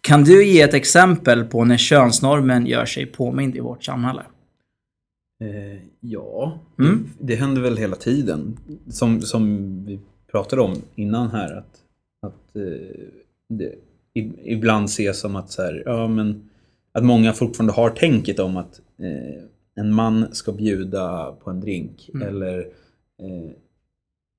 Kan 0.00 0.24
du 0.24 0.44
ge 0.46 0.62
ett 0.62 0.74
exempel 0.74 1.44
på 1.44 1.64
när 1.64 1.76
könsnormen 1.76 2.66
gör 2.66 2.84
sig 2.84 3.06
påmind 3.06 3.56
i 3.56 3.60
vårt 3.60 3.84
samhälle? 3.84 4.22
Eh, 5.42 5.82
ja, 6.00 6.58
Mm. 6.78 7.06
det, 7.18 7.26
det 7.26 7.34
händer 7.40 7.62
väl 7.62 7.76
hela 7.76 7.96
tiden. 7.96 8.56
Som, 8.88 9.20
som 9.22 9.66
vi 9.86 10.00
pratade 10.32 10.62
om 10.62 10.76
innan 10.94 11.30
här. 11.30 11.56
Att, 11.58 11.76
att 12.26 12.52
det 13.48 13.74
ibland 14.44 14.84
ses 14.84 15.20
som 15.20 15.36
att, 15.36 15.50
så 15.50 15.62
här, 15.62 15.82
ja, 15.86 16.08
men, 16.08 16.50
att 16.92 17.04
många 17.04 17.32
fortfarande 17.32 17.72
har 17.72 17.90
tänket 17.90 18.38
om 18.38 18.56
att 18.56 18.80
eh, 18.98 19.42
en 19.74 19.92
man 19.92 20.34
ska 20.34 20.52
bjuda 20.52 21.32
på 21.32 21.50
en 21.50 21.60
drink. 21.60 22.10
Mm. 22.14 22.28
Eller, 22.28 22.58
eh, 23.22 23.50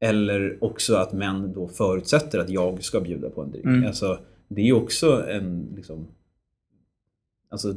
eller 0.10 0.64
också 0.64 0.96
att 0.96 1.14
män 1.14 1.54
då 1.54 1.68
förutsätter 1.68 2.40
att 2.40 2.50
jag 2.50 2.84
ska 2.84 3.02
bjuda 3.02 3.30
på 3.30 3.42
en 3.42 3.52
drink. 3.52 3.66
Mm. 3.66 3.88
Alltså, 3.88 4.20
det 4.48 4.62
är 4.62 4.66
ju 4.66 4.74
också 4.74 5.26
en 5.30 5.68
liksom, 5.76 6.08
Alltså, 7.50 7.76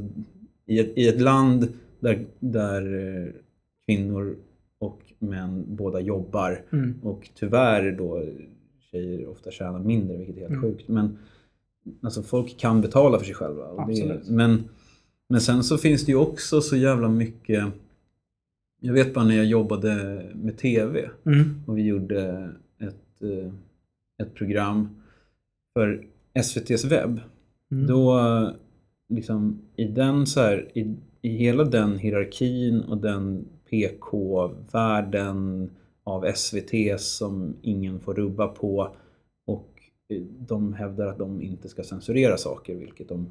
i, 0.65 0.79
ett, 0.79 0.91
I 0.95 1.07
ett 1.07 1.21
land 1.21 1.67
där, 1.99 2.25
där 2.39 3.07
eh, 3.17 3.31
kvinnor 3.85 4.35
och 4.79 5.01
män 5.19 5.63
båda 5.67 5.99
jobbar 5.99 6.61
Mm. 6.71 6.93
och 7.03 7.29
tyvärr 7.35 7.91
då 7.91 8.23
tjejer 8.91 9.27
ofta 9.27 9.51
tjänar 9.51 9.79
mindre, 9.79 10.17
vilket 10.17 10.35
är 10.37 10.39
helt 10.41 10.51
Mm. 10.51 10.61
sjukt. 10.61 10.87
Men 10.87 11.17
alltså, 12.01 12.23
folk 12.23 12.57
kan 12.57 12.81
betala 12.81 13.17
för 13.19 13.25
sig 13.25 13.35
själva. 13.35 13.85
Det, 13.85 14.21
men 14.29 14.63
Men 15.27 15.41
sen 15.41 15.63
så 15.63 15.77
finns 15.77 16.05
det 16.05 16.11
ju 16.11 16.17
också 16.17 16.61
så 16.61 16.75
jävla 16.75 17.09
mycket... 17.09 17.65
Jag 18.81 18.93
vet 18.93 19.13
bara 19.13 19.25
när 19.25 19.35
jag 19.35 19.45
jobbade 19.45 19.95
med 20.35 20.57
TV 20.57 21.09
Mm. 21.25 21.63
och 21.67 21.77
vi 21.77 21.81
gjorde 21.83 22.49
ett, 22.79 23.21
eh, 23.21 23.51
ett 24.23 24.33
program 24.33 24.89
för 25.73 26.05
SVT's 26.33 26.89
webb. 26.89 27.19
Mm. 27.71 27.87
Då, 27.87 28.19
liksom, 29.09 29.61
i 29.75 29.85
den 29.85 30.27
så 30.27 30.39
här, 30.41 30.67
i, 30.73 30.95
i 31.21 31.29
hela 31.29 31.63
den 31.63 31.97
hierarkin 31.99 32.81
och 32.81 32.97
den 32.97 33.45
PK-världen 33.69 35.69
av 36.03 36.31
SVT 36.35 36.99
som 37.01 37.53
ingen 37.61 37.99
får 37.99 38.13
rubba 38.13 38.47
på 38.47 38.95
de 40.47 40.73
hävdar 40.73 41.07
att 41.07 41.17
de 41.17 41.41
inte 41.41 41.69
ska 41.69 41.83
censurera 41.83 42.37
saker, 42.37 42.75
vilket 42.75 43.09
de 43.09 43.27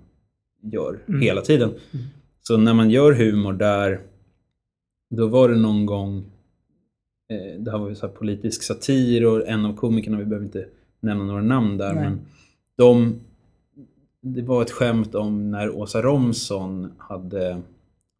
gör 0.60 0.98
Mm. 1.08 1.20
hela 1.20 1.40
tiden. 1.40 1.68
Mm. 1.68 2.06
Så 2.42 2.56
när 2.56 2.74
man 2.74 2.90
gör 2.90 3.12
humor 3.12 3.52
där, 3.52 4.00
då 5.10 5.26
var 5.26 5.48
det 5.48 5.56
någon 5.56 5.86
gång, 5.86 6.24
eh, 7.28 7.60
det 7.60 7.70
här 7.70 7.78
var 7.78 7.88
ju 7.88 7.94
så 7.94 8.08
politisk 8.08 8.62
satir 8.62 9.26
och 9.26 9.48
en 9.48 9.64
av 9.64 9.76
komikerna, 9.76 10.18
vi 10.18 10.24
behöver 10.24 10.46
inte 10.46 10.66
nämna 11.00 11.24
några 11.24 11.42
namn 11.42 11.78
där, 11.78 11.94
Nej. 11.94 12.02
men 12.04 12.20
de, 12.76 13.20
det 14.20 14.42
var 14.42 14.62
ett 14.62 14.70
skämt 14.70 15.14
om 15.14 15.50
när 15.50 15.70
Åsa 15.70 16.02
Romson 16.02 16.92
hade, 16.98 17.60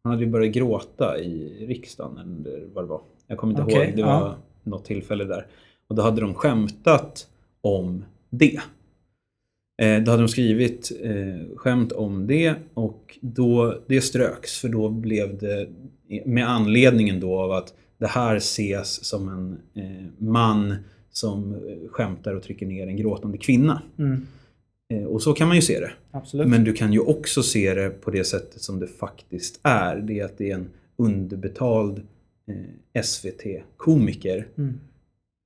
han 0.03 0.11
hade 0.11 0.23
ju 0.23 0.29
börjat 0.31 0.53
gråta 0.53 1.19
i 1.19 1.65
riksdagen 1.67 2.17
eller 2.17 2.65
vad 2.73 2.83
det 2.83 2.87
var. 2.87 3.01
Jag 3.27 3.37
kommer 3.37 3.53
inte 3.53 3.63
Okej, 3.63 3.87
ihåg, 3.87 3.95
det 3.95 4.01
ja. 4.01 4.19
var 4.19 4.35
något 4.63 4.85
tillfälle 4.85 5.23
där. 5.23 5.47
Och 5.87 5.95
då 5.95 6.01
hade 6.01 6.21
de 6.21 6.33
skämtat 6.33 7.27
om 7.61 8.05
det. 8.37 8.59
Eh, 9.81 10.03
då 10.03 10.11
hade 10.11 10.23
de 10.23 10.27
skrivit 10.27 10.91
eh, 11.01 11.55
skämt 11.55 11.91
om 11.91 12.27
det 12.27 12.55
och 12.73 13.17
då, 13.21 13.81
det 13.87 14.01
ströks 14.01 14.57
för 14.57 14.69
då 14.69 14.89
blev 14.89 15.37
det 15.37 15.69
med 16.25 16.49
anledningen 16.49 17.19
då 17.19 17.39
av 17.39 17.51
att 17.51 17.73
det 17.97 18.07
här 18.07 18.35
ses 18.35 19.05
som 19.05 19.29
en 19.29 19.57
eh, 19.83 20.05
man 20.17 20.75
som 21.11 21.55
skämtar 21.91 22.33
och 22.33 22.43
trycker 22.43 22.65
ner 22.65 22.87
en 22.87 22.97
gråtande 22.97 23.37
kvinna. 23.37 23.81
Mm. 23.97 24.25
Och 25.07 25.21
så 25.21 25.33
kan 25.33 25.47
man 25.47 25.55
ju 25.55 25.61
se 25.61 25.79
det. 25.79 25.91
Absolut. 26.11 26.47
Men 26.47 26.63
du 26.63 26.73
kan 26.73 26.93
ju 26.93 26.99
också 26.99 27.43
se 27.43 27.73
det 27.73 27.89
på 27.89 28.11
det 28.11 28.23
sättet 28.23 28.61
som 28.61 28.79
det 28.79 28.87
faktiskt 28.87 29.59
är. 29.63 29.95
Det 29.95 30.19
är 30.19 30.25
att 30.25 30.37
det 30.37 30.51
är 30.51 30.55
en 30.55 30.69
underbetald 30.97 32.01
SVT-komiker 33.03 34.47
Mm. 34.57 34.73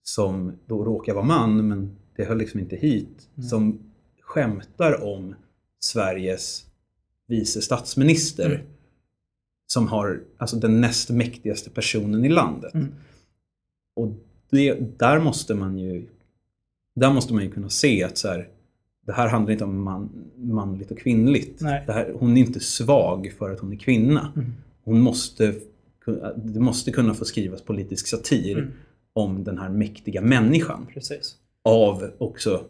som 0.04 0.52
då 0.66 0.84
råkar 0.84 1.14
vara 1.14 1.26
man, 1.26 1.68
men 1.68 1.96
det 2.20 2.26
hör 2.26 2.36
liksom 2.36 2.60
inte 2.60 2.76
hit, 2.76 3.30
Mm. 3.38 3.50
som 3.50 3.80
skämtar 4.22 5.04
om 5.04 5.36
Sveriges 5.80 6.66
vice 7.28 7.62
statsminister 7.62 8.46
Mm. 8.56 8.62
som 9.68 9.88
har, 9.88 10.22
alltså 10.38 10.56
den 10.56 10.82
näst 10.82 11.10
mäktigaste 11.10 11.70
personen 11.70 12.26
i 12.26 12.30
landet. 12.30 12.74
Mm. 12.74 12.88
Och 13.96 14.08
det, 14.50 15.00
där 15.00 15.20
måste 15.20 15.56
man 15.56 15.78
ju 15.78 16.06
där 16.96 17.14
måste 17.14 17.34
man 17.34 17.44
ju 17.44 17.52
kunna 17.52 17.70
se 17.70 18.04
att 18.04 18.18
så 18.18 18.28
här, 18.28 18.48
det 19.06 19.12
här 19.14 19.28
handlar 19.28 19.52
inte 19.52 19.64
om 19.64 19.82
man, 19.84 20.10
manligt 20.36 20.92
och 20.92 20.98
kvinnligt. 21.00 21.62
Här, 21.62 22.14
hon 22.20 22.38
är 22.38 22.42
inte 22.42 22.60
svag 22.60 23.34
för 23.38 23.52
att 23.54 23.60
hon 23.60 23.74
är 23.74 23.78
kvinna. 23.78 24.32
Mm. 24.36 24.54
Hon 24.84 25.00
måste, 25.02 25.56
det 26.36 26.60
måste 26.60 26.92
kunna 26.92 27.14
få 27.14 27.26
skrivas 27.26 27.62
politisk 27.62 28.08
satir 28.08 28.58
Mm. 28.58 28.72
om 29.14 29.44
den 29.44 29.58
här 29.58 29.70
mäktiga 29.70 30.22
människan. 30.22 30.86
Precis. 30.94 31.36
Av 31.64 32.12
också 32.18 32.66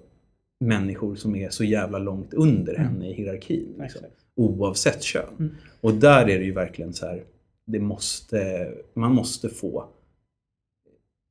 människor 0.59 1.15
som 1.15 1.35
är 1.35 1.49
så 1.49 1.63
jävla 1.63 1.97
långt 1.99 2.33
under 2.33 2.73
Mm. 2.73 2.85
henne 2.87 3.09
i 3.09 3.13
hierarkin. 3.13 3.75
Liksom, 3.79 4.01
oavsett 4.35 5.03
kön. 5.03 5.33
Mm. 5.39 5.55
Och 5.81 5.93
där 5.93 6.29
är 6.29 6.39
det 6.39 6.45
ju 6.45 6.53
verkligen 6.53 6.93
så 6.93 7.05
här, 7.05 7.23
det 7.65 7.79
måste, 7.79 8.71
man 8.93 9.13
måste 9.15 9.49
få... 9.49 9.85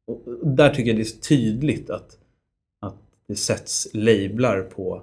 Och 0.06 0.46
där 0.46 0.70
tycker 0.74 0.90
jag 0.90 0.96
det 0.96 1.02
är 1.02 1.20
tydligt 1.20 1.90
att, 1.90 2.18
att 2.80 2.96
det 3.26 3.36
sätts 3.36 3.88
lablar 3.92 4.62
på, 4.62 5.02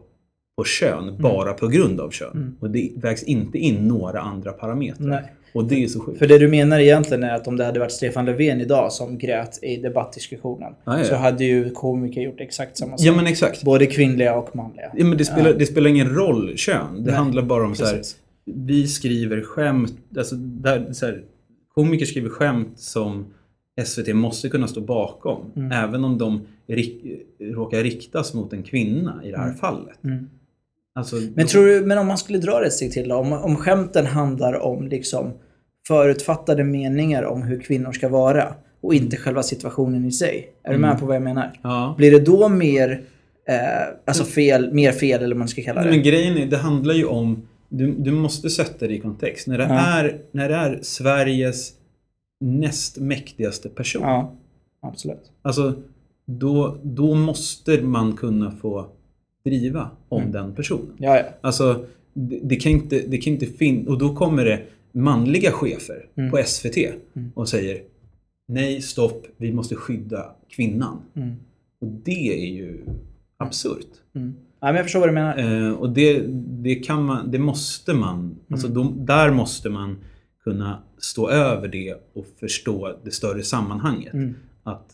på 0.58 0.64
kön 0.64 1.18
bara 1.20 1.54
på 1.54 1.68
grund 1.68 2.00
av 2.02 2.10
kön. 2.10 2.32
Mm. 2.34 2.56
Och 2.60 2.70
det 2.70 2.92
vägs 2.96 3.24
inte 3.24 3.58
in 3.58 3.88
några 3.88 4.20
andra 4.22 4.52
parametrar. 4.52 5.08
Nej. 5.08 5.24
Och 5.54 5.66
det 5.66 5.84
är 5.84 5.88
så 5.88 6.00
sjukt. 6.00 6.20
För 6.20 6.28
det 6.28 6.38
du 6.38 6.48
menar 6.48 6.80
egentligen 6.80 7.24
är 7.24 7.36
att 7.36 7.48
om 7.48 7.58
det 7.58 7.66
hade 7.66 7.80
varit 7.80 7.92
Stefan 7.92 8.26
Löfven 8.26 8.62
idag 8.62 8.92
som 8.92 9.18
grät 9.18 9.60
i 9.64 9.78
debattdiskussionen 9.78 10.74
Ja, 10.86 10.98
ja. 10.98 11.04
så 11.04 11.16
hade 11.16 11.44
ju 11.46 11.70
komiker 11.70 12.22
gjort 12.22 12.40
exakt 12.42 12.78
samma 12.78 12.98
sak. 12.98 13.08
Ja 13.08 13.16
men 13.16 13.28
exakt. 13.28 13.64
Både 13.64 13.86
kvinnliga 13.86 14.36
och 14.36 14.56
manliga. 14.56 14.92
Ja, 14.98 15.06
men 15.06 15.18
det, 15.18 15.26
spelar, 15.26 15.50
Ja. 15.50 15.56
det 15.58 15.66
spelar 15.66 15.90
ingen 15.90 16.10
roll 16.16 16.54
kön. 16.58 16.96
Det 16.98 17.02
Nej, 17.02 17.14
handlar 17.14 17.42
bara 17.44 17.64
om 17.66 17.76
så 17.76 17.86
här, 17.86 17.94
Precis. 17.98 18.18
vi 18.46 18.88
skriver 18.88 19.42
skämt, 19.42 19.94
alltså 20.18 20.36
där, 20.36 20.94
så 20.94 21.06
här, 21.06 21.24
komiker 21.74 22.06
skriver 22.06 22.30
skämt 22.30 22.80
som 22.80 23.26
SVT 23.86 24.14
måste 24.16 24.50
kunna 24.50 24.68
stå 24.68 24.82
bakom. 24.82 25.42
Mm. 25.56 25.72
Även 25.72 26.04
om 26.04 26.18
de 26.18 26.42
rik, 26.68 27.04
råkar 27.40 27.84
riktas 27.84 28.34
mot 28.34 28.54
en 28.54 28.64
kvinna 28.64 29.22
i 29.24 29.32
det 29.32 29.38
här 29.38 29.46
Mm. 29.46 29.58
fallet. 29.58 30.04
Mm. 30.04 30.30
Alltså, 30.96 31.16
Men 31.36 31.48
tror 31.48 31.66
du, 31.66 31.86
men 31.86 31.98
om 31.98 32.08
man 32.08 32.18
skulle 32.18 32.38
dra 32.40 32.60
det 32.60 32.66
ett 32.68 32.74
steg 32.74 32.92
till 32.92 33.10
då? 33.10 33.16
Om, 33.16 33.34
om 33.34 33.56
skämten 33.56 34.06
handlar 34.06 34.54
om 34.60 34.88
liksom 34.88 35.34
förutfattade 35.88 36.64
meningar 36.64 37.24
om 37.24 37.42
hur 37.42 37.60
kvinnor 37.60 37.92
ska 37.92 38.10
vara 38.10 38.54
och 38.82 38.94
inte 38.94 39.18
själva 39.18 39.44
situationen 39.44 40.06
i 40.06 40.12
sig. 40.12 40.50
Är 40.64 40.70
du 40.70 40.76
Mm. 40.76 40.90
med 40.90 41.00
på 41.00 41.06
vad 41.06 41.16
jag 41.16 41.24
menar? 41.24 41.60
ja. 41.64 41.96
Blir 41.98 42.12
det 42.12 42.20
då 42.20 42.50
mer, 42.50 43.02
eh, 43.48 43.56
alltså 44.06 44.24
fel, 44.24 44.74
mer 44.74 44.92
fel 44.92 45.24
eller 45.24 45.36
vad 45.36 45.40
man 45.40 45.48
ska 45.48 45.62
kalla 45.64 45.84
det? 45.84 45.90
Men 45.90 46.04
grejen 46.04 46.38
är, 46.38 46.46
det 46.46 46.58
handlar 46.58 46.94
ju 46.94 47.06
om, 47.06 47.48
du, 47.70 47.92
du 47.92 48.12
måste 48.12 48.50
sätta 48.50 48.88
det 48.88 48.94
i 48.94 49.00
kontext. 49.00 49.48
När 49.48 49.58
det, 49.58 49.64
Ja. 49.64 49.80
är, 50.00 50.18
när 50.32 50.50
det 50.50 50.56
är 50.56 50.80
Sveriges 50.82 51.72
näst 52.42 52.98
mäktigaste 52.98 53.70
person. 53.70 54.02
Ja, 54.02 54.36
absolut. 54.82 55.32
Alltså, 55.42 55.74
då, 56.26 56.78
då 56.84 57.14
måste 57.16 57.82
man 57.82 58.14
kunna 58.18 58.52
få 58.52 58.88
driva 59.46 59.90
om 60.10 60.22
Mm. 60.22 60.32
den 60.34 60.56
personen. 60.56 60.92
Ja, 60.98 61.18
ja. 61.18 61.24
Alltså, 61.42 61.86
det, 62.14 62.40
det 62.44 62.56
kan 62.56 62.72
inte, 62.72 63.00
det 63.08 63.18
kan 63.18 63.34
inte 63.34 63.46
finnas... 63.46 63.88
Och 63.88 63.98
då 63.98 64.16
kommer 64.16 64.46
det 64.46 64.62
manliga 64.92 65.52
chefer 65.52 66.06
Mm. 66.16 66.32
på 66.32 66.38
SVT 66.46 66.78
Mm. 67.14 67.32
och 67.36 67.50
säger 67.50 67.82
Nej, 68.48 68.82
stopp, 68.82 69.26
vi 69.38 69.54
måste 69.54 69.76
skydda 69.76 70.36
kvinnan. 70.50 70.98
Mm. 71.16 71.36
Och 71.82 71.88
det 71.88 72.44
är 72.44 72.54
ju 72.56 72.86
absurt. 73.38 73.88
Mm. 74.16 74.34
Ja, 74.60 74.68
men 74.68 74.76
jag 74.76 74.86
förstår 74.86 75.00
vad 75.00 75.10
du 75.10 75.14
menar. 75.14 75.38
Eh, 75.68 75.74
och 75.74 75.90
det, 75.90 76.24
det, 76.64 76.76
kan 76.76 77.04
man, 77.06 77.32
det 77.32 77.40
måste 77.40 77.94
man, 77.94 78.36
alltså 78.50 78.68
de, 78.68 79.06
där 79.06 79.32
måste 79.32 79.70
man 79.70 79.96
kunna 80.44 80.84
stå 80.98 81.30
över 81.30 81.68
det 81.68 81.96
och 82.14 82.26
förstå 82.40 82.96
det 83.04 83.12
större 83.12 83.44
sammanhanget. 83.44 84.14
Mm. 84.14 84.34
Att 84.64 84.86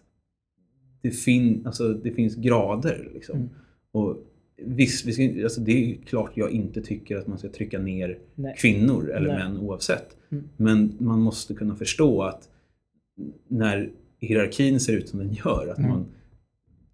det, 1.02 1.12
fin, 1.12 1.64
alltså, 1.66 1.94
det 1.94 2.12
finns 2.12 2.36
grader. 2.36 3.10
Liksom. 3.14 3.36
Mm. 3.38 3.50
Och 3.92 4.18
visst, 4.66 5.06
vi 5.06 5.14
ska, 5.14 5.44
alltså, 5.44 5.62
det 5.62 5.72
är 5.72 5.96
klart 5.96 6.32
jag 6.36 6.52
inte 6.52 6.82
tycker 6.82 7.18
att 7.18 7.28
man 7.28 7.38
ska 7.38 7.50
trycka 7.50 7.80
ner 7.80 8.20
Nej. 8.36 8.56
kvinnor 8.58 9.10
eller 9.12 9.28
Nej. 9.28 9.38
män 9.38 9.58
oavsett. 9.58 10.18
Mm. 10.32 10.44
Men 10.58 10.94
man 11.00 11.22
måste 11.22 11.54
kunna 11.54 11.76
förstå 11.76 12.24
att 12.24 12.50
när 13.48 13.90
hierarkin 14.20 14.80
ser 14.80 14.94
ut 14.94 15.10
som 15.10 15.20
den 15.20 15.34
gör, 15.34 15.68
att 15.72 15.78
Mm. 15.78 15.90
man 15.90 16.06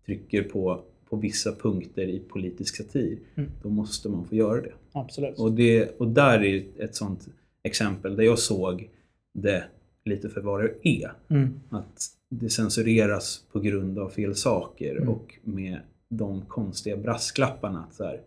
trycker 0.06 0.44
på, 0.44 0.82
på 1.10 1.16
vissa 1.16 1.56
punkter 1.56 2.08
i 2.08 2.20
politisk 2.20 2.76
satir, 2.76 3.18
Mm. 3.36 3.50
då 3.64 3.70
måste 3.70 4.10
man 4.10 4.26
få 4.28 4.36
göra 4.36 4.62
det. 4.62 4.72
Absolut. 4.92 5.40
Och, 5.40 5.52
det, 5.54 6.00
och 6.00 6.08
där 6.08 6.44
är 6.44 6.64
ett 6.80 6.96
sånt 6.96 7.28
exempel 7.64 8.16
där 8.16 8.24
jag 8.24 8.40
såg 8.40 8.90
det 9.34 9.64
lite 10.06 10.30
för 10.30 10.42
vad 10.42 10.64
det 10.64 10.88
är. 10.88 11.12
Mm. 11.30 11.60
Att 11.70 12.06
det 12.30 12.50
censureras 12.50 13.44
på 13.52 13.60
grund 13.60 14.00
av 14.00 14.10
fel 14.10 14.36
saker 14.36 14.96
Mm. 14.96 15.10
och 15.10 15.36
med 15.44 15.80
de 16.10 16.42
konstiga 16.46 16.98
brasklapparna. 16.98 17.84
Att 17.90 17.94
så 17.96 18.04
här, 18.04 18.22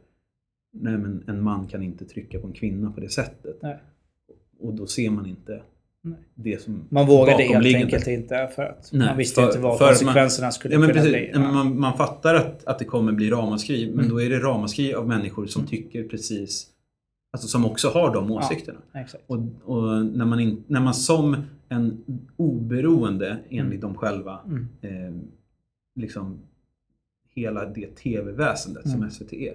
nej 0.72 0.98
men 0.98 1.24
en 1.26 1.42
man 1.42 1.66
kan 1.66 1.82
inte 1.82 2.04
trycka 2.04 2.40
på 2.40 2.46
en 2.46 2.52
kvinna 2.52 2.92
på 2.92 3.00
det 3.00 3.08
sättet. 3.08 3.58
Nej. 3.62 3.78
Och 4.60 4.74
då 4.74 4.86
ser 4.86 5.10
man 5.10 5.26
inte 5.26 5.62
Nej. 6.02 6.18
det 6.34 6.62
som 6.62 6.84
Man 6.88 7.06
vågade 7.06 7.42
helt 7.42 7.66
enkelt 7.76 8.06
inte 8.06 8.50
för 8.56 8.62
att 8.62 8.90
Nej, 8.92 9.06
man 9.08 9.16
visste 9.16 9.40
för- 9.40 9.46
inte 9.48 9.58
vad 9.58 9.74
att 9.74 9.80
man- 9.80 9.88
konsekvenserna 9.88 10.50
skulle 10.50 10.74
Ja, 10.74 10.80
kunna 10.80 10.92
precis. 10.92 11.10
bli. 11.10 11.30
Ja, 11.34 11.38
man, 11.52 11.80
man 11.80 11.96
fattar 11.96 12.34
att, 12.34 12.64
att 12.64 12.78
det 12.78 12.84
kommer 12.84 13.12
bli 13.12 13.30
ramaskri, 13.30 13.86
men 13.86 13.98
Mm. 13.98 14.08
då 14.08 14.22
är 14.22 14.30
det 14.30 14.38
ramaskri 14.38 14.94
av 14.94 15.08
människor 15.08 15.46
som 15.46 15.66
tycker 15.66 16.08
precis, 16.08 16.66
alltså 17.32 17.48
som 17.48 17.64
också 17.64 17.88
har 17.88 18.14
de 18.14 18.30
åsikterna. 18.30 18.78
Exakt. 18.94 19.24
Och, 19.26 19.36
och 19.64 20.06
när, 20.06 20.24
man 20.24 20.40
in, 20.40 20.64
när 20.66 20.80
man 20.80 20.94
som 20.94 21.36
en 21.68 22.04
oberoende, 22.36 23.38
enligt 23.50 23.80
dem 23.80 23.94
själva, 23.94 24.38
Mm. 24.46 24.68
eh, 24.80 25.22
liksom 25.94 26.38
hela 27.34 27.64
det 27.64 27.86
tv-väsendet 27.96 28.82
som 28.82 28.94
Mm. 28.98 29.10
SVT 29.10 29.32
är. 29.32 29.54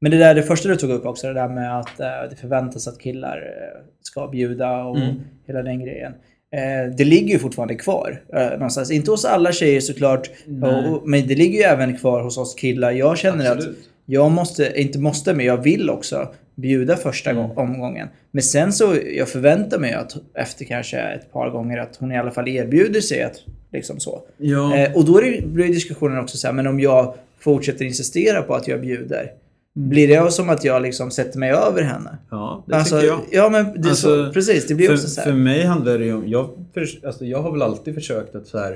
Men 0.00 0.10
det 0.10 0.18
där 0.18 0.34
det 0.34 0.42
första 0.42 0.68
du 0.68 0.76
tog 0.76 0.90
upp 0.90 1.06
också, 1.06 1.26
det 1.26 1.32
där 1.34 1.48
med 1.48 1.78
att 1.78 2.00
eh, 2.00 2.06
det 2.30 2.36
förväntas 2.36 2.88
att 2.88 2.98
killar 3.00 3.36
eh, 3.36 3.80
ska 4.02 4.28
bjuda 4.28 4.84
och 4.84 4.96
Mm. 4.96 5.14
hela 5.46 5.62
den 5.62 5.80
grejen. 5.80 6.12
Eh, 6.52 6.94
det 6.96 7.04
ligger 7.04 7.32
ju 7.32 7.38
fortfarande 7.38 7.74
kvar 7.74 8.22
någonstans. 8.52 8.90
Inte 8.90 9.10
hos 9.10 9.24
alla 9.24 9.52
tjejer 9.52 9.80
såklart, 9.80 10.30
Nej. 10.46 11.00
men 11.04 11.26
det 11.26 11.34
ligger 11.34 11.58
ju 11.58 11.64
även 11.64 11.96
kvar 11.96 12.22
hos 12.22 12.38
oss 12.38 12.54
killar. 12.54 12.90
Jag 12.90 13.18
känner 13.18 13.44
att 13.50 13.56
Absolut. 13.56 13.78
jag 14.06 14.30
måste, 14.30 14.80
inte 14.80 14.98
måste, 14.98 15.34
men 15.34 15.46
jag 15.46 15.62
vill 15.62 15.90
också 15.90 16.34
bjuda 16.60 16.96
första 16.96 17.30
Mm. 17.30 17.42
gång- 17.42 17.56
omgången. 17.56 18.08
Men 18.30 18.42
sen 18.42 18.72
så, 18.72 18.96
jag 19.16 19.28
förväntar 19.28 19.78
mig 19.78 19.92
att 19.92 20.16
efter 20.34 20.64
kanske 20.64 20.98
ett 20.98 21.32
par 21.32 21.50
gånger 21.50 21.78
att 21.78 21.96
hon 21.96 22.12
i 22.12 22.18
alla 22.18 22.30
fall 22.30 22.48
erbjuder 22.48 23.00
sig 23.00 23.22
att 23.22 23.34
liksom 23.72 24.00
så. 24.00 24.22
Ja. 24.36 24.76
Eh, 24.76 24.96
och 24.96 25.04
då 25.04 25.20
det, 25.20 25.46
blir 25.46 25.66
diskussionen 25.66 26.18
också 26.18 26.36
så 26.36 26.46
här, 26.46 26.54
men 26.54 26.66
om 26.66 26.80
jag 26.80 27.14
fortsätter 27.38 27.84
insistera 27.84 28.42
på 28.42 28.54
att 28.54 28.68
jag 28.68 28.80
bjuder. 28.80 29.30
Blir 29.74 30.08
det 30.08 30.30
som 30.32 30.48
att 30.50 30.64
jag 30.64 30.82
liksom 30.82 31.10
sätter 31.10 31.38
mig 31.38 31.50
över 31.50 31.82
henne? 31.82 32.18
ja, 32.30 32.64
det 32.68 32.74
Alltså, 32.76 33.00
tycker 33.00 33.12
jag. 33.12 33.20
ja 33.32 33.48
men 33.50 33.64
det 33.82 33.88
är 33.88 33.94
så, 33.94 34.20
Alltså, 34.20 34.32
precis, 34.32 34.66
det 34.66 34.74
blir 34.74 34.86
för, 34.86 34.94
också 34.94 35.08
så 35.08 35.20
här. 35.20 35.28
för 35.30 35.36
mig 35.36 35.62
handlar 35.64 35.98
det 35.98 36.04
ju 36.04 36.14
om... 36.14 36.28
Jag, 36.28 36.50
för, 36.74 36.86
alltså, 37.06 37.24
jag 37.24 37.42
har 37.42 37.52
väl 37.52 37.62
alltid 37.62 37.94
försökt 37.94 38.34
att 38.34 38.46
så 38.46 38.58
här... 38.58 38.72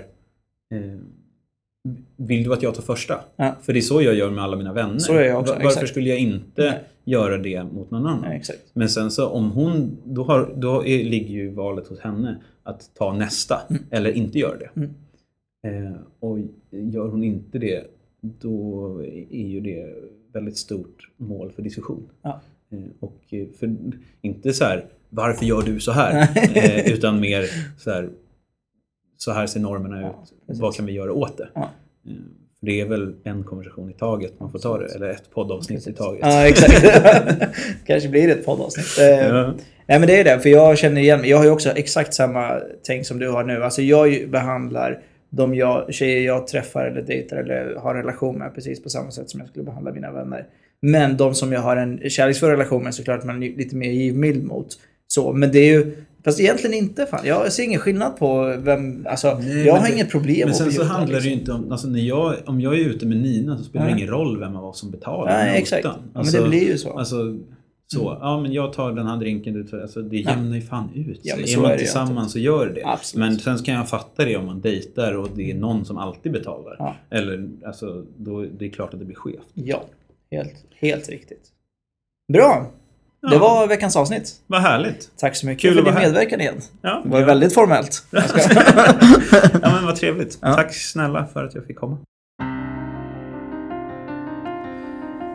Eh, 0.75 0.81
vill 2.17 2.45
du 2.45 2.53
att 2.53 2.63
jag 2.63 2.75
tar 2.75 2.83
första? 2.83 3.21
Ja. 3.37 3.57
För 3.63 3.73
det 3.73 3.79
är 3.79 3.81
så 3.81 4.03
jag 4.03 4.15
gör 4.15 4.31
med 4.31 4.45
alla 4.45 4.57
mina 4.57 4.73
vänner. 4.73 4.99
Så 4.99 5.13
jag 5.15 5.41
också, 5.41 5.53
Va- 5.53 5.59
Varför 5.59 5.69
exakt. 5.71 5.89
skulle 5.91 6.09
jag 6.09 6.19
inte 6.19 6.63
Nej. 6.63 6.81
göra 7.05 7.39
det 7.39 7.65
mot 7.65 7.91
någon 7.91 8.07
annan? 8.07 8.25
Exakt. 8.33 8.61
Men 8.73 8.89
sen 8.89 9.11
så 9.11 9.29
om 9.29 9.51
hon, 9.51 9.97
då, 10.05 10.23
har, 10.25 10.55
då 10.57 10.87
är, 10.87 11.05
ligger 11.05 11.35
ju 11.35 11.51
valet 11.51 11.87
hos 11.87 12.01
henne 12.01 12.37
att 12.63 12.91
ta 12.95 13.13
nästa 13.13 13.61
eller 13.91 14.13
inte 14.13 14.39
göra 14.39 14.57
det. 14.59 14.71
Mm. 14.77 14.91
Eh, 15.67 15.97
och 16.21 16.39
gör 16.71 17.09
hon 17.09 17.25
inte 17.25 17.59
det, 17.59 17.85
då 18.21 18.89
är 19.31 19.47
ju 19.47 19.61
det 19.61 19.95
väldigt 20.33 20.57
stort 20.57 21.09
mål 21.17 21.53
för 21.53 21.63
diskussion. 21.63 22.09
Ja. 22.23 22.41
Eh, 22.71 22.79
och 23.01 23.21
eh, 23.31 23.47
för, 23.59 23.77
inte 24.21 24.53
så 24.53 24.65
här, 24.65 24.85
varför 25.11 25.45
gör 25.47 25.63
du 25.63 25.81
så 25.81 25.93
här? 25.93 26.29
eh, 26.55 26.93
utan 26.93 27.21
mer 27.21 27.45
så 27.79 27.91
här, 27.91 28.09
så 29.25 29.33
här 29.33 29.47
ser 29.47 29.61
normerna 29.61 30.09
ut, 30.09 30.15
precis. 30.47 30.63
vad 30.63 30.75
kan 30.75 30.87
vi 30.87 30.93
göra 30.93 31.13
åt 31.13 31.39
det? 31.39 31.49
Ja. 31.55 31.71
Det 32.61 32.81
är 32.81 32.87
väl 32.87 33.15
en 33.25 33.45
konversation 33.45 33.91
i 33.91 33.93
taget 33.93 34.41
man 34.41 34.53
får 34.53 34.59
ta 34.59 34.79
det, 34.79 34.95
eller 34.95 35.09
ett 35.09 35.31
poddavsnitt 35.31 35.87
i 35.87 35.93
taget. 35.93 36.21
Ja, 36.23 36.49
exakt. 36.49 36.85
Kanske 37.87 38.09
blir 38.09 38.27
det 38.27 38.33
ett 38.33 38.47
poddavsnitt. 38.47 38.99
Eh, 38.99 39.29
Ja. 39.29 39.55
Nej 39.87 39.99
men 39.99 40.09
det 40.09 40.21
är 40.21 40.25
det, 40.25 40.41
för 40.41 40.49
jag 40.49 40.79
känner 40.79 41.01
igen 41.01 41.21
mig. 41.21 41.31
Jag 41.31 41.37
har 41.37 41.45
ju 41.45 41.51
också 41.51 41.71
exakt 41.71 42.15
samma 42.15 42.61
tänk 42.87 43.07
som 43.07 43.19
du 43.19 43.29
har 43.29 43.45
nu. 43.45 43.65
Alltså 43.65 43.83
jag 43.83 44.31
behandlar 44.31 45.03
de 45.31 45.55
jag, 45.55 45.95
tjejer 45.95 46.21
jag 46.27 46.47
träffar 46.47 46.85
eller 46.85 47.03
dejtar 47.03 47.37
eller 47.37 47.75
har 47.75 47.95
en 47.95 48.01
relation 48.01 48.39
med 48.39 48.55
precis 48.55 48.83
på 48.83 48.89
samma 48.89 49.11
sätt 49.11 49.31
som 49.31 49.41
jag 49.41 49.49
skulle 49.49 49.65
behandla 49.65 49.93
mina 49.93 50.13
vänner. 50.13 50.47
Men 50.83 51.17
de 51.17 51.35
som 51.35 51.53
jag 51.53 51.61
har 51.61 51.77
en 51.77 52.11
kärleksfull 52.11 52.51
relation 52.51 52.85
med 52.85 52.95
såklart 52.95 53.25
man 53.25 53.43
är 53.43 53.57
lite 53.57 53.77
mer 53.77 53.91
givmild 53.91 54.45
mot. 54.45 54.67
Så, 55.07 55.33
men 55.33 55.53
det 55.53 55.59
är 55.59 55.73
ju, 55.73 55.97
fast 56.25 56.41
egentligen 56.41 56.75
inte 56.75 57.07
fan. 57.07 57.21
Jag 57.27 57.53
ser 57.53 57.63
ingen 57.63 57.81
skillnad 57.81 58.17
på 58.17 58.57
vem, 58.59 59.07
alltså 59.11 59.39
Nej, 59.39 59.67
jag 59.67 59.75
har 59.77 59.87
det- 59.89 59.95
inget 59.95 60.11
problem 60.11 60.49
Men 60.49 60.55
sen 60.55 60.73
så 60.73 60.85
handlar 60.85 61.21
det 61.21 61.25
ju 61.25 61.31
liksom. 61.37 61.41
inte 61.41 61.53
om, 61.67 61.73
alltså 61.73 61.89
när 61.89 62.01
jag, 62.01 62.35
om 62.47 62.61
jag 62.61 62.75
är 62.75 62.85
ute 62.85 63.07
med 63.07 63.17
Nina 63.17 63.59
så 63.59 63.65
spelar 63.65 63.87
det 63.87 63.93
ingen 63.93 64.09
roll 64.09 64.41
vem 64.41 64.57
av 64.57 64.65
oss 64.65 64.79
som 64.81 64.91
betalar 64.91 65.33
Nej, 65.33 65.59
exakt. 65.59 65.85
Ja, 65.85 65.97
men 66.15 66.25
det 66.33 66.49
blir 66.49 66.69
ju 66.69 66.79
så. 66.79 66.89
Mm. 66.89 66.99
Alltså, 66.99 67.39
så, 67.87 68.19
ja 68.21 68.41
men 68.41 68.53
jag 68.53 68.73
tar 68.73 68.93
den 68.93 69.07
här 69.07 69.17
drinken, 69.17 69.55
du 69.55 69.65
tar, 69.65 69.79
alltså 69.79 70.03
det 70.03 70.17
jämnar 70.17 70.57
ju 70.57 70.63
fan 70.63 70.89
ut 70.95 71.21
Ja, 71.23 71.35
är 71.37 71.61
man 71.61 71.71
är 71.71 71.77
tillsammans 71.79 72.33
så 72.33 72.39
gör 72.39 72.67
det 72.67 72.73
det. 72.73 72.83
Absolut. 72.87 73.21
Men 73.29 73.39
sen 73.39 73.59
så 73.59 73.65
kan 73.65 73.75
jag 73.75 73.89
fatta 73.89 74.25
det 74.25 74.37
om 74.37 74.47
man 74.47 74.61
dejtar 74.61 75.13
och 75.13 75.29
det 75.37 75.51
är 75.51 75.55
någon 75.55 75.85
som 75.85 75.99
alltid 75.99 76.33
betalar. 76.33 76.77
Ja. 76.79 76.95
Eller 77.11 77.49
alltså, 77.67 78.05
då 78.17 78.45
det 78.59 78.65
är 78.67 78.71
klart 78.71 78.93
att 78.95 78.99
det 79.01 79.05
blir 79.07 79.17
skevt. 79.17 79.47
Ja, 79.55 79.85
helt, 80.31 80.55
helt 80.81 81.09
riktigt. 81.09 81.43
Bra! 82.33 82.71
Det 83.31 83.35
Ja. 83.35 83.39
var 83.39 83.67
veckans 83.67 83.97
avsnitt. 83.97 84.33
Vad 84.47 84.61
härligt! 84.61 85.11
Tack 85.17 85.37
så 85.37 85.47
mycket 85.47 85.63
Kul 85.63 85.73
för 85.73 85.79
att 85.81 85.85
din 85.87 85.95
här. 85.95 86.03
medverkan 86.03 86.41
igen. 86.41 86.61
Ja, 86.83 87.01
Det 87.05 87.11
var 87.11 87.21
ja. 87.21 87.27
väldigt 87.27 87.55
formellt. 87.55 88.05
Ja 89.63 89.71
men 89.73 89.85
vad 89.85 89.97
trevligt. 89.97 90.39
Ja. 90.43 90.55
Tack 90.55 90.75
snälla 90.75 91.27
för 91.33 91.45
att 91.45 91.55
jag 91.55 91.67
fick 91.67 91.77
komma. 91.79 91.99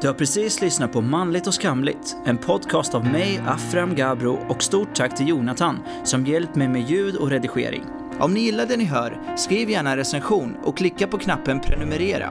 Du 0.02 0.08
har 0.08 0.14
precis 0.14 0.62
lyssnat 0.62 0.92
på 0.94 1.02
Manligt 1.02 1.48
och 1.48 1.54
skamligt, 1.54 2.16
en 2.26 2.38
podcast 2.38 2.96
av 2.96 3.06
mig, 3.06 3.42
Afram 3.48 3.96
Gabro 3.96 4.40
och 4.50 4.64
stort 4.64 4.96
tack 4.96 5.16
till 5.18 5.28
Jonathan 5.28 5.78
som 6.04 6.26
hjälpt 6.26 6.56
mig 6.56 6.68
med 6.68 6.82
ljud 6.90 7.16
och 7.16 7.30
redigering. 7.30 7.84
Om 8.20 8.34
ni 8.34 8.40
gillar 8.40 8.66
det 8.66 8.78
ni 8.78 8.84
hör, 8.86 9.22
skriv 9.38 9.70
gärna 9.70 9.92
en 9.92 9.98
recension 9.98 10.56
och 10.64 10.78
klicka 10.78 11.08
på 11.08 11.18
knappen 11.18 11.60
prenumerera. 11.60 12.30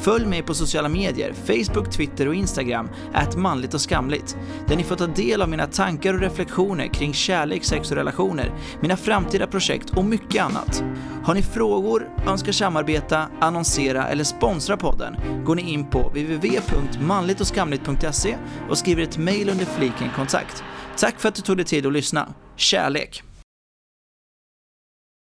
Följ 0.00 0.26
mig 0.26 0.42
på 0.42 0.54
sociala 0.54 0.88
medier, 0.88 1.32
Facebook, 1.32 1.90
Twitter 1.90 2.28
och 2.28 2.34
Instagram, 2.34 2.88
att 3.14 3.36
manligt 3.36 3.74
och 3.74 3.80
skamligt, 3.80 4.36
där 4.68 4.76
ni 4.76 4.84
får 4.84 4.96
ta 4.96 5.06
del 5.06 5.42
av 5.42 5.48
mina 5.48 5.66
tankar 5.66 6.14
och 6.14 6.20
reflektioner 6.20 6.86
kring 6.86 7.14
kärlek, 7.14 7.64
sex 7.64 7.90
och 7.90 7.96
relationer, 7.96 8.52
mina 8.80 8.96
framtida 8.96 9.46
projekt 9.46 9.90
och 9.90 10.04
mycket 10.04 10.42
annat. 10.42 10.84
Har 11.24 11.34
ni 11.34 11.42
frågor, 11.42 12.08
önskar 12.26 12.52
samarbeta, 12.52 13.26
annonsera 13.40 14.08
eller 14.08 14.24
sponsra 14.24 14.76
podden 14.76 15.16
går 15.44 15.54
ni 15.54 15.72
in 15.72 15.90
på 15.90 16.08
www.manligtochskamligt.se 16.08 18.36
och 18.70 18.78
skriver 18.78 19.02
ett 19.02 19.18
mejl 19.18 19.48
under 19.48 19.64
fliken 19.64 20.10
kontakt. 20.16 20.64
Tack 20.96 21.20
för 21.20 21.28
att 21.28 21.34
du 21.34 21.42
tog 21.42 21.56
dig 21.56 21.66
tid 21.66 21.86
att 21.86 21.92
lyssna. 21.92 22.34
Kärlek! 22.56 23.22